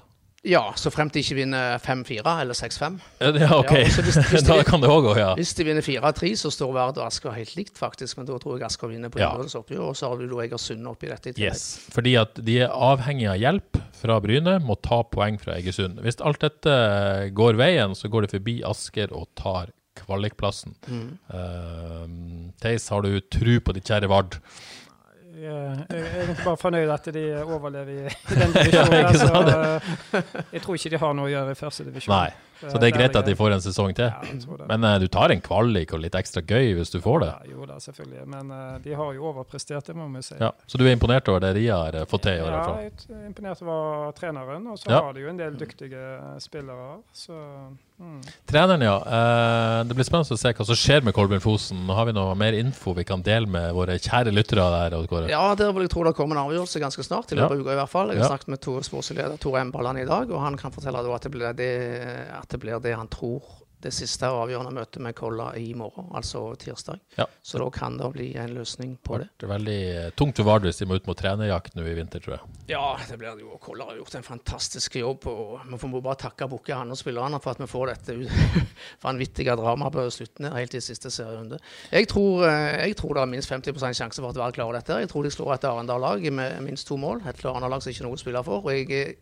Ja, 0.44 0.62
så 0.76 0.90
frem 0.92 1.08
til 1.08 1.22
de 1.22 1.24
ikke 1.24 1.36
vinner 1.38 1.78
5-4 1.80 2.32
eller 2.42 2.56
6-5. 2.56 2.98
Ja, 3.22 3.48
OK. 3.56 3.70
Ja, 3.72 3.84
hvis, 4.04 4.18
hvis 4.32 4.44
da 4.44 4.58
kan 4.66 4.82
det 4.82 4.90
òg 4.92 5.06
gå, 5.06 5.14
ja. 5.16 5.30
Hvis 5.38 5.54
de 5.56 5.64
vinner 5.64 5.84
4-3, 5.84 6.34
så 6.36 6.52
står 6.52 6.74
Vard 6.76 7.00
og 7.00 7.06
Asker 7.06 7.32
helt 7.32 7.54
likt, 7.56 7.78
faktisk. 7.80 8.18
Men 8.18 8.28
da 8.28 8.36
tror 8.42 8.58
jeg 8.58 8.66
Asker 8.68 8.92
vinner 8.92 9.12
på 9.12 9.22
ja. 9.22 9.30
oppgjør, 9.32 9.86
og 9.88 9.96
så 9.96 10.12
har 10.12 10.20
du 10.20 10.28
da 10.28 10.42
Egersund 10.44 10.90
oppi 10.90 11.08
dette 11.08 11.32
i. 11.32 11.46
Yes, 11.46 11.64
fordi 11.94 12.16
at 12.20 12.36
de 12.44 12.58
er 12.66 12.74
avhengig 12.74 13.30
av 13.32 13.40
hjelp 13.40 13.80
fra 14.02 14.18
Bryne, 14.20 14.58
må 14.60 14.76
ta 14.84 15.00
poeng 15.08 15.40
fra 15.40 15.56
Egersund. 15.56 16.02
Hvis 16.04 16.20
alt 16.20 16.44
dette 16.44 16.76
går 17.32 17.56
veien, 17.60 17.96
så 17.96 18.12
går 18.12 18.26
de 18.26 18.34
forbi 18.36 18.58
Asker 18.68 19.16
og 19.16 19.30
tar 19.40 19.72
kvalikplassen. 19.94 20.74
Mm. 20.90 21.10
Uh, 21.30 22.52
Theis, 22.60 22.90
har 22.92 23.04
du 23.04 23.16
tru 23.32 23.56
på 23.64 23.76
ditt 23.76 23.88
kjære 23.88 24.10
Vard? 24.12 24.40
Jeg 25.34 25.86
er 25.88 26.08
egentlig 26.22 26.44
bare 26.44 26.58
fornøyd 26.60 26.90
at 26.94 27.06
de 27.14 27.24
overlever 27.42 27.90
i 27.90 28.38
den 28.38 28.52
divisjonen. 28.56 28.96
ja, 28.96 29.06
altså, 29.08 30.22
jeg 30.52 30.62
tror 30.62 30.78
ikke 30.78 30.92
de 30.94 31.00
har 31.02 31.14
noe 31.18 31.28
å 31.28 31.32
gjøre 31.32 31.54
i 31.54 31.58
første 31.58 31.86
divisjon. 31.88 32.14
Nei. 32.14 32.32
Så 32.64 32.78
det 32.80 32.88
er 32.88 32.94
greit 32.96 33.16
at 33.18 33.26
de 33.26 33.34
får 33.36 33.56
en 33.56 33.62
sesong 33.64 33.94
til. 33.96 34.08
Ja, 34.08 34.58
Men 34.70 34.86
uh, 34.86 34.94
du 35.02 35.06
tar 35.12 35.32
en 35.34 35.42
kvalik 35.44 35.92
og 35.96 36.00
litt 36.04 36.14
ekstra 36.16 36.40
gøy 36.40 36.74
hvis 36.78 36.94
du 36.94 37.00
får 37.04 37.24
det? 37.24 37.30
Ja, 37.32 37.56
jo 37.56 37.68
da, 37.68 37.78
selvfølgelig. 37.82 38.26
Men 38.30 38.52
uh, 38.54 38.76
de 38.84 38.94
har 38.96 39.16
jo 39.16 39.26
overprestert, 39.32 39.90
det 39.90 39.96
må 39.98 40.06
vi 40.14 40.22
si. 40.24 40.36
Ja. 40.40 40.52
Så 40.66 40.80
du 40.80 40.86
er 40.86 40.94
imponert 40.94 41.28
over 41.32 41.42
det 41.44 41.54
de 41.58 41.66
har 41.68 41.98
fått 42.10 42.26
til 42.28 42.38
i 42.38 42.44
år? 42.44 42.54
Ja, 42.54 42.76
jeg 42.86 42.94
er 43.10 43.26
imponert 43.28 43.64
over 43.66 44.14
treneren. 44.16 44.70
Og 44.72 44.80
så 44.80 44.94
har 44.94 45.12
de 45.16 45.26
jo 45.26 45.32
en 45.32 45.40
del 45.40 45.58
dyktige 45.60 46.04
spillere. 46.44 47.02
Så 47.12 47.36
Mm. 48.04 48.20
Treneren, 48.50 48.84
ja. 48.84 48.96
Eh, 49.00 49.78
det 49.88 49.96
blir 49.96 50.06
spennende 50.06 50.36
å 50.36 50.40
se 50.40 50.52
hva 50.52 50.66
som 50.68 50.78
skjer 50.78 51.04
med 51.06 51.16
Kolbjørn 51.16 51.42
Fosen. 51.42 51.80
Har 51.96 52.08
vi 52.08 52.14
noe 52.16 52.36
mer 52.38 52.56
info 52.58 52.92
vi 52.96 53.06
kan 53.08 53.24
dele 53.24 53.48
med 53.50 53.72
våre 53.76 53.96
kjære 53.96 54.34
lyttere 54.34 54.66
der? 54.74 54.96
Kåre. 55.08 55.30
Ja, 55.32 55.42
der 55.58 55.72
vil 55.74 55.86
jeg 55.86 55.94
tro 55.94 56.04
det 56.06 56.14
kommer 56.18 56.36
en 56.36 56.44
avgjørelse 56.44 56.82
ganske 56.82 57.06
snart. 57.06 57.32
I 57.32 57.40
løpet 57.40 57.56
av 57.56 57.64
uka 57.64 57.74
i 57.74 57.80
hvert 57.80 57.92
fall. 57.92 58.12
Jeg 58.12 58.20
har 58.20 58.28
ja. 58.28 58.32
snakket 58.36 58.54
med 58.54 58.62
Tore 58.64 58.86
sportsleder 58.86 59.40
Tore 59.40 59.64
Embaland 59.64 60.04
i 60.04 60.08
dag, 60.08 60.30
og 60.30 60.44
han 60.44 60.58
kan 60.60 60.74
fortelle 60.74 61.02
at 61.02 61.26
det, 61.26 61.32
blir 61.34 61.56
det, 61.56 61.72
at 62.36 62.48
det 62.52 62.60
blir 62.62 62.82
det 62.84 62.96
han 62.98 63.10
tror 63.12 63.42
det 63.84 63.92
siste 63.92 64.28
avgjørende 64.32 64.72
møtet 64.74 65.02
med 65.04 65.14
Kolla 65.16 65.50
i 65.60 65.74
morgen, 65.76 66.08
altså 66.16 66.46
tirsdag. 66.60 67.00
Ja. 67.18 67.26
Så 67.44 67.60
da 67.60 67.66
kan 67.72 67.98
det 68.00 68.08
bli 68.14 68.30
en 68.40 68.54
løsning 68.56 68.94
på 69.04 69.18
det. 69.20 69.28
Det 69.36 69.46
er 69.46 69.52
veldig 69.52 69.78
eh, 69.90 70.10
tungt 70.16 70.40
for 70.40 70.48
Vardø 70.48 70.70
hvis 70.70 70.80
de 70.80 70.88
må 70.88 70.96
ut 70.98 71.08
mot 71.08 71.18
trenerjakt 71.18 71.76
nå 71.76 71.84
i 71.84 71.96
vinter, 71.98 72.22
tror 72.24 72.36
jeg. 72.38 72.54
Ja, 72.72 72.84
det 73.08 73.18
blir 73.20 73.36
det 73.36 73.44
jo. 73.44 73.58
Kolla 73.62 73.90
har 73.90 73.98
gjort 74.00 74.16
en 74.18 74.26
fantastisk 74.26 74.96
jobb. 75.00 75.28
og 75.28 75.66
Vi 75.68 75.80
får 75.82 75.94
bare 75.98 76.20
takke 76.24 76.48
Bukke 76.50 76.78
han 76.78 76.94
og 76.94 77.00
spillerne 77.00 77.40
for 77.44 77.52
at 77.52 77.60
vi 77.60 77.68
får 77.70 77.92
dette 77.92 78.16
vanvittige 79.06 79.58
dramaet 79.60 79.98
på 79.98 80.06
slutten 80.16 80.50
helt 80.54 80.78
i 80.78 80.82
siste 80.84 81.12
serierunde. 81.12 81.60
Jeg 81.92 82.08
tror, 82.12 82.46
eh, 82.48 82.88
jeg 82.88 82.96
tror 83.00 83.18
det 83.18 83.26
er 83.26 83.32
minst 83.36 83.52
50 83.52 84.00
sjanse 84.00 84.22
for 84.22 84.32
at 84.32 84.40
Vard 84.40 84.56
klarer 84.56 84.80
dette. 84.80 85.02
Jeg 85.04 85.12
tror 85.12 85.28
de 85.28 85.34
slår 85.34 85.56
et 85.58 85.68
Arendal-lag 85.68 86.24
med 86.32 86.60
minst 86.64 86.88
to 86.88 86.96
mål. 87.00 87.22
Et 87.28 87.44
Arendal-lag 87.44 87.84
som 87.84 87.92
ikke 87.92 88.06
er 88.06 88.08
noe 88.08 88.18
å 88.20 88.24
spille 88.24 88.44
for. 88.46 88.64
og 88.64 88.72
jeg 88.72 89.16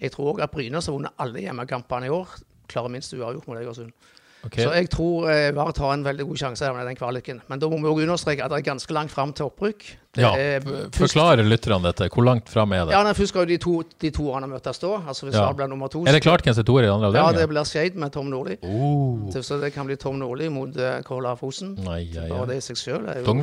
jeg 0.00 0.14
tror 0.14 0.30
òg 0.32 0.38
at 0.40 0.52
Bryne, 0.52 0.80
som 0.80 0.94
har 0.94 0.96
vunnet 0.96 1.18
alle 1.20 1.42
hjemmekampene 1.44 2.08
i 2.08 2.12
år, 2.14 2.30
klarer 2.70 2.92
minst 2.96 3.12
uavgjort 3.16 3.46
mot 3.50 3.58
Egersund. 3.60 3.92
Okay. 4.40 4.64
Så 4.64 4.70
jeg 4.72 4.86
tror 4.88 5.26
eh, 5.28 5.50
Vard 5.52 5.76
har 5.76 5.90
en 5.92 6.04
veldig 6.06 6.24
god 6.30 6.38
sjanse 6.40 6.68
med 6.72 6.86
den 6.88 6.96
kvaliken. 6.96 7.42
Men 7.50 7.60
da 7.60 7.68
må 7.68 7.76
vi 7.82 7.90
også 7.90 8.06
understreke 8.06 8.46
at 8.46 8.48
det 8.54 8.62
er 8.62 8.70
ganske 8.70 8.94
langt 8.96 9.12
fram 9.12 9.34
til 9.36 9.50
opprykk. 9.50 9.82
Det 10.16 10.22
Ja, 10.24 10.30
først- 10.64 10.96
Forklare 10.96 11.44
lytterne 11.44 11.84
dette. 11.84 12.08
Hvor 12.08 12.24
langt 12.24 12.48
fram 12.48 12.72
er 12.72 12.86
det? 12.88 12.94
Ja, 12.96 13.02
nei, 13.04 13.12
Først 13.12 13.34
skal 13.34 13.44
jo 13.44 13.50
de 13.52 13.58
to, 13.60 13.74
de 14.00 14.10
to 14.16 14.30
andre 14.32 14.48
møtes 14.48 14.80
da. 14.80 14.94
Altså 15.06 15.26
Hvis 15.28 15.36
Ja. 15.36 15.44
Vard 15.44 15.56
blir 15.60 15.68
nummer 15.68 15.88
to 15.92 16.06
Er 16.06 16.12
det 16.16 16.22
klart 16.24 16.40
hvem 16.42 16.54
som 16.56 16.64
er 16.64 16.68
toer 16.72 16.88
i 16.88 16.88
andre 16.88 17.10
avdeling? 17.10 17.26
Ja, 17.34 17.38
det 17.38 17.48
blir 17.52 17.64
Skeid 17.68 17.94
med 18.00 18.12
Tom 18.16 18.30
Nordli. 18.32 18.56
Oh. 18.64 19.28
Så- 19.30 19.60
det 19.60 19.74
kan 19.74 19.86
bli 19.86 19.96
Tom 19.96 20.18
Nordli 20.18 20.48
mot 20.48 20.74
uh, 20.74 21.02
Kola 21.02 21.34
Fosen. 21.36 21.76
Nei, 21.84 22.08
ja, 22.10 22.24
Bare 22.32 22.46
det 22.48 22.56
i 22.56 22.60
seg 22.64 22.76
sjøl 22.80 23.08
er 23.12 23.20
jo 23.22 23.34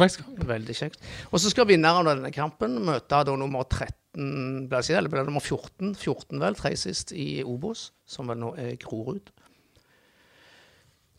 veldig 0.50 0.74
kjekt. 0.82 0.98
Og 1.32 1.40
så 1.40 1.52
skal 1.54 1.66
vinneren 1.70 2.08
av 2.08 2.16
denne 2.18 2.34
kampen 2.34 2.82
møte 2.84 3.24
da 3.24 3.36
nummer 3.36 3.64
13 3.70 3.94
Blir 4.18 4.70
ble 4.72 4.82
det? 4.82 4.96
Eller 4.98 5.12
ble 5.14 5.22
det 5.22 5.30
nummer 5.30 5.44
14? 5.44 5.94
14 5.94 6.42
vel, 6.42 6.58
tre 6.58 6.72
sist 6.80 7.14
i 7.14 7.44
Obos, 7.46 7.92
som 8.10 8.30
vel 8.32 8.40
nå 8.42 8.54
er 8.58 8.74
Grorud. 8.82 9.30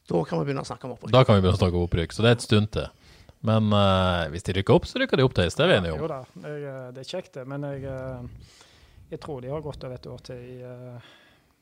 Da 0.09 0.23
kan 0.25 0.41
vi 0.41 0.49
begynne 0.49 0.65
å 0.65 0.69
snakke 0.69 0.89
om 0.89 0.97
opprykk. 0.97 1.13
Da 1.15 1.23
kan 1.29 1.37
vi 1.37 1.45
begynne 1.45 1.59
å 1.59 1.61
snakke 1.61 1.79
om 1.79 1.85
opprykk, 1.87 2.17
så 2.17 2.25
det 2.25 2.31
er 2.31 2.39
et 2.39 2.47
stund 2.47 2.73
til. 2.75 2.89
Men 3.47 3.71
uh, 3.71 4.27
hvis 4.33 4.47
de 4.49 4.57
rykker 4.57 4.75
opp, 4.75 4.89
så 4.89 4.99
rykker 4.99 5.21
de 5.21 5.27
opp 5.29 5.37
til 5.37 5.47
det 5.47 5.63
er 5.65 5.71
vi 5.71 5.77
enige 5.77 5.93
Jo 5.95 6.09
om. 6.09 6.11
da, 6.11 6.49
jeg, 6.49 6.63
eh, 6.67 6.87
det 6.97 7.05
er 7.05 7.11
kjekt 7.13 7.37
det. 7.39 7.45
Men 7.47 7.67
jeg, 7.69 7.85
eh, 7.87 8.55
jeg 9.13 9.21
tror 9.23 9.45
de 9.45 9.53
har 9.53 9.63
godt 9.63 9.87
av 9.87 9.95
et 9.95 10.09
år 10.11 10.25
til 10.27 10.41
i 10.43 10.57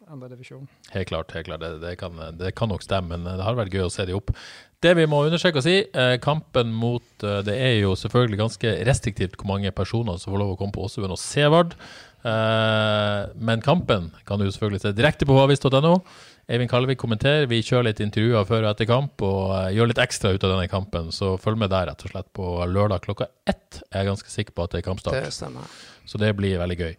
uh, 0.06 0.12
andre 0.14 0.30
divisjon. 0.32 0.68
Helt 0.94 1.10
klart, 1.10 1.34
helt 1.36 1.50
klart. 1.50 1.60
Det, 1.60 1.74
det, 1.82 1.96
kan, 2.00 2.16
det 2.38 2.54
kan 2.56 2.72
nok 2.72 2.86
stemme, 2.86 3.18
men 3.18 3.26
det 3.26 3.44
har 3.44 3.58
vært 3.58 3.74
gøy 3.74 3.86
å 3.88 3.92
se 3.92 4.06
de 4.08 4.16
opp. 4.16 4.32
Det 4.84 4.92
vi 4.98 5.06
må 5.08 5.22
understreke 5.24 5.62
å 5.62 5.64
si, 5.64 5.78
eh, 5.88 6.16
kampen 6.22 6.68
mot 6.76 7.24
eh, 7.24 7.38
Det 7.46 7.54
er 7.56 7.78
jo 7.80 7.94
selvfølgelig 7.96 8.40
ganske 8.42 8.74
restriktivt 8.86 9.38
hvor 9.40 9.48
mange 9.48 9.72
personer 9.72 10.20
som 10.20 10.34
får 10.34 10.42
lov 10.42 10.52
å 10.52 10.58
komme 10.60 10.76
på 10.76 10.84
Åsebøen 10.84 11.14
og 11.14 11.20
se 11.20 11.46
Vard. 11.50 11.72
Eh, 12.26 13.22
men 13.40 13.64
kampen 13.64 14.10
kan 14.28 14.40
du 14.40 14.46
selvfølgelig 14.50 14.82
se 14.84 14.94
direkte 14.96 15.28
på 15.28 15.36
havis.no. 15.38 15.96
Eivind 16.46 16.70
Kalvik 16.70 17.00
kommenterer. 17.02 17.48
Vi 17.50 17.62
kjører 17.64 17.88
litt 17.88 18.02
intervjuer 18.04 18.46
før 18.46 18.66
og 18.66 18.70
etter 18.74 18.88
kamp 18.90 19.24
og 19.26 19.42
eh, 19.56 19.72
gjør 19.78 19.90
litt 19.90 20.02
ekstra 20.02 20.34
ut 20.34 20.44
av 20.44 20.54
denne 20.54 20.70
kampen. 20.70 21.10
Så 21.14 21.34
følg 21.42 21.58
med 21.64 21.72
der 21.74 21.88
rett 21.90 22.06
og 22.06 22.12
slett 22.12 22.30
på 22.36 22.54
lørdag 22.70 23.02
klokka 23.08 23.30
ett. 23.48 23.80
Jeg 23.80 24.02
er 24.02 24.10
ganske 24.12 24.30
sikker 24.32 24.54
på 24.54 24.66
at 24.66 24.74
det 24.74 24.82
er 24.82 24.88
kampstart. 24.90 25.18
Det 25.18 25.34
stemmer. 25.34 25.66
Så 26.06 26.18
det 26.22 26.28
blir 26.38 26.58
veldig 26.60 26.76
gøy. 26.78 26.92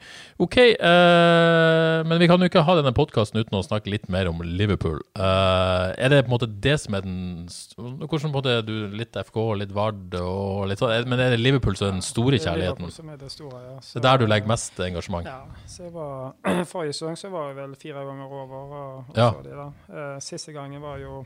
OK, 0.43 0.57
uh, 0.83 2.03
men 2.07 2.19
vi 2.19 2.27
kan 2.27 2.41
jo 2.43 2.49
ikke 2.49 2.63
ha 2.67 2.75
denne 2.75 2.91
podkasten 2.95 3.39
uten 3.39 3.55
å 3.55 3.63
snakke 3.63 3.91
litt 3.93 4.09
mer 4.11 4.27
om 4.27 4.41
Liverpool. 4.43 4.99
Uh, 5.15 5.93
er 5.95 6.11
det 6.11 6.21
på 6.25 6.31
en 6.31 6.35
måte 6.35 6.49
det 6.67 6.75
som 6.83 6.97
er 6.97 7.05
den 7.05 7.47
Hvordan 7.47 8.09
på 8.09 8.27
en 8.27 8.35
måte 8.35 8.55
er 8.59 8.65
du 8.67 8.73
litt 8.91 9.15
FK, 9.15 9.39
litt 9.61 9.71
Vard 9.75 10.15
og 10.19 10.67
litt 10.71 10.81
sånn, 10.83 11.07
men 11.07 11.23
er 11.23 11.33
det 11.35 11.39
Liverpool 11.39 11.77
som 11.79 11.87
er 11.89 11.95
den 11.97 12.05
store 12.05 12.35
Det 12.35 12.43
kjærligheten? 12.43 12.87
Liverpool 12.87 12.97
som 12.97 13.13
er 13.13 13.21
det 13.21 13.31
store, 13.31 13.61
ja. 13.63 13.77
Det 13.79 14.01
er 14.01 14.05
der 14.09 14.21
du 14.23 14.27
legger 14.27 14.51
mest 14.51 14.81
engasjement? 14.87 15.29
Ja, 15.31 15.63
så 15.69 15.87
jeg 15.87 15.93
var, 15.95 16.33
Forrige 16.73 16.97
sesong 16.97 17.15
så 17.19 17.31
var 17.31 17.51
jeg 17.53 17.59
vel 17.61 17.77
fire 17.79 18.03
ganger 18.09 18.35
over. 18.41 18.57
Og, 18.57 18.97
og 19.07 19.21
Ja. 19.21 19.31
så 19.31 19.45
de 19.47 19.55
da. 19.55 19.69
Uh, 19.87 20.19
siste 20.23 20.51
gangen 20.55 20.83
var 20.83 20.99
jo 21.01 21.23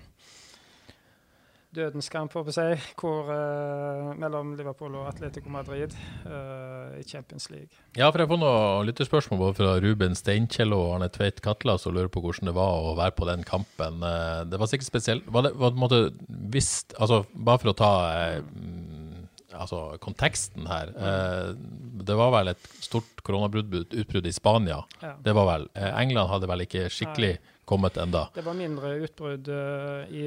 dødens 1.76 2.10
kamp, 2.12 2.34
håper 2.36 2.56
jeg, 2.58 2.80
hvor, 3.00 3.30
uh, 3.32 4.12
mellom 4.20 4.54
Liverpool 4.60 4.96
og 5.00 5.08
Atletico 5.12 5.52
Madrid 5.54 5.96
uh, 6.26 6.92
i 7.00 7.04
Champions 7.08 7.50
League. 7.54 7.72
Ja, 7.98 8.10
for 8.10 8.24
jeg 8.24 8.32
får 8.32 8.42
noen 8.42 8.90
lyttespørsmål 8.90 9.42
både 9.46 9.58
fra 9.60 9.74
Ruben 9.84 10.18
Steinkjell 10.18 10.76
og 10.76 10.98
Arne 10.98 11.10
Tveit 11.14 11.42
Katla 11.46 11.78
som 11.82 11.96
lurer 11.96 12.12
på 12.12 12.24
hvordan 12.24 12.52
det 12.52 12.56
var 12.58 12.92
å 12.92 12.96
være 13.00 13.16
på 13.18 13.30
den 13.30 13.48
kampen. 13.48 14.04
Uh, 14.04 14.44
Det 14.52 14.60
var 14.60 14.72
sikkert 14.72 14.92
spesielt. 14.92 15.32
Var 15.32 15.48
det 15.48 15.56
var 15.60 15.74
det 15.74 15.82
måte 15.82 16.02
visst 16.52 16.96
Altså, 17.00 17.24
bare 17.34 17.62
for 17.62 17.72
å 17.72 17.78
ta 17.78 17.92
mm, 18.52 18.92
altså, 19.56 19.82
konteksten 20.04 20.68
her. 20.70 20.92
Eh, 20.96 21.54
det 22.02 22.18
var 22.18 22.34
vel 22.36 22.52
et 22.54 22.70
stort 22.84 23.24
koronautbrudd 23.26 24.28
i 24.28 24.36
Spania. 24.36 24.82
Ja. 25.02 25.16
Det 25.24 25.36
var 25.38 25.48
vel. 25.50 25.68
England 25.76 26.32
hadde 26.32 26.50
vel 26.52 26.66
ikke 26.66 26.88
skikkelig 26.94 27.36
kommet 27.72 27.98
enda. 28.04 28.26
Det 28.36 28.44
var 28.46 28.54
mindre 28.60 28.92
utbrudd 29.06 29.48
eh, 29.48 30.12
i 30.12 30.26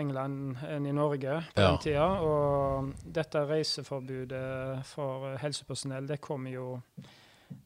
England 0.00 0.56
enn 0.66 0.88
i 0.88 0.94
Norge 0.96 1.42
på 1.54 1.60
Ja. 1.62 1.68
den 1.74 1.78
tida. 1.84 2.08
Og 2.24 2.92
dette 3.04 3.44
reiseforbudet 3.48 4.84
for 4.88 5.36
helsepersonell 5.42 6.06
det 6.08 6.20
kom 6.24 6.46
jo 6.50 6.80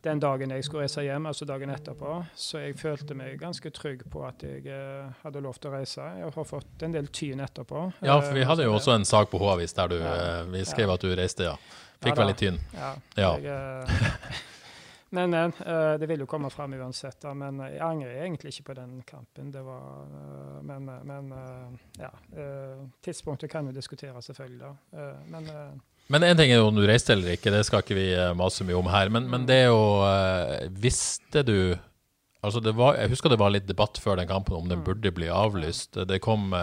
den 0.05 0.21
dagen 0.21 0.51
jeg 0.53 0.65
skulle 0.67 0.83
reise 0.85 1.01
hjem, 1.07 1.25
altså 1.31 1.47
dagen 1.49 1.71
etterpå. 1.73 2.19
Så 2.37 2.59
jeg 2.61 2.75
følte 2.77 3.15
meg 3.17 3.39
ganske 3.41 3.71
trygg 3.73 4.03
på 4.13 4.27
at 4.29 4.43
jeg 4.45 4.67
eh, 4.69 5.09
hadde 5.23 5.41
lov 5.41 5.57
til 5.57 5.71
å 5.71 5.79
reise. 5.79 6.05
Jeg 6.21 6.35
har 6.37 6.45
fått 6.45 6.83
en 6.85 6.93
del 6.93 7.09
tyn 7.09 7.41
etterpå. 7.41 7.87
Ja, 8.05 8.19
for 8.21 8.35
vi 8.37 8.43
Eh, 8.45 8.47
hadde 8.51 8.67
jo 8.69 8.75
også 8.77 8.93
en 8.99 9.05
sak 9.09 9.31
på 9.33 9.41
H-avis 9.41 9.73
der 9.79 9.89
du 9.89 9.97
Ja. 9.99 10.13
eh, 10.43 10.45
Vi 10.53 10.65
skrev 10.69 10.91
at 10.93 11.01
du 11.01 11.15
reiste, 11.17 11.45
ja. 11.49 11.57
Fikk 12.01 12.13
Ja 12.17 12.21
vel 12.21 12.27
litt 12.29 12.39
tynn. 12.41 12.59
Ja. 12.75 12.93
Ja. 13.17 13.33
Jeg, 13.37 13.45
eh, 13.47 14.37
men, 15.11 15.31
men 15.31 15.53
eh, 15.67 15.99
det 15.99 16.07
vil 16.07 16.23
jo 16.23 16.29
komme 16.31 16.51
fram 16.55 16.75
uansett. 16.79 17.19
Da, 17.23 17.33
men 17.35 17.59
jeg 17.65 17.83
angrer 17.83 18.23
egentlig 18.23 18.53
ikke 18.55 18.69
på 18.71 18.77
den 18.79 19.01
kampen. 19.07 19.51
Det 19.51 19.63
var, 19.67 20.05
eh, 20.07 20.59
men 20.67 20.87
men 21.09 21.33
eh, 21.35 21.81
ja. 22.05 22.11
eh, 22.39 22.85
tidspunktet 23.03 23.51
kan 23.51 23.67
jo 23.67 23.75
diskuteres, 23.75 24.31
selvfølgelig. 24.31 24.61
da. 24.61 25.07
Men 25.27 25.51
Men 26.11 26.25
én 26.27 26.37
ting 26.37 26.51
er 26.51 26.59
jo 26.59 26.69
om 26.69 26.75
du 26.75 26.87
reiste 26.87 27.13
eller 27.15 27.37
ikke, 27.37 27.53
det 27.55 27.65
skal 27.67 27.85
ikke 27.85 27.95
vi 27.95 28.09
mase 28.35 28.65
mye 28.67 28.79
om 28.79 28.91
her. 28.91 29.09
Men, 29.09 29.29
men 29.31 29.47
det 29.47 29.61
er 29.65 29.69
jo 29.71 30.71
Visste 30.83 31.45
du 31.47 31.77
Altså 32.43 32.61
det 32.65 32.73
var, 32.73 32.97
Jeg 32.97 33.11
husker 33.13 33.29
det 33.29 33.39
var 33.39 33.51
litt 33.53 33.69
debatt 33.69 33.99
før 34.01 34.17
den 34.17 34.27
kampen 34.27 34.57
om 34.57 34.69
den 34.69 34.81
burde 34.83 35.13
bli 35.13 35.29
avlyst. 35.29 35.99
Det 36.09 36.23
kom 36.25 36.55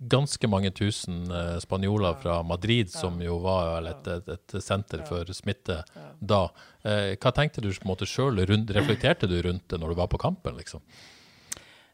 ganske 0.00 0.48
mange 0.48 0.70
tusen 0.72 1.30
eh, 1.30 1.58
spanjoler 1.60 2.16
fra 2.22 2.40
Madrid, 2.42 2.90
som 2.90 3.20
jo 3.22 3.38
var 3.44 3.84
et, 3.90 4.08
et, 4.08 4.34
et 4.36 4.56
senter 4.64 5.04
for 5.08 5.28
smitte 5.36 5.82
da. 6.20 6.46
Eh, 6.82 7.16
hva 7.20 7.32
tenkte 7.36 7.60
du 7.64 7.70
på 7.70 7.84
en 7.84 7.92
måte 7.92 8.08
sjøl? 8.08 8.40
Reflekterte 8.48 9.28
du 9.30 9.40
rundt 9.44 9.68
det 9.68 9.80
når 9.80 9.92
du 9.92 10.00
var 10.00 10.12
på 10.12 10.20
kampen, 10.20 10.56
liksom? 10.56 10.84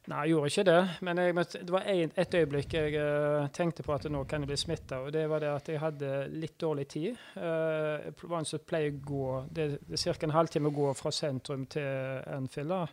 Nei, 0.06 0.20
jeg 0.22 0.36
gjorde 0.36 0.50
ikke 0.52 0.64
det. 0.68 0.82
Men, 1.02 1.18
jeg, 1.18 1.34
det 1.66 1.72
var 1.74 1.86
et 1.90 2.34
øyeblikk 2.38 2.74
jeg 2.76 2.92
uh, 2.94 3.48
tenkte 3.54 3.82
på 3.82 3.94
at 3.96 4.04
nå 4.06 4.20
kan 4.30 4.44
jeg 4.44 4.52
bli 4.52 4.58
smitta. 4.60 5.00
Og 5.02 5.10
det 5.14 5.24
var 5.30 5.42
det 5.42 5.50
at 5.50 5.70
jeg 5.72 5.82
hadde 5.82 6.10
litt 6.30 6.54
dårlig 6.62 6.86
tid. 6.92 7.16
Uh, 7.34 8.06
jeg 8.06 8.60
pleier 8.68 8.92
å 8.94 9.00
gå 9.02 9.24
Det, 9.50 9.66
det 9.82 9.98
er 9.98 10.14
ca. 10.14 10.28
en 10.28 10.36
halvtime 10.36 10.70
å 10.70 10.76
gå 10.76 10.92
fra 10.94 11.10
sentrum 11.10 11.66
til 11.74 12.22
Anfield. 12.36 12.70
da. 12.70 12.84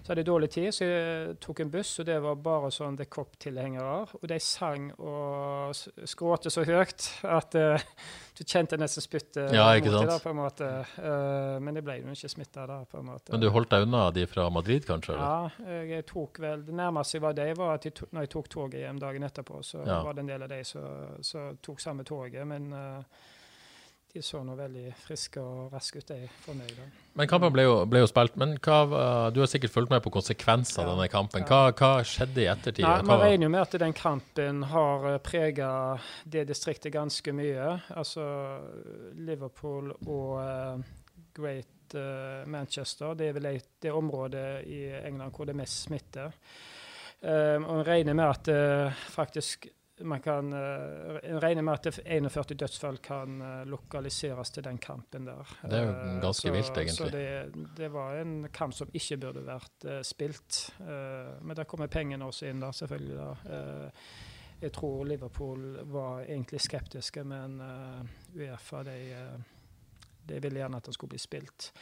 Så 0.00 0.10
hadde 0.12 0.22
jeg 0.22 0.26
dårlig 0.30 0.48
tid, 0.50 0.68
så 0.72 0.86
jeg 0.88 1.34
tok 1.44 1.60
en 1.60 1.70
buss, 1.70 1.90
og 2.00 2.06
det 2.08 2.16
var 2.24 2.38
bare 2.40 2.70
sånn 2.72 2.96
The 2.96 3.04
Cop-tilhengere. 3.04 3.98
Og 4.16 4.24
de 4.30 4.38
sang 4.40 4.86
og 4.96 5.76
skråte 6.08 6.50
så 6.52 6.64
høyt 6.64 7.04
at 7.28 7.56
uh, 7.60 7.84
du 8.38 8.42
kjente 8.44 8.78
nesten 8.80 9.04
spyttet 9.04 9.52
Ja, 9.52 9.66
mot 9.76 9.84
deg 9.84 10.08
da, 10.08 10.16
på 10.22 10.32
en 10.32 10.38
måte. 10.40 10.70
Uh, 10.96 11.58
men 11.60 11.76
jeg 11.76 11.84
ble 11.84 11.98
jo 12.00 12.14
ikke 12.16 12.32
smitta 12.32 12.64
da, 12.70 12.78
på 12.88 13.02
en 13.02 13.10
måte. 13.10 13.34
Men 13.34 13.44
du 13.44 13.50
holdt 13.52 13.74
deg 13.74 13.84
unna 13.86 14.06
de 14.16 14.24
fra 14.30 14.48
Madrid, 14.52 14.86
kanskje? 14.88 15.18
Eller? 15.18 15.58
Ja, 15.60 15.82
jeg 15.94 16.06
tok 16.08 16.40
vel 16.42 16.64
Det 16.64 16.78
nærmeste 16.80 17.18
jeg 17.18 17.26
var 17.26 17.36
det, 17.36 17.50
var 17.60 17.74
at 17.76 17.84
jeg 17.90 17.98
to, 18.00 18.08
når 18.14 18.24
jeg 18.26 18.32
tok 18.36 18.48
toget 18.56 18.80
hjem 18.86 19.02
dagen 19.04 19.28
etterpå, 19.28 19.60
så 19.66 19.84
Ja. 19.84 20.00
var 20.06 20.16
det 20.16 20.24
en 20.24 20.32
del 20.32 20.48
av 20.48 20.48
de 20.48 20.62
som 20.64 21.58
tok 21.60 21.80
samme 21.80 22.04
toget. 22.08 22.46
Men 22.48 22.72
eh, 22.72 23.20
de 24.12 24.22
så 24.22 24.40
nå 24.44 24.54
veldig 24.58 24.88
friske 25.04 25.40
og 25.40 25.72
raske 25.72 25.98
ut, 26.02 26.08
Jeg 26.10 26.24
er 26.26 26.32
fornøyd. 26.44 26.78
Men 27.14 27.28
kampen 27.30 27.52
ble 27.54 27.62
jo, 27.62 27.74
ble 27.86 28.00
jo 28.02 28.08
spilt. 28.10 28.36
Men 28.36 28.56
hva, 28.58 28.78
var- 28.90 29.30
du 29.30 29.40
har 29.40 29.46
sikkert 29.46 29.70
fulgt 29.70 29.90
med 29.90 30.02
på 30.02 30.10
konsekvenser 30.10 30.82
av 30.82 30.88
Ja, 30.88 30.94
denne 30.96 31.08
kampen. 31.12 31.44
Hva, 31.46 31.72
hva 31.72 31.90
skjedde 32.02 32.42
i 32.42 32.48
ettertid? 32.50 32.84
Nei, 32.84 33.02
Man 33.02 33.20
regner 33.20 33.46
jo 33.46 33.50
med 33.54 33.60
at 33.62 33.78
den 33.78 33.92
kampen 33.92 34.62
har 34.72 35.18
prega 35.22 35.70
det 36.28 36.46
distriktet 36.48 36.92
ganske 36.92 37.32
mye. 37.32 37.80
Altså 37.94 38.26
Liverpool 39.14 39.92
og 40.06 40.40
eh, 40.42 40.78
Great 41.34 41.94
eh, 41.94 42.46
Manchester. 42.50 43.14
Det 43.14 43.28
er 43.28 43.32
vel 43.38 43.46
et- 43.54 43.68
det 43.82 43.92
området 43.92 44.64
i 44.66 44.82
England 45.06 45.32
hvor 45.32 45.46
det 45.46 45.54
er 45.54 45.62
mest 45.62 45.84
smitte. 45.86 46.32
Eh, 47.22 47.58
og 47.62 47.84
regner 47.86 48.14
med 48.14 48.24
at 48.30 48.48
uh, 48.48 48.92
faktisk 49.12 49.66
man 50.02 50.22
kan 50.24 50.52
uh, 50.52 51.20
regne 51.42 51.62
med 51.62 51.86
at 51.86 52.00
41 52.06 52.56
dødsfall 52.58 52.98
kan 53.04 53.40
uh, 53.42 53.62
lokaliseres 53.68 54.50
til 54.50 54.64
den 54.64 54.78
kampen 54.82 55.28
der. 55.28 55.56
Det 55.62 55.78
er 55.78 55.88
jo 55.88 55.94
ganske 56.22 56.40
ganske 56.42 56.48
så, 56.48 56.54
vilt, 56.54 56.78
egentlig. 56.78 56.96
Så 56.96 57.08
det, 57.08 57.68
det 57.76 57.88
var 57.88 58.14
en 58.14 58.48
kamp 58.52 58.74
som 58.74 58.88
ikke 58.92 59.18
burde 59.20 59.44
vært 59.46 59.86
eh, 59.86 60.02
spilt. 60.02 60.72
Eh, 60.80 61.32
men 61.42 61.56
der 61.56 61.64
kommer 61.64 61.86
pengene 61.86 62.26
også 62.26 62.50
inn, 62.50 62.60
da, 62.60 62.72
selvfølgelig. 62.72 63.16
Da. 63.16 63.56
Eh, 63.56 64.04
jeg 64.60 64.72
tror 64.76 65.04
Liverpool 65.04 65.80
var 65.88 66.24
egentlig 66.26 66.60
skeptiske, 66.60 67.24
men 67.24 67.60
eh, 67.64 68.04
Uefa 68.36 68.84
de, 68.86 68.98
eh, 69.16 69.40
de 70.28 70.40
ville 70.40 70.60
gjerne 70.60 70.76
at 70.76 70.86
den 70.86 70.96
skulle 70.96 71.16
bli 71.16 71.22
spilt. 71.22 71.72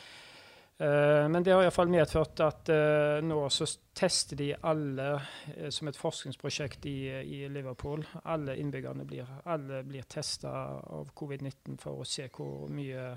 Eh, 0.79 1.29
men 1.29 1.43
det 1.43 1.51
har 1.53 1.65
iallfall 1.65 1.91
medført 1.91 2.39
at 2.45 2.71
uh, 2.71 3.19
nå 3.27 3.41
så 3.51 3.67
tester 3.99 4.39
de 4.39 4.53
alle 4.63 5.09
uh, 5.19 5.65
som 5.75 5.91
et 5.91 5.99
forskningsprosjekt 5.99 6.87
i, 6.87 6.99
i, 7.19 7.41
Liverpool. 7.51 8.05
Alle 8.31 8.55
innbyggerne 8.63 9.07
blir, 9.09 9.27
alle 9.51 9.83
blir 9.83 10.07
testa 10.07 10.53
av 10.79 11.11
covid-19 11.19 11.81
for 11.83 12.05
å 12.05 12.07
se 12.07 12.29
hvor 12.31 12.71
mye 12.71 13.09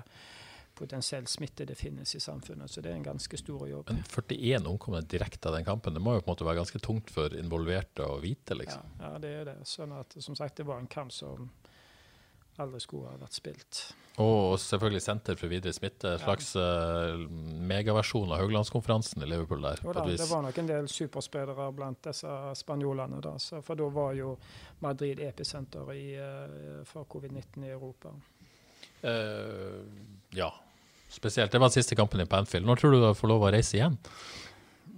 potensiell 0.74 1.28
smitte 1.30 1.68
det 1.68 1.76
finnes 1.78 2.16
i 2.16 2.20
samfunnet. 2.20 2.70
Så 2.70 2.82
det 2.82 2.90
er 2.90 2.98
en 2.98 3.06
ganske 3.06 3.38
stor 3.38 3.62
jobb. 3.68 3.92
Men 3.92 4.02
41 4.10 4.66
omkomne 4.66 5.04
direkte 5.06 5.52
av 5.52 5.54
den 5.54 5.68
kampen, 5.68 5.94
det 5.94 6.02
må 6.02 6.16
jo 6.16 6.24
på 6.24 6.32
en 6.32 6.34
måte 6.34 6.48
være 6.48 6.64
ganske 6.64 6.82
tungt 6.82 7.14
for 7.14 7.36
involverte 7.38 8.08
å 8.08 8.18
vite? 8.24 8.58
liksom. 8.58 8.96
Ja, 8.98 9.12
ja 9.12 9.22
det 9.22 9.34
er 9.36 9.50
det. 9.52 9.58
Sånn 9.70 9.94
at, 9.94 10.18
som 10.18 10.34
sagt, 10.34 10.58
det 10.58 10.66
var 10.66 10.82
en 10.82 10.90
kamp 10.90 11.14
som 11.14 11.52
aldri 12.60 12.80
skulle 12.82 13.08
ha 13.08 13.18
vært 13.20 13.36
spilt. 13.38 13.82
Og 14.20 14.58
selvfølgelig 14.60 15.00
Senter 15.00 15.38
for 15.40 15.48
videre 15.48 15.72
smitte, 15.72 16.10
en 16.12 16.20
slags 16.20 16.50
uh, 16.60 17.16
megaversjon 17.70 18.28
av 18.28 18.42
Hauglandskonferansen 18.42 19.24
i 19.24 19.28
Liverpool 19.30 19.64
der. 19.64 19.80
Da, 19.86 20.04
det 20.04 20.26
var 20.28 20.42
nok 20.44 20.58
en 20.60 20.68
del 20.68 20.90
superspillere 20.92 21.70
blant 21.72 22.02
disse 22.04 22.34
spanjolene, 22.60 23.22
da, 23.24 23.38
så, 23.40 23.62
for 23.64 23.80
da 23.80 23.88
var 23.94 24.12
jo 24.18 24.34
Madrid 24.84 25.22
episenter 25.24 25.94
i, 25.96 26.04
uh, 26.20 26.82
for 26.88 27.08
covid-19 27.08 27.64
i 27.64 27.72
Europa. 27.72 28.12
Uh, 29.00 29.80
ja, 30.36 30.52
spesielt. 31.08 31.52
Det 31.52 31.62
var 31.62 31.72
siste 31.72 31.96
kampen 31.96 32.20
i 32.20 32.28
Panfield. 32.28 32.68
Når 32.68 32.84
tror 32.84 32.92
du 32.92 33.00
du 33.00 33.08
får 33.16 33.32
lov 33.32 33.48
å 33.48 33.54
reise 33.56 33.80
igjen? 33.80 33.96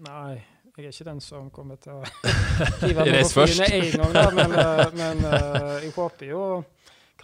Nei, 0.09 0.43
jeg 0.75 0.89
er 0.89 0.91
ikke 0.91 1.07
den 1.13 1.23
som 1.23 1.55
kommer 1.55 1.79
til 1.79 2.01
å 2.01 2.05
hive 2.83 3.07
meg 3.07 3.29
på 3.31 3.47
flyene 3.47 3.71
én 3.79 3.95
gang, 3.95 4.17
da, 4.19 4.31
men, 4.35 4.59
men 4.99 5.29
uh, 5.31 5.77
jeg 5.79 5.95
håper 5.95 6.35
jo 6.35 6.47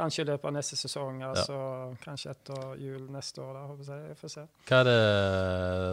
kanskje 0.01 0.25
i 0.25 0.29
løpet 0.33 0.51
av 0.51 0.57
neste 0.57 0.79
sesong. 0.81 1.23
altså 1.29 1.57
ja. 1.57 1.89
Kanskje 2.05 2.35
etter 2.35 2.77
jul 2.81 3.09
neste 3.13 3.45
år. 3.45 3.57
da, 3.57 3.65
håper 3.71 3.91
jeg. 3.93 4.13
Jeg 4.13 4.21
får 4.21 4.37
se. 4.37 4.47
Hva 4.69 4.83
er 4.83 4.91
det 4.91 5.01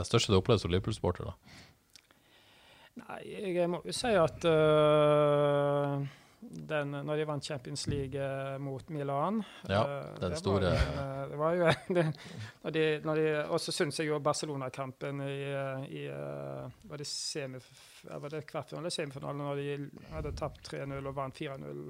største 0.09 0.31
du 0.31 0.37
har 0.37 0.45
opplevd 0.45 0.63
som 0.63 0.75
Liverpool-sporter? 0.75 1.31
da? 1.31 1.57
Nei, 2.97 3.19
jeg 3.53 3.69
må 3.69 3.83
jo 3.85 3.93
si 3.93 4.09
at 4.17 4.45
uh, 4.49 5.99
den, 6.41 6.95
når 7.05 7.19
de 7.19 7.25
vant 7.29 7.45
Champions 7.45 7.83
League 7.91 8.17
uh, 8.17 8.55
mot 8.61 8.89
Milan 8.93 9.43
Ja, 9.69 9.83
den 10.17 10.33
det 10.33 10.39
store 10.41 10.71
var, 10.71 11.29
Det 11.29 11.37
var 11.37 11.57
jo 11.59 11.67
det, 11.97 12.05
når 12.63 12.73
de, 12.73 12.85
når 13.05 13.21
de, 13.21 13.27
Og 13.53 13.61
så 13.61 13.75
syns 13.75 14.01
jeg 14.01 14.09
jo 14.09 14.17
Barcelona-kampen 14.23 15.21
i, 15.27 15.37
i 15.93 16.03
Var 16.09 17.03
det 17.03 17.09
semif, 17.09 17.69
var 18.09 18.33
det 18.33 18.47
kvartfinale 18.49 18.87
eller 18.87 18.97
semifinale, 18.97 19.37
når 19.43 19.61
de 19.61 20.07
hadde 20.15 20.35
tapt 20.41 20.71
3-0 20.71 20.97
og 20.97 21.17
vant 21.21 21.43
4-0? 21.45 21.83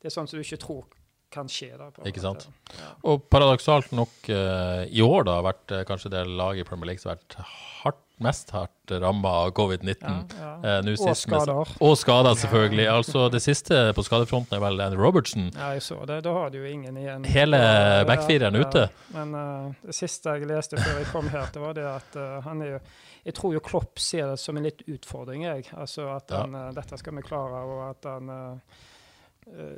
Det, 0.00 0.08
er 0.08 0.16
sånn 0.16 0.28
som 0.30 0.40
du 0.40 0.44
ikke 0.44 0.60
tror 0.62 0.88
kan 1.30 1.48
skje. 1.50 1.70
Da, 1.78 1.90
ikke 2.08 2.22
sant. 2.22 2.48
Ja. 2.74 2.92
Og 3.06 3.24
paradoksalt 3.30 3.92
nok 3.94 4.30
uh, 4.32 4.82
i 4.90 5.02
år 5.04 5.26
da 5.28 5.38
har 5.38 5.50
vært 5.52 5.74
uh, 5.74 5.82
kanskje 5.88 6.12
det 6.12 6.26
laget 6.26 6.64
i 6.64 6.68
Premier 6.68 6.90
League 6.90 7.02
som 7.02 7.12
har 7.12 7.20
vært 7.20 7.36
hardt, 7.82 8.00
mest 8.20 8.50
hardt 8.52 8.92
ramma 9.00 9.30
av 9.46 9.52
covid-19. 9.56 10.02
Ja, 10.02 10.48
ja. 10.60 10.80
uh, 10.82 10.90
og 11.06 11.14
skader. 11.16 11.74
Og 11.86 11.94
skader, 11.96 12.34
selvfølgelig. 12.42 12.88
altså 12.92 13.28
Det 13.32 13.40
siste 13.44 13.78
på 13.96 14.04
skadefronten 14.04 14.58
er 14.58 14.64
vel 14.64 14.82
Andy 14.84 14.98
Robertson. 15.00 15.48
Ja, 15.54 15.70
jeg 15.78 15.86
så 15.86 16.02
det. 16.10 16.18
Da 16.26 16.34
har 16.34 16.50
du 16.50 16.58
jo 16.60 16.66
ingen 16.68 16.98
igjen. 16.98 17.24
Hele 17.30 17.62
backfireren 18.10 18.58
ute. 18.58 18.88
Men 19.14 19.38
det 19.86 19.96
siste 19.96 20.34
jeg 20.36 20.50
leste 20.50 20.82
før 20.82 20.98
jeg 20.98 21.08
kom 21.14 21.30
her, 21.30 21.48
det 21.54 21.62
var 21.62 21.78
det 21.78 21.86
at 21.94 22.20
han 22.48 22.66
er 22.66 22.76
jo 22.76 22.82
jeg 23.20 23.34
tror 23.36 23.52
jo 23.52 23.60
Klopp 23.60 23.98
ser 24.00 24.30
det 24.30 24.38
som 24.40 24.56
en 24.56 24.64
litt 24.64 24.80
utfordring. 24.88 25.42
Jeg. 25.44 25.66
Altså 25.76 26.06
at 26.08 26.32
han, 26.32 26.56
Dette 26.72 26.96
skal 26.96 27.18
vi 27.18 27.24
klare, 27.26 27.58
og 27.68 27.82
at 27.90 28.06
han 28.08 28.30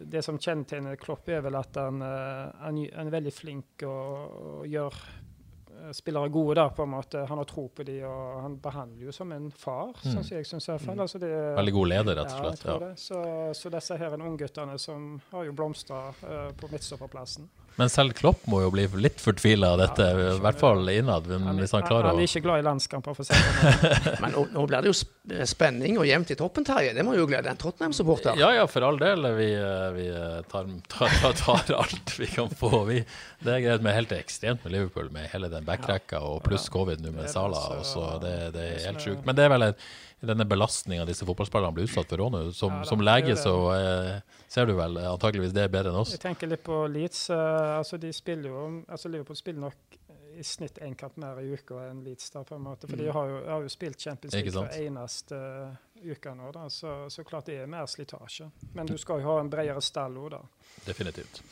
det 0.05 0.23
som 0.23 0.39
kjennetegner 0.39 0.97
Klopp, 1.01 1.29
er 1.29 1.43
vel 1.45 1.57
at 1.59 1.77
han, 1.81 2.03
eh, 2.05 2.49
han, 2.63 2.81
han 2.93 3.09
er 3.09 3.15
veldig 3.15 3.33
flink 3.35 3.85
og, 3.89 4.65
gjør 4.69 4.97
eh, 4.97 5.93
spillere 5.97 6.33
gode. 6.35 6.59
da, 6.61 6.69
på 6.75 6.85
en 6.85 6.93
måte. 6.93 7.25
Han 7.29 7.41
har 7.41 7.49
tro 7.49 7.69
på 7.69 7.87
dem, 7.87 8.03
og 8.09 8.43
han 8.43 8.59
behandler 8.63 9.09
jo 9.09 9.15
som 9.17 9.33
en 9.33 9.51
far. 9.51 9.95
Mm. 10.03 10.09
Sånn 10.11 10.31
jeg 10.35 10.49
synes 10.49 10.69
i 10.69 10.73
hvert 10.75 10.87
fall. 10.87 10.99
Mm. 10.99 11.05
Altså 11.07 11.23
det, 11.23 11.33
veldig 11.59 11.77
god 11.79 11.93
leder, 11.95 12.21
rett 12.21 12.35
og 12.35 12.47
slett. 12.47 12.67
Ja, 12.69 12.79
ja. 12.89 12.93
Så, 13.07 13.25
så, 13.59 13.73
disse 13.77 13.99
her 14.03 14.19
ungguttene 14.19 14.79
som 14.83 15.13
har 15.33 15.49
jo 15.49 15.57
blomstra 15.57 16.09
uh, 16.23 16.49
på 16.59 16.73
midtstopperplassen. 16.73 17.49
Men 17.77 17.91
selv 17.93 18.12
Klopp 18.18 18.45
må 18.51 18.61
jo 18.64 18.70
bli 18.75 18.85
litt 19.01 19.20
fortvila 19.23 19.73
av 19.75 19.81
dette, 19.81 20.07
ja, 20.12 20.35
i 20.37 20.43
hvert 20.45 20.61
fall 20.61 20.89
innad. 20.93 21.29
Han, 21.33 21.57
hvis 21.61 21.73
han 21.73 21.87
klarer 21.87 22.11
han, 22.11 22.18
han 22.18 22.25
er 22.25 22.29
ikke 22.29 22.45
glad 22.45 22.61
i 22.61 22.66
landskamper, 22.66 23.16
for 23.16 23.25
å 23.25 23.29
si 23.29 23.39
det 23.39 23.55
sånn. 23.57 24.18
Men 24.25 24.35
nå, 24.37 24.45
nå, 24.53 24.66
blir 24.68 24.85
det 24.85 24.93
jo 24.93 25.47
spenning 25.49 25.97
og 26.03 26.07
jevnt 26.09 26.35
i 26.35 26.39
toppen, 26.39 26.66
Terje. 26.68 26.93
Det 26.97 27.07
må 27.07 27.16
jo 27.16 27.27
glede 27.31 27.53
en 27.53 27.61
Tottenham-supporter. 27.61 28.37
Ja 28.41 28.53
ja, 28.59 28.68
for 28.70 28.85
all 28.87 29.01
del. 29.01 29.27
Vi, 29.39 29.49
vi 29.97 30.07
tar, 30.53 30.70
tar, 30.93 31.16
tar, 31.41 31.75
alt 31.81 32.14
vi 32.18 32.29
kan 32.31 32.53
få. 32.53 32.85
Vi, 32.91 33.01
det 33.43 33.57
er 33.57 33.66
greit 33.66 33.89
med 33.89 33.97
helt 33.97 34.14
ekstremt 34.16 34.64
med 34.66 34.77
Liverpool, 34.77 35.09
med 35.14 35.31
hele 35.33 35.49
den 35.53 35.66
backrekka 35.68 36.20
og 36.29 36.43
pluss 36.47 36.68
covid 36.73 37.01
nå 37.05 37.16
med 37.16 37.33
Sala. 37.33 37.81
Så 37.89 38.05
det, 38.23 38.37
det 38.57 38.68
er 38.75 38.89
helt 38.91 39.05
sjukt. 39.05 39.25
Men 39.25 39.39
det 39.39 39.49
er 39.49 39.55
vel 39.57 39.70
en 39.70 39.85
denne 40.23 40.47
belastninga 40.49 41.07
disse 41.09 41.27
fotballspillerne 41.27 41.75
blir 41.77 41.89
utsatt 41.89 42.12
for 42.12 42.25
òg 42.25 42.31
nå. 42.35 42.43
Som, 42.57 42.81
ja, 42.81 42.89
som 42.89 43.03
lege 43.03 43.35
så 43.39 43.55
eh, 43.75 44.39
ser 44.51 44.68
du 44.70 44.77
vel 44.79 45.01
antakeligvis 45.03 45.55
det 45.57 45.66
er 45.66 45.73
bedre 45.73 45.93
enn 45.93 46.03
oss. 46.03 46.14
Jeg 46.14 46.23
tenker 46.23 46.51
litt 46.51 46.62
på 46.66 46.85
Leeds. 46.93 47.27
Uh, 47.33 47.79
altså 47.79 47.99
de 48.01 48.12
spiller 48.14 48.53
jo, 48.53 48.66
altså 48.87 49.11
Liverpool 49.11 49.39
spiller 49.39 49.66
nok 49.66 49.99
i 50.39 50.45
snitt 50.45 50.79
én 50.79 50.95
kamp 50.97 51.16
mer 51.20 51.41
i 51.43 51.53
uka 51.53 51.87
enn 51.89 52.03
Leeds. 52.05 52.31
da 52.33 52.43
på 52.47 52.57
en 52.57 52.64
måte, 52.64 52.89
For 52.89 52.97
mm. 52.97 53.03
de 53.03 53.12
har 53.12 53.31
jo, 53.31 53.39
har 53.51 53.64
jo 53.64 53.73
spilt 53.73 54.01
Champions 54.01 54.35
League 54.35 54.53
hver 54.55 54.77
eneste 54.81 55.39
uh, 55.39 55.75
uke 56.03 56.35
nå. 56.35 56.51
da, 56.55 56.66
så, 56.73 56.95
så, 57.12 57.25
klart 57.27 57.51
det 57.51 57.61
er 57.62 57.70
mer 57.70 57.87
slitasje. 57.91 58.49
Men 58.77 58.89
du 58.89 58.97
skal 59.01 59.23
jo 59.23 59.31
ha 59.31 59.39
en 59.43 59.51
bredere 59.53 59.83
stall 59.85 60.16
òg, 60.18 60.33
da. 60.35 60.43
Definitivt. 60.87 61.43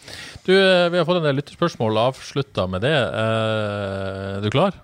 Du, 0.47 0.55
eh, 0.57 0.89
Vi 0.91 0.99
har 0.99 1.05
fått 1.07 1.21
en 1.21 1.29
del 1.29 1.39
lytterspørsmål. 1.39 2.01
Avslutta 2.09 2.67
med 2.71 2.87
det. 2.87 2.97
Uh, 2.97 4.39
er 4.39 4.47
du 4.47 4.51
klar? 4.53 4.79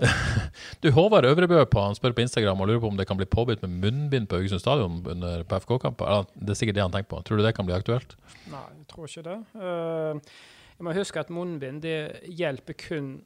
du, 0.82 0.90
Håvard 0.94 1.28
Øvrebø 1.28 1.62
på, 1.70 1.82
han 1.82 1.96
spør 1.98 2.14
på 2.16 2.24
Instagram 2.24 2.60
og 2.60 2.70
lurer 2.70 2.82
på 2.82 2.90
om 2.92 2.98
det 2.98 3.06
kan 3.08 3.18
bli 3.18 3.28
påbudt 3.28 3.62
med 3.64 3.78
munnbind 3.84 4.28
på 4.30 4.40
Haugesund 4.40 4.62
stadion 4.62 5.00
under 5.06 5.44
PFK-kamper. 5.48 6.26
Det 6.34 6.54
er 6.54 6.60
sikkert 6.60 6.78
det 6.78 6.84
han 6.84 6.94
tenker 6.94 7.12
på. 7.14 7.22
Tror 7.26 7.40
du 7.40 7.46
det 7.46 7.54
kan 7.56 7.68
bli 7.68 7.76
aktuelt? 7.76 8.16
Nei, 8.52 8.66
jeg 8.80 8.90
tror 8.92 9.08
ikke 9.10 9.24
det. 9.28 9.38
Uh, 9.54 10.36
jeg 10.76 10.88
må 10.88 10.96
huske 10.96 11.22
at 11.22 11.32
munnbind 11.32 11.82
det 11.84 11.98
hjelper 12.28 12.76
kun 12.80 13.16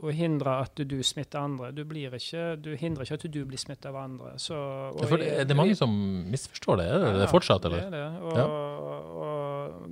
å 0.00 0.12
hindre 0.16 0.54
at 0.64 0.80
du 0.88 0.96
smitter 1.04 1.42
andre. 1.42 1.70
Du, 1.76 1.82
ikke, 1.84 2.44
du 2.60 2.70
hindrer 2.78 3.04
ikke 3.04 3.18
at 3.20 3.26
du 3.28 3.40
blir 3.48 3.60
smittet 3.60 3.90
av 3.90 3.98
andre. 4.00 4.32
Så, 4.40 4.56
er, 4.56 5.16
det, 5.20 5.30
er 5.42 5.48
det 5.48 5.56
mange 5.58 5.76
som 5.76 5.92
misforstår 6.30 6.80
det? 6.80 6.86
Er 6.88 7.02
det, 7.04 7.10
ja, 7.10 7.18
det 7.20 7.30
fortsatt, 7.32 7.68
eller? 7.68 7.84
Det 7.84 7.90
er 7.90 7.96
det. 7.98 8.22
Og, 8.24 8.38
ja. 8.38 8.46
og 8.46 9.39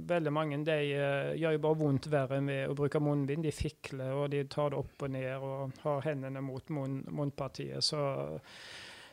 veldig 0.09 0.33
mange 0.35 0.59
de 0.66 0.77
uh, 0.99 1.33
gjør 1.39 1.57
jo 1.57 1.62
bare 1.64 1.79
vondt 1.81 2.11
verre 2.12 2.41
med 2.45 2.69
å 2.71 2.77
bruke 2.79 3.01
munnbind. 3.03 3.47
De 3.47 3.55
fikler 3.55 4.12
og 4.14 4.29
de 4.35 4.45
tar 4.51 4.73
det 4.73 4.81
opp 4.81 5.07
og 5.07 5.12
ned 5.14 5.33
og 5.37 5.81
har 5.85 6.05
hendene 6.09 6.43
mot 6.45 6.73
munn, 6.75 7.01
munnpartiet. 7.09 7.85
Så, 7.85 8.03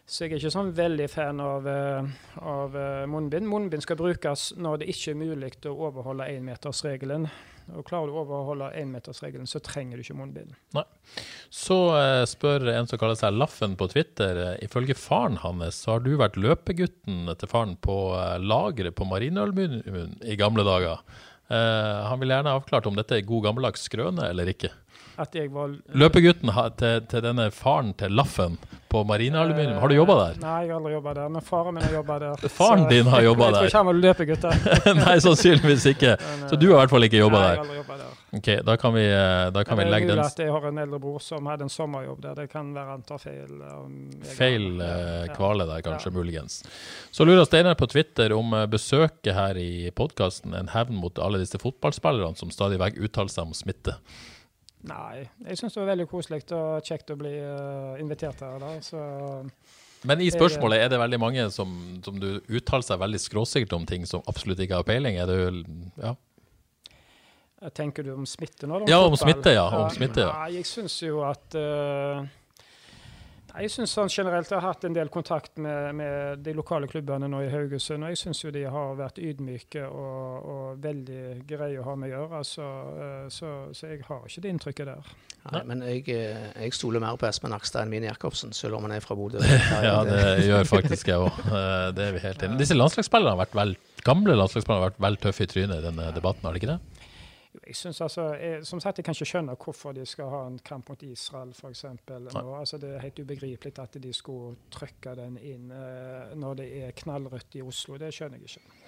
så, 0.06 0.26
jeg 0.26 0.36
er 0.36 0.40
ikke 0.40 0.54
sånn 0.58 0.76
veldig 0.78 1.10
fan 1.12 1.42
av, 1.44 1.68
uh, 1.70 2.14
av 2.42 2.78
uh, 2.78 3.04
munnbind. 3.10 3.50
Munnbind 3.52 3.86
skal 3.86 4.00
brukes 4.00 4.52
når 4.60 4.84
det 4.84 4.94
ikke 4.94 5.16
er 5.16 5.22
mulig 5.24 5.54
å 5.66 5.78
overholde 5.90 6.30
énmetersregelen. 6.38 7.30
Og 7.74 7.86
Klarer 7.88 8.12
du 8.12 8.16
å 8.16 8.22
overholde 8.22 8.70
énmetersregelen, 8.78 9.48
så 9.50 9.62
trenger 9.64 9.98
du 9.98 10.04
ikke 10.04 10.18
munnbind. 10.20 10.54
Nei. 10.78 10.84
Så 11.54 11.78
uh, 11.96 12.24
spør 12.30 12.68
en 12.76 12.90
som 12.90 13.02
kaller 13.02 13.18
seg 13.18 13.38
Laffen 13.38 13.74
på 13.80 13.88
Twitter. 13.92 14.38
Uh, 14.38 14.66
ifølge 14.66 14.98
faren 15.00 15.40
hans 15.42 15.82
så 15.82 15.96
har 15.96 16.06
du 16.06 16.14
vært 16.20 16.38
løpegutten 16.38 17.32
til 17.34 17.52
faren 17.52 17.76
på 17.82 17.98
uh, 18.14 18.36
lageret 18.42 18.98
på 18.98 19.08
Marineølmuen 19.10 20.20
i 20.22 20.38
gamle 20.40 20.66
dager. 20.68 21.02
han 21.46 22.18
vil 22.18 22.32
gjerne 22.34 22.50
ha 22.50 22.58
avklart 22.58 22.88
om 22.90 22.96
dette 22.98 23.20
er 23.20 23.28
god 23.30 23.44
gammeldags 23.46 23.84
skrøne 23.86 24.32
eller 24.32 24.50
ikke. 24.50 24.72
At 25.18 25.36
jeg 25.36 25.52
var 25.54 25.76
Løpegutten 25.96 26.52
til, 26.80 27.06
til 27.12 27.24
denne 27.24 27.50
faren 27.56 27.94
til 28.00 28.12
Laffen 28.16 28.58
på 28.96 29.04
Marinealuminium. 29.04 29.78
Har 29.82 29.92
du 29.92 29.96
jobba 29.96 30.16
der? 30.20 30.36
Nei, 30.40 30.58
jeg 30.66 30.72
har 30.72 30.80
aldri 30.80 30.94
jobba 30.94 31.14
der, 31.18 31.32
men 31.34 31.44
faren 31.44 31.76
min 31.76 31.84
har 31.84 31.96
jobba 31.98 32.18
der. 32.22 32.44
Faren 32.60 32.84
så, 32.86 32.90
din 32.90 33.10
har 33.12 33.24
jobba 33.26 33.48
der? 33.48 33.48
Jeg 33.48 33.56
tror 33.56 33.72
ikke 33.72 33.82
han 33.82 33.90
var 33.90 33.98
løpegutt 34.02 34.46
Nei, 35.06 35.16
sannsynligvis 35.26 35.88
ikke. 35.92 36.12
Men, 36.26 36.46
så 36.50 36.60
du 36.60 36.68
har 36.70 36.76
i 36.76 36.80
hvert 36.84 36.94
fall 36.94 37.08
ikke 37.08 37.20
jobba 37.20 37.42
der? 37.42 37.48
Nei, 37.48 37.50
jeg 37.50 37.58
har 37.58 37.66
aldri 37.66 37.80
jobba 37.82 37.98
der. 38.04 38.14
Ok, 38.36 38.50
Da 38.68 38.76
kan 38.78 38.94
vi, 38.96 39.04
eh, 39.08 39.52
da 39.56 39.64
kan 39.64 39.80
vi 39.80 39.88
legge 39.88 40.10
den 40.12 40.22
at 40.24 40.40
jeg 40.40 40.52
har 40.52 40.68
en 40.68 40.80
eldre 40.84 41.00
bror 41.00 41.24
som 41.24 41.48
hadde 41.48 41.68
en 41.68 41.72
sommerjobb 41.72 42.22
der. 42.24 42.36
Det 42.42 42.48
kan 42.52 42.72
være 42.76 42.92
han 42.92 43.04
tar 43.08 43.22
feil. 43.22 43.66
Feil 44.36 44.68
uh, 44.82 45.26
kvale 45.36 45.68
der, 45.70 45.84
kanskje, 45.86 46.12
ja. 46.12 46.16
muligens. 46.16 46.60
Så 47.16 47.28
lurer 47.28 47.48
Steinar 47.48 47.78
på 47.80 47.88
Twitter 47.92 48.36
om 48.36 48.54
eh, 48.54 48.68
besøket 48.72 49.34
her 49.36 49.60
i 49.60 49.90
podkasten 49.96 50.56
en 50.58 50.72
hevn 50.76 51.00
mot 51.00 51.20
alle 51.24 51.40
disse 51.44 51.60
fotballspillerne 51.62 52.40
som 52.40 52.52
stadig 52.54 52.80
vekk 52.82 53.00
uttaler 53.08 53.32
seg 53.32 53.48
om 53.48 53.56
smitte. 53.56 53.96
Nei, 54.86 55.26
jeg 55.48 55.58
syns 55.60 55.74
det 55.74 55.82
var 55.82 55.92
veldig 55.94 56.06
koselig 56.12 56.44
og 56.54 56.86
kjekt 56.86 57.10
å 57.14 57.18
bli 57.20 57.34
uh, 57.42 57.96
invitert 58.02 58.44
her. 58.46 58.60
Da, 58.62 58.76
så 58.86 59.02
men 60.06 60.22
i 60.22 60.30
spørsmålet 60.30 60.84
er 60.84 60.92
det 60.94 61.00
veldig 61.02 61.18
mange 61.22 61.48
som, 61.54 61.72
som 62.06 62.18
du 62.22 62.38
uttaler 62.46 62.86
seg 62.86 63.02
veldig 63.02 63.20
skråsikkert 63.24 63.74
om 63.78 63.88
ting 63.90 64.06
som 64.06 64.22
absolutt 64.30 64.62
ikke 64.62 64.78
har 64.78 64.88
peiling? 64.88 65.18
Er 65.18 65.32
det, 65.32 65.38
ja. 65.98 66.14
Tenker 67.74 68.06
du 68.06 68.12
om 68.14 68.28
smitte 68.30 68.70
nå? 68.70 68.84
Om 68.84 68.90
ja, 68.92 69.00
om 69.02 69.16
smitte, 69.18 69.56
ja. 69.56 69.66
Om 69.66 69.90
smitte, 69.96 70.28
ja. 70.28 70.34
Nei, 70.44 70.60
jeg 70.60 70.70
syns 70.70 71.00
jo 71.02 71.24
at 71.26 71.58
uh, 71.58 72.22
Jeg 73.56 73.72
syns 73.72 73.94
sånn 73.96 74.10
generelt 74.12 74.50
jeg 74.52 74.60
har 74.60 74.74
hatt 74.74 74.84
en 74.88 74.96
del 74.96 75.08
kontakt 75.12 75.60
med, 75.62 75.94
med, 75.96 76.42
de 76.44 76.54
lokale 76.58 76.90
klubbene 76.92 77.30
nå 77.32 77.40
i 77.46 77.52
Haugesund. 77.54 78.04
Og 78.04 78.12
jeg 78.12 78.20
syns 78.20 78.42
jo 78.44 78.52
de 78.52 78.66
har 78.68 78.98
vært 79.00 79.22
ydmyke 79.24 79.86
og, 79.88 80.50
og 80.52 80.82
veldig 80.84 81.22
greie 81.48 81.80
å 81.80 81.86
ha 81.88 81.96
med 82.00 82.12
å 82.12 82.18
gjøre. 82.18 82.42
Så, 82.48 82.68
eh, 83.06 83.24
så, 83.32 83.54
så, 83.72 83.88
jeg 83.94 84.04
har 84.10 84.28
ikke 84.28 84.44
det 84.44 84.52
inntrykket 84.56 84.92
der. 84.92 85.14
Nei, 85.54 85.64
men 85.70 85.86
jeg, 85.88 86.04
eh, 86.12 86.50
jeg 86.66 86.76
stoler 86.76 87.04
mer 87.04 87.20
på 87.22 87.30
Espen 87.30 87.54
Nakstad 87.56 87.86
enn 87.86 87.94
Mini 87.94 88.10
Jacobsen, 88.10 88.52
selv 88.56 88.80
om 88.80 88.90
han 88.90 88.98
er 88.98 89.06
fra 89.06 89.16
Bodø. 89.16 89.40
ja, 89.88 89.98
det 90.08 90.22
gjør 90.50 90.68
faktisk 90.74 91.14
jeg 91.14 91.24
òg. 91.24 91.42
Eh, 91.48 91.90
det 91.96 92.10
er 92.10 92.18
vi 92.18 92.26
helt 92.26 92.44
enige 92.44 92.64
Disse 92.66 92.78
landslagsspillerne 92.80 93.38
har 93.38 93.44
vært 93.46 93.56
vel, 93.56 93.76
gamle 94.04 94.36
landslagsspillerne 94.36 94.84
har 94.84 94.92
vært 94.92 95.04
vel 95.08 95.22
tøffe 95.30 95.48
i 95.48 95.52
trynet 95.54 95.80
i 95.80 95.86
denne 95.86 96.12
debatten, 96.18 96.44
har 96.50 96.58
de 96.58 96.64
ikke 96.64 96.76
det? 96.76 97.05
Jeg 97.66 97.76
synes 97.76 98.02
altså, 98.02 98.24
jeg, 98.38 98.66
som 98.66 98.80
sagt, 98.80 99.00
jeg 99.00 99.06
kan 99.08 99.16
ikke 99.18 99.26
skjønne 99.26 99.56
hvorfor 99.58 99.94
de 99.98 100.06
skal 100.06 100.30
ha 100.30 100.42
en 100.46 100.60
kamp 100.66 100.90
mot 100.92 101.04
Israel, 101.04 101.54
f.eks. 101.54 101.86
Altså, 101.86 102.78
det 102.82 102.92
er 102.94 103.02
helt 103.02 103.20
ubegripelig 103.20 103.74
at 103.82 103.98
de 104.04 104.14
skulle 104.14 104.56
trykke 104.74 105.16
den 105.18 105.40
inn 105.42 105.72
uh, 105.74 106.36
når 106.38 106.60
det 106.62 106.68
er 106.86 106.98
knallrødt 107.02 107.58
i 107.58 107.64
Oslo. 107.66 107.98
Det 107.98 108.12
skjønner 108.14 108.38
jeg 108.38 108.54
ikke. 108.54 108.84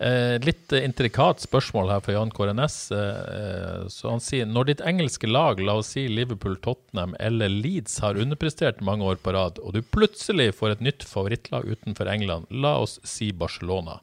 Eh, 0.00 0.36
litt 0.40 0.72
intrikat 0.72 1.42
spørsmål 1.42 1.90
her 1.92 2.04
fra 2.04 2.14
Jan 2.14 2.30
KRNS. 2.32 2.76
Eh, 2.96 3.82
så 3.92 4.14
han 4.14 4.22
sier 4.24 4.48
når 4.48 4.70
ditt 4.70 4.84
engelske 4.86 5.28
lag, 5.28 5.60
la 5.60 5.76
oss 5.80 5.92
si 5.96 6.06
Liverpool, 6.08 6.56
Tottenham 6.64 7.16
eller 7.20 7.52
Leeds, 7.52 7.98
har 8.04 8.20
underprestert 8.20 8.80
mange 8.86 9.04
år 9.10 9.20
på 9.20 9.34
rad, 9.36 9.60
og 9.60 9.74
du 9.76 9.82
plutselig 9.82 10.52
får 10.56 10.76
et 10.76 10.86
nytt 10.86 11.04
favorittlag 11.08 11.68
utenfor 11.68 12.08
England, 12.14 12.48
la 12.50 12.78
oss 12.80 12.98
si 13.04 13.32
Barcelona. 13.36 13.98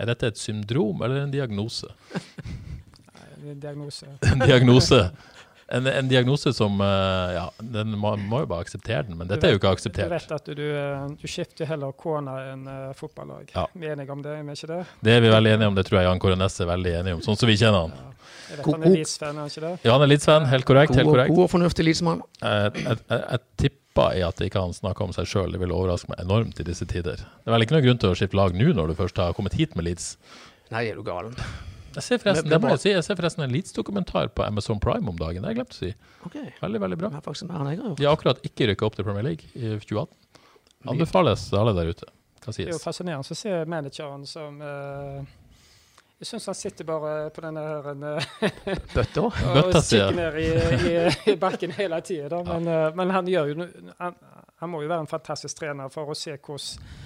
Er 0.00 0.10
dette 0.10 0.32
et 0.32 0.40
syndrom 0.40 1.04
eller 1.04 1.22
en 1.22 1.36
diagnose? 1.36 1.92
diagnose. 3.36 4.06
En 4.32 4.44
diagnose. 4.44 5.00
En, 5.68 5.86
en, 5.86 6.08
diagnose 6.08 6.52
som 6.54 6.80
uh, 6.80 6.86
Ja, 7.34 7.46
den 7.58 7.96
må, 7.98 8.12
må, 8.16 8.44
jo 8.44 8.50
bare 8.50 8.62
akseptere 8.62 9.02
den, 9.08 9.16
men 9.18 9.26
dette 9.26 9.48
er 9.48 9.56
jo 9.56 9.58
ikke 9.58 9.72
akseptert. 9.74 10.06
Du 10.06 10.14
vet 10.14 10.34
at 10.36 10.50
du, 10.58 10.62
eh, 10.62 11.06
du 11.18 11.26
skifter 11.26 11.66
heller 11.66 11.94
kone 11.98 12.34
enn 12.52 12.68
uh, 12.70 12.92
fotballag. 12.94 13.50
Ja. 13.54 13.64
Vi 13.74 13.88
er 13.88 13.96
enige 13.96 14.14
om 14.14 14.22
det, 14.22 14.36
er 14.38 14.46
vi 14.46 14.54
ikke 14.54 14.70
det? 14.70 14.78
Det 15.08 15.16
er 15.16 15.24
vi 15.24 15.32
veldig 15.34 15.56
enige 15.56 15.72
om, 15.72 15.78
det 15.78 15.86
tror 15.88 16.00
jeg 16.00 16.06
Jan 16.06 16.22
Kåre 16.22 16.38
Næss 16.38 16.62
er 16.62 16.70
veldig 16.70 16.94
enig 17.00 17.16
om, 17.16 17.24
sånn 17.26 17.40
som 17.40 17.50
vi 17.50 17.58
kjenner 17.58 17.88
han. 17.88 17.98
Ja. 17.98 18.12
Jeg 18.46 18.60
vet 18.60 18.68
han 18.70 18.86
er 18.86 18.94
Leeds-fan, 18.94 19.34
er 19.34 19.42
han 19.42 19.50
ikke 19.50 19.64
det? 19.64 19.74
Ja, 19.82 19.92
han 19.96 20.06
er 20.06 20.12
Leeds-fan, 20.12 20.48
helt 20.52 20.70
korrekt. 20.70 20.94
Helt 20.94 21.10
korrekt. 21.10 21.34
god 21.34 21.44
og 21.48 21.52
fornuftig 21.56 21.86
Leeds-mann. 21.88 22.22
Jeg, 22.38 22.74
jeg, 22.78 23.00
jeg, 23.10 23.22
jeg 23.26 23.46
tippa 23.64 24.10
i 24.14 24.22
at 24.22 24.42
ikke 24.46 24.66
han 24.68 24.76
snakker 24.76 25.08
om 25.08 25.16
seg 25.16 25.30
sjøl, 25.32 25.50
det 25.50 25.62
vil 25.64 25.74
overraske 25.74 26.12
meg 26.12 26.22
enormt 26.22 26.62
i 26.62 26.68
disse 26.68 26.86
tider. 26.86 27.18
Det 27.18 27.50
er 27.50 27.56
vel 27.56 27.66
ikke 27.66 27.80
noen 27.80 27.88
grunn 27.88 28.04
til 28.04 28.14
å 28.14 28.18
skifte 28.18 28.38
lag 28.38 28.54
nå, 28.54 28.70
når 28.78 28.92
du 28.92 29.00
først 29.02 29.18
har 29.18 29.34
kommet 29.34 29.58
hit 29.58 29.74
med 29.74 29.90
Leeds? 29.90 30.12
Nei, 30.70 30.86
er 30.92 30.94
du 30.94 31.02
galen. 31.06 31.34
Jeg 31.96 32.04
ser 32.04 32.20
forresten, 32.20 32.50
det 32.52 32.58
må 32.60 32.68
jeg 32.74 32.82
si, 32.82 32.90
jeg 32.92 33.04
ser 33.06 33.16
forresten 33.16 33.46
en 33.46 33.52
Leeds-dokumentar 33.54 34.28
på 34.36 34.44
Amazon 34.44 34.80
Prime 34.82 35.08
om 35.08 35.16
dagen. 35.16 35.40
Det 35.40 35.48
har 35.48 35.54
jeg 35.54 35.60
glemt 35.62 35.72
å 35.72 35.78
si. 35.78 35.92
Okay. 36.28 36.50
Veldig, 36.60 36.82
veldig 36.82 36.98
bra. 37.00 37.10
De 37.16 38.04
har 38.04 38.12
akkurat 38.12 38.42
ikke 38.44 38.68
rykka 38.72 38.90
opp 38.90 38.98
til 38.98 39.06
Premier 39.08 39.24
League 39.24 39.48
i 39.56 39.78
2018. 39.80 40.12
Anbefales 40.92 41.48
alle 41.56 41.72
der 41.76 41.90
ute. 41.94 42.10
Hva 42.44 42.52
sies? 42.52 42.66
Det 42.66 42.74
er 42.74 42.76
jo 42.76 42.82
fascinerende 42.82 43.34
å 43.34 43.38
se 43.40 43.56
manageren 43.66 44.28
som 44.28 44.60
uh, 44.60 45.24
Jeg 46.20 46.28
syns 46.28 46.50
han 46.52 46.58
sitter 46.58 46.86
bare 46.86 47.14
på 47.34 47.42
denne 47.46 47.64
her 47.64 47.88
uh, 47.90 48.28
Bøtta? 48.94 49.24
og 49.64 49.80
stikker 49.80 50.14
ned 50.20 50.38
i, 50.42 50.46
i, 50.92 50.94
i, 51.32 51.36
bakken 51.40 51.74
hele 51.80 52.00
tida. 52.04 52.44
Men, 52.46 52.68
uh, 52.68 52.90
men, 52.98 53.16
han 53.16 53.32
gjør 53.32 53.52
jo 53.54 53.68
han, 53.96 54.20
han 54.60 54.72
må 54.72 54.84
jo 54.84 54.92
være 54.92 55.06
en 55.06 55.10
fantastisk 55.10 55.64
trener 55.64 55.92
for 55.92 56.12
å 56.12 56.18
se 56.18 56.36
hvordan 56.36 57.04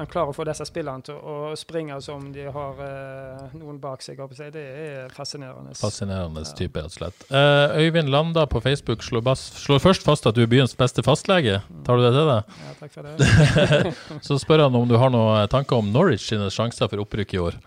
han 0.00 0.08
klarer 0.08 0.32
å 0.32 0.34
få 0.34 0.46
disse 0.48 0.64
spillerne 0.64 1.04
til 1.04 1.16
å 1.18 1.52
springe 1.60 1.98
som 2.00 2.30
de 2.32 2.46
har 2.48 2.78
eh, 2.84 3.56
noen 3.60 3.76
bak 3.82 4.00
seg. 4.04 4.20
Det 4.40 4.62
er 4.62 5.10
fascinerende. 5.12 5.74
Fascinerende 5.76 6.44
type, 6.56 6.80
rett 6.80 6.88
og 6.88 6.96
slett. 6.96 7.26
Eh, 7.28 7.74
Øyvind 7.84 8.08
Landa 8.12 8.46
på 8.48 8.62
Facebook 8.64 9.04
slår, 9.04 9.24
bas, 9.26 9.42
slår, 9.60 9.82
først 9.84 10.06
fast 10.06 10.28
at 10.30 10.38
du 10.38 10.44
er 10.46 10.48
byens 10.50 10.72
beste 10.78 11.04
fastlege. 11.04 11.60
Tar 11.84 12.00
du 12.00 12.06
det 12.06 12.14
til 12.16 12.32
deg? 12.32 12.56
Ja, 12.64 12.72
takk 12.80 12.96
for 12.96 13.10
det. 13.10 13.92
Så 14.26 14.40
spør 14.40 14.64
han 14.66 14.80
om 14.80 14.88
du 14.88 14.96
har 15.00 15.12
noen 15.12 15.52
tanker 15.52 15.82
om 15.82 15.92
Norwich 15.92 16.30
sine 16.30 16.48
sjanser 16.54 16.88
for 16.88 17.04
opprykk 17.04 17.36
i 17.36 17.44
år. 17.44 17.60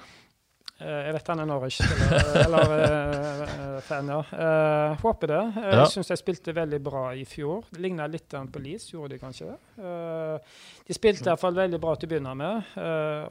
Eh, 0.82 1.00
jeg 1.06 1.14
vet 1.20 1.30
han 1.36 1.44
er 1.46 1.48
Norwich-fan, 1.54 2.02
eller, 2.48 3.80
fan, 3.86 4.10
ja. 4.10 4.22
Håper 5.06 5.36
det. 5.36 5.44
Jeg 5.54 5.70
ja. 5.70 5.84
Jeg 5.84 5.94
syns 5.94 6.10
de 6.16 6.18
spilte 6.20 6.58
veldig 6.58 6.82
bra 6.84 7.06
i 7.14 7.28
fjor. 7.30 7.70
Ligna 7.78 8.10
litt 8.10 8.34
på 8.34 8.64
Leeds, 8.66 8.90
gjorde 8.96 9.14
de 9.14 9.22
kanskje 9.22 9.54
det? 9.54 9.60
De 10.88 10.96
spilte 10.96 11.24
i 11.24 11.32
hvert 11.32 11.40
fall 11.42 11.56
veldig 11.56 11.80
bra 11.80 11.94
til 11.96 12.10
å 12.10 12.12
begynne 12.12 12.34
med, 12.36 12.74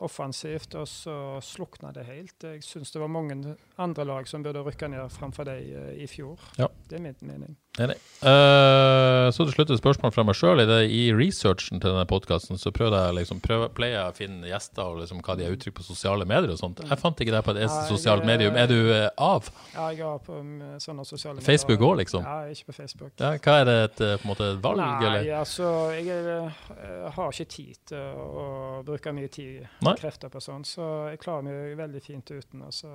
offensivt, 0.05 0.77
og 0.81 0.87
så 0.89 1.17
slukna 1.45 1.93
det 1.93 2.07
helt. 2.09 2.39
Jeg 2.41 2.65
syns 2.65 2.95
det 2.95 3.03
var 3.03 3.13
mange 3.13 3.57
andre 3.77 4.09
lag 4.09 4.31
som 4.31 4.45
burde 4.45 4.65
rykke 4.65 4.89
ned 4.89 5.13
framfor 5.13 5.51
dem 5.51 5.93
i 6.01 6.09
fjor. 6.09 6.41
Ja. 6.61 6.71
Det 6.89 6.97
er 6.97 7.05
min 7.05 7.21
mening. 7.21 7.59
Enig. 7.81 7.95
Uh, 8.21 9.31
så 9.33 9.47
til 9.47 9.55
slutt 9.55 9.71
et 9.73 9.81
spørsmål 9.81 10.13
fra 10.13 10.23
meg 10.29 10.37
sjøl. 10.37 10.61
I 10.61 11.07
researchen 11.17 11.81
til 11.81 11.89
denne 11.89 12.05
podkasten 12.09 12.61
så 12.61 12.69
prøvde 12.75 12.99
jeg 13.01 13.17
liksom, 13.17 13.41
prøv, 13.41 13.65
pleier 13.73 13.97
jeg 13.97 14.13
å 14.13 14.17
finne 14.19 14.51
gjester 14.51 14.91
og 14.91 14.99
liksom, 15.01 15.23
hva 15.25 15.39
de 15.39 15.47
har 15.47 15.57
uttrykt 15.57 15.79
på 15.79 15.87
sosiale 15.87 16.27
medier 16.29 16.53
og 16.53 16.61
sånt. 16.61 16.83
Jeg 16.85 17.01
fant 17.01 17.23
ikke 17.25 17.33
det 17.33 17.41
på 17.47 17.55
et 17.55 17.63
eneste 17.63 17.87
sosialt 17.89 18.29
medium. 18.29 18.59
Er 18.61 18.69
du 18.69 18.77
uh, 18.91 19.09
av? 19.17 19.49
Ja, 19.73 19.87
jeg 19.89 20.05
er 20.05 20.21
på 20.27 20.37
um, 20.37 20.53
sånne 20.85 21.07
sosiale 21.09 21.39
medier. 21.39 21.49
Facebook 21.49 21.87
òg, 21.89 21.95
liksom? 22.03 22.29
Ja, 22.29 22.53
ikke 22.53 22.69
på 22.69 22.77
Facebook. 22.77 23.15
Ja, 23.17 23.33
hva 23.41 23.57
er 23.63 23.71
det 23.71 23.79
et, 23.87 24.05
på 24.05 24.21
en 24.21 24.33
måte, 24.35 24.51
et 24.53 24.61
valg, 24.69 24.83
Nei, 24.85 25.09
eller? 25.09 25.33
altså, 25.41 25.73
jeg, 25.97 26.13
jeg 26.13 27.15
har 27.17 27.33
ikke 27.33 27.42
tid 27.51 27.79
til 27.93 28.19
å, 28.19 28.47
bruke 28.87 29.15
mye 29.15 29.31
tid 29.33 29.63
og 29.83 29.99
krefter 30.01 30.33
på 30.33 30.43
sånn, 30.43 30.67
så 30.67 30.89
jeg 31.13 31.23
klarer 31.23 31.47
meg 31.47 31.79
veldig 31.79 32.03
fint 32.05 32.35
uten. 32.35 32.67
Altså, 32.69 32.93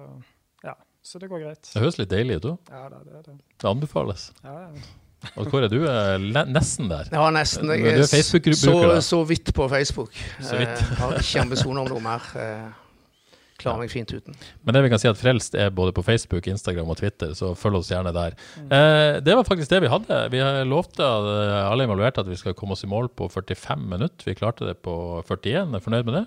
ja 0.66 0.76
så 1.08 1.20
det 1.20 1.30
går 1.32 1.40
greit. 1.40 1.68
Det 1.72 1.80
høres 1.80 1.98
litt 2.02 2.10
deilig 2.12 2.42
ut 2.42 2.46
òg. 2.50 2.72
Ja, 2.72 2.88
det, 2.92 2.98
det, 3.08 3.20
det. 3.30 3.36
det 3.64 3.68
anbefales. 3.70 4.32
Ja, 4.44 4.56
ja. 4.66 4.88
Og 5.40 5.48
hvor 5.50 5.64
er 5.66 5.72
du? 5.72 5.80
Nesten 6.52 6.92
der? 6.92 7.08
Ja, 7.14 7.30
nesten. 7.34 7.72
Jeg 7.72 7.96
er, 7.96 8.04
er 8.04 8.26
så, 8.54 9.00
så, 9.02 9.22
vidt 9.26 9.54
på 9.56 9.70
Facebook. 9.72 10.12
Så 10.44 10.60
vidt. 10.60 10.76
Jeg 10.84 11.00
har 11.00 11.16
ikke 11.22 11.46
ambisjoner 11.46 11.88
om 11.88 11.90
noe 11.96 12.04
mer. 12.04 12.28
Klarer 13.58 13.82
meg 13.82 13.90
fint 13.90 14.12
uten. 14.14 14.36
Men 14.64 14.76
det 14.76 14.84
vi 14.86 14.90
kan 14.94 15.02
si 15.02 15.10
at 15.10 15.18
Frelst 15.18 15.56
er 15.58 15.72
både 15.74 15.94
på 15.98 16.04
Facebook, 16.06 16.46
Instagram 16.46 16.92
og 16.94 17.00
Twitter, 17.00 17.32
så 17.38 17.56
følg 17.58 17.80
oss 17.80 17.90
gjerne 17.90 18.14
der. 18.14 18.36
Mm. 18.62 18.68
Eh, 18.78 19.20
det 19.26 19.34
var 19.40 19.48
faktisk 19.48 19.72
det 19.74 19.80
vi 19.82 19.90
hadde. 19.90 20.20
Vi 20.34 20.42
lovte 20.70 21.06
alle 21.08 21.88
involverte 21.88 22.22
at 22.22 22.30
vi 22.30 22.38
skal 22.38 22.54
komme 22.58 22.78
oss 22.78 22.86
i 22.86 22.92
mål 22.92 23.10
på 23.18 23.30
45 23.34 23.88
minutter. 23.96 24.30
Vi 24.30 24.38
klarte 24.38 24.68
det 24.70 24.78
på 24.86 24.94
41. 25.26 25.74
Er 25.74 25.82
fornøyd 25.82 26.06
med 26.06 26.20
det? 26.20 26.26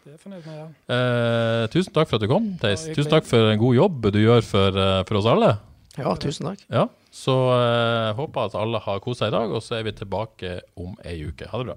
Det 0.00 0.14
er 0.14 0.22
fornøyd 0.22 0.46
med, 0.48 0.56
ja. 0.56 0.68
Eh, 0.96 1.66
tusen 1.74 1.92
takk 1.92 2.08
for 2.08 2.16
at 2.16 2.24
du 2.24 2.30
kom, 2.32 2.46
Theis. 2.62 2.86
Tusen 2.96 3.12
takk 3.12 3.28
for 3.28 3.50
en 3.52 3.60
god 3.60 3.76
jobb 3.76 4.08
du 4.16 4.22
gjør 4.22 4.40
for, 4.48 4.80
eh, 4.80 5.02
for 5.04 5.20
oss 5.20 5.28
alle. 5.28 5.52
Ja, 5.98 6.14
tusen 6.16 6.48
takk. 6.48 6.64
Ja, 6.72 6.86
Så 7.12 7.34
eh, 7.52 8.14
håper 8.16 8.46
at 8.48 8.56
alle 8.56 8.78
har 8.80 9.00
kost 9.04 9.20
seg 9.20 9.28
i 9.32 9.36
dag, 9.36 9.52
og 9.52 9.60
så 9.66 9.76
er 9.76 9.84
vi 9.84 9.92
tilbake 9.98 10.60
om 10.78 10.94
ei 11.04 11.18
uke. 11.26 11.48
Ha 11.50 11.60
det 11.60 11.66
bra. 11.72 11.76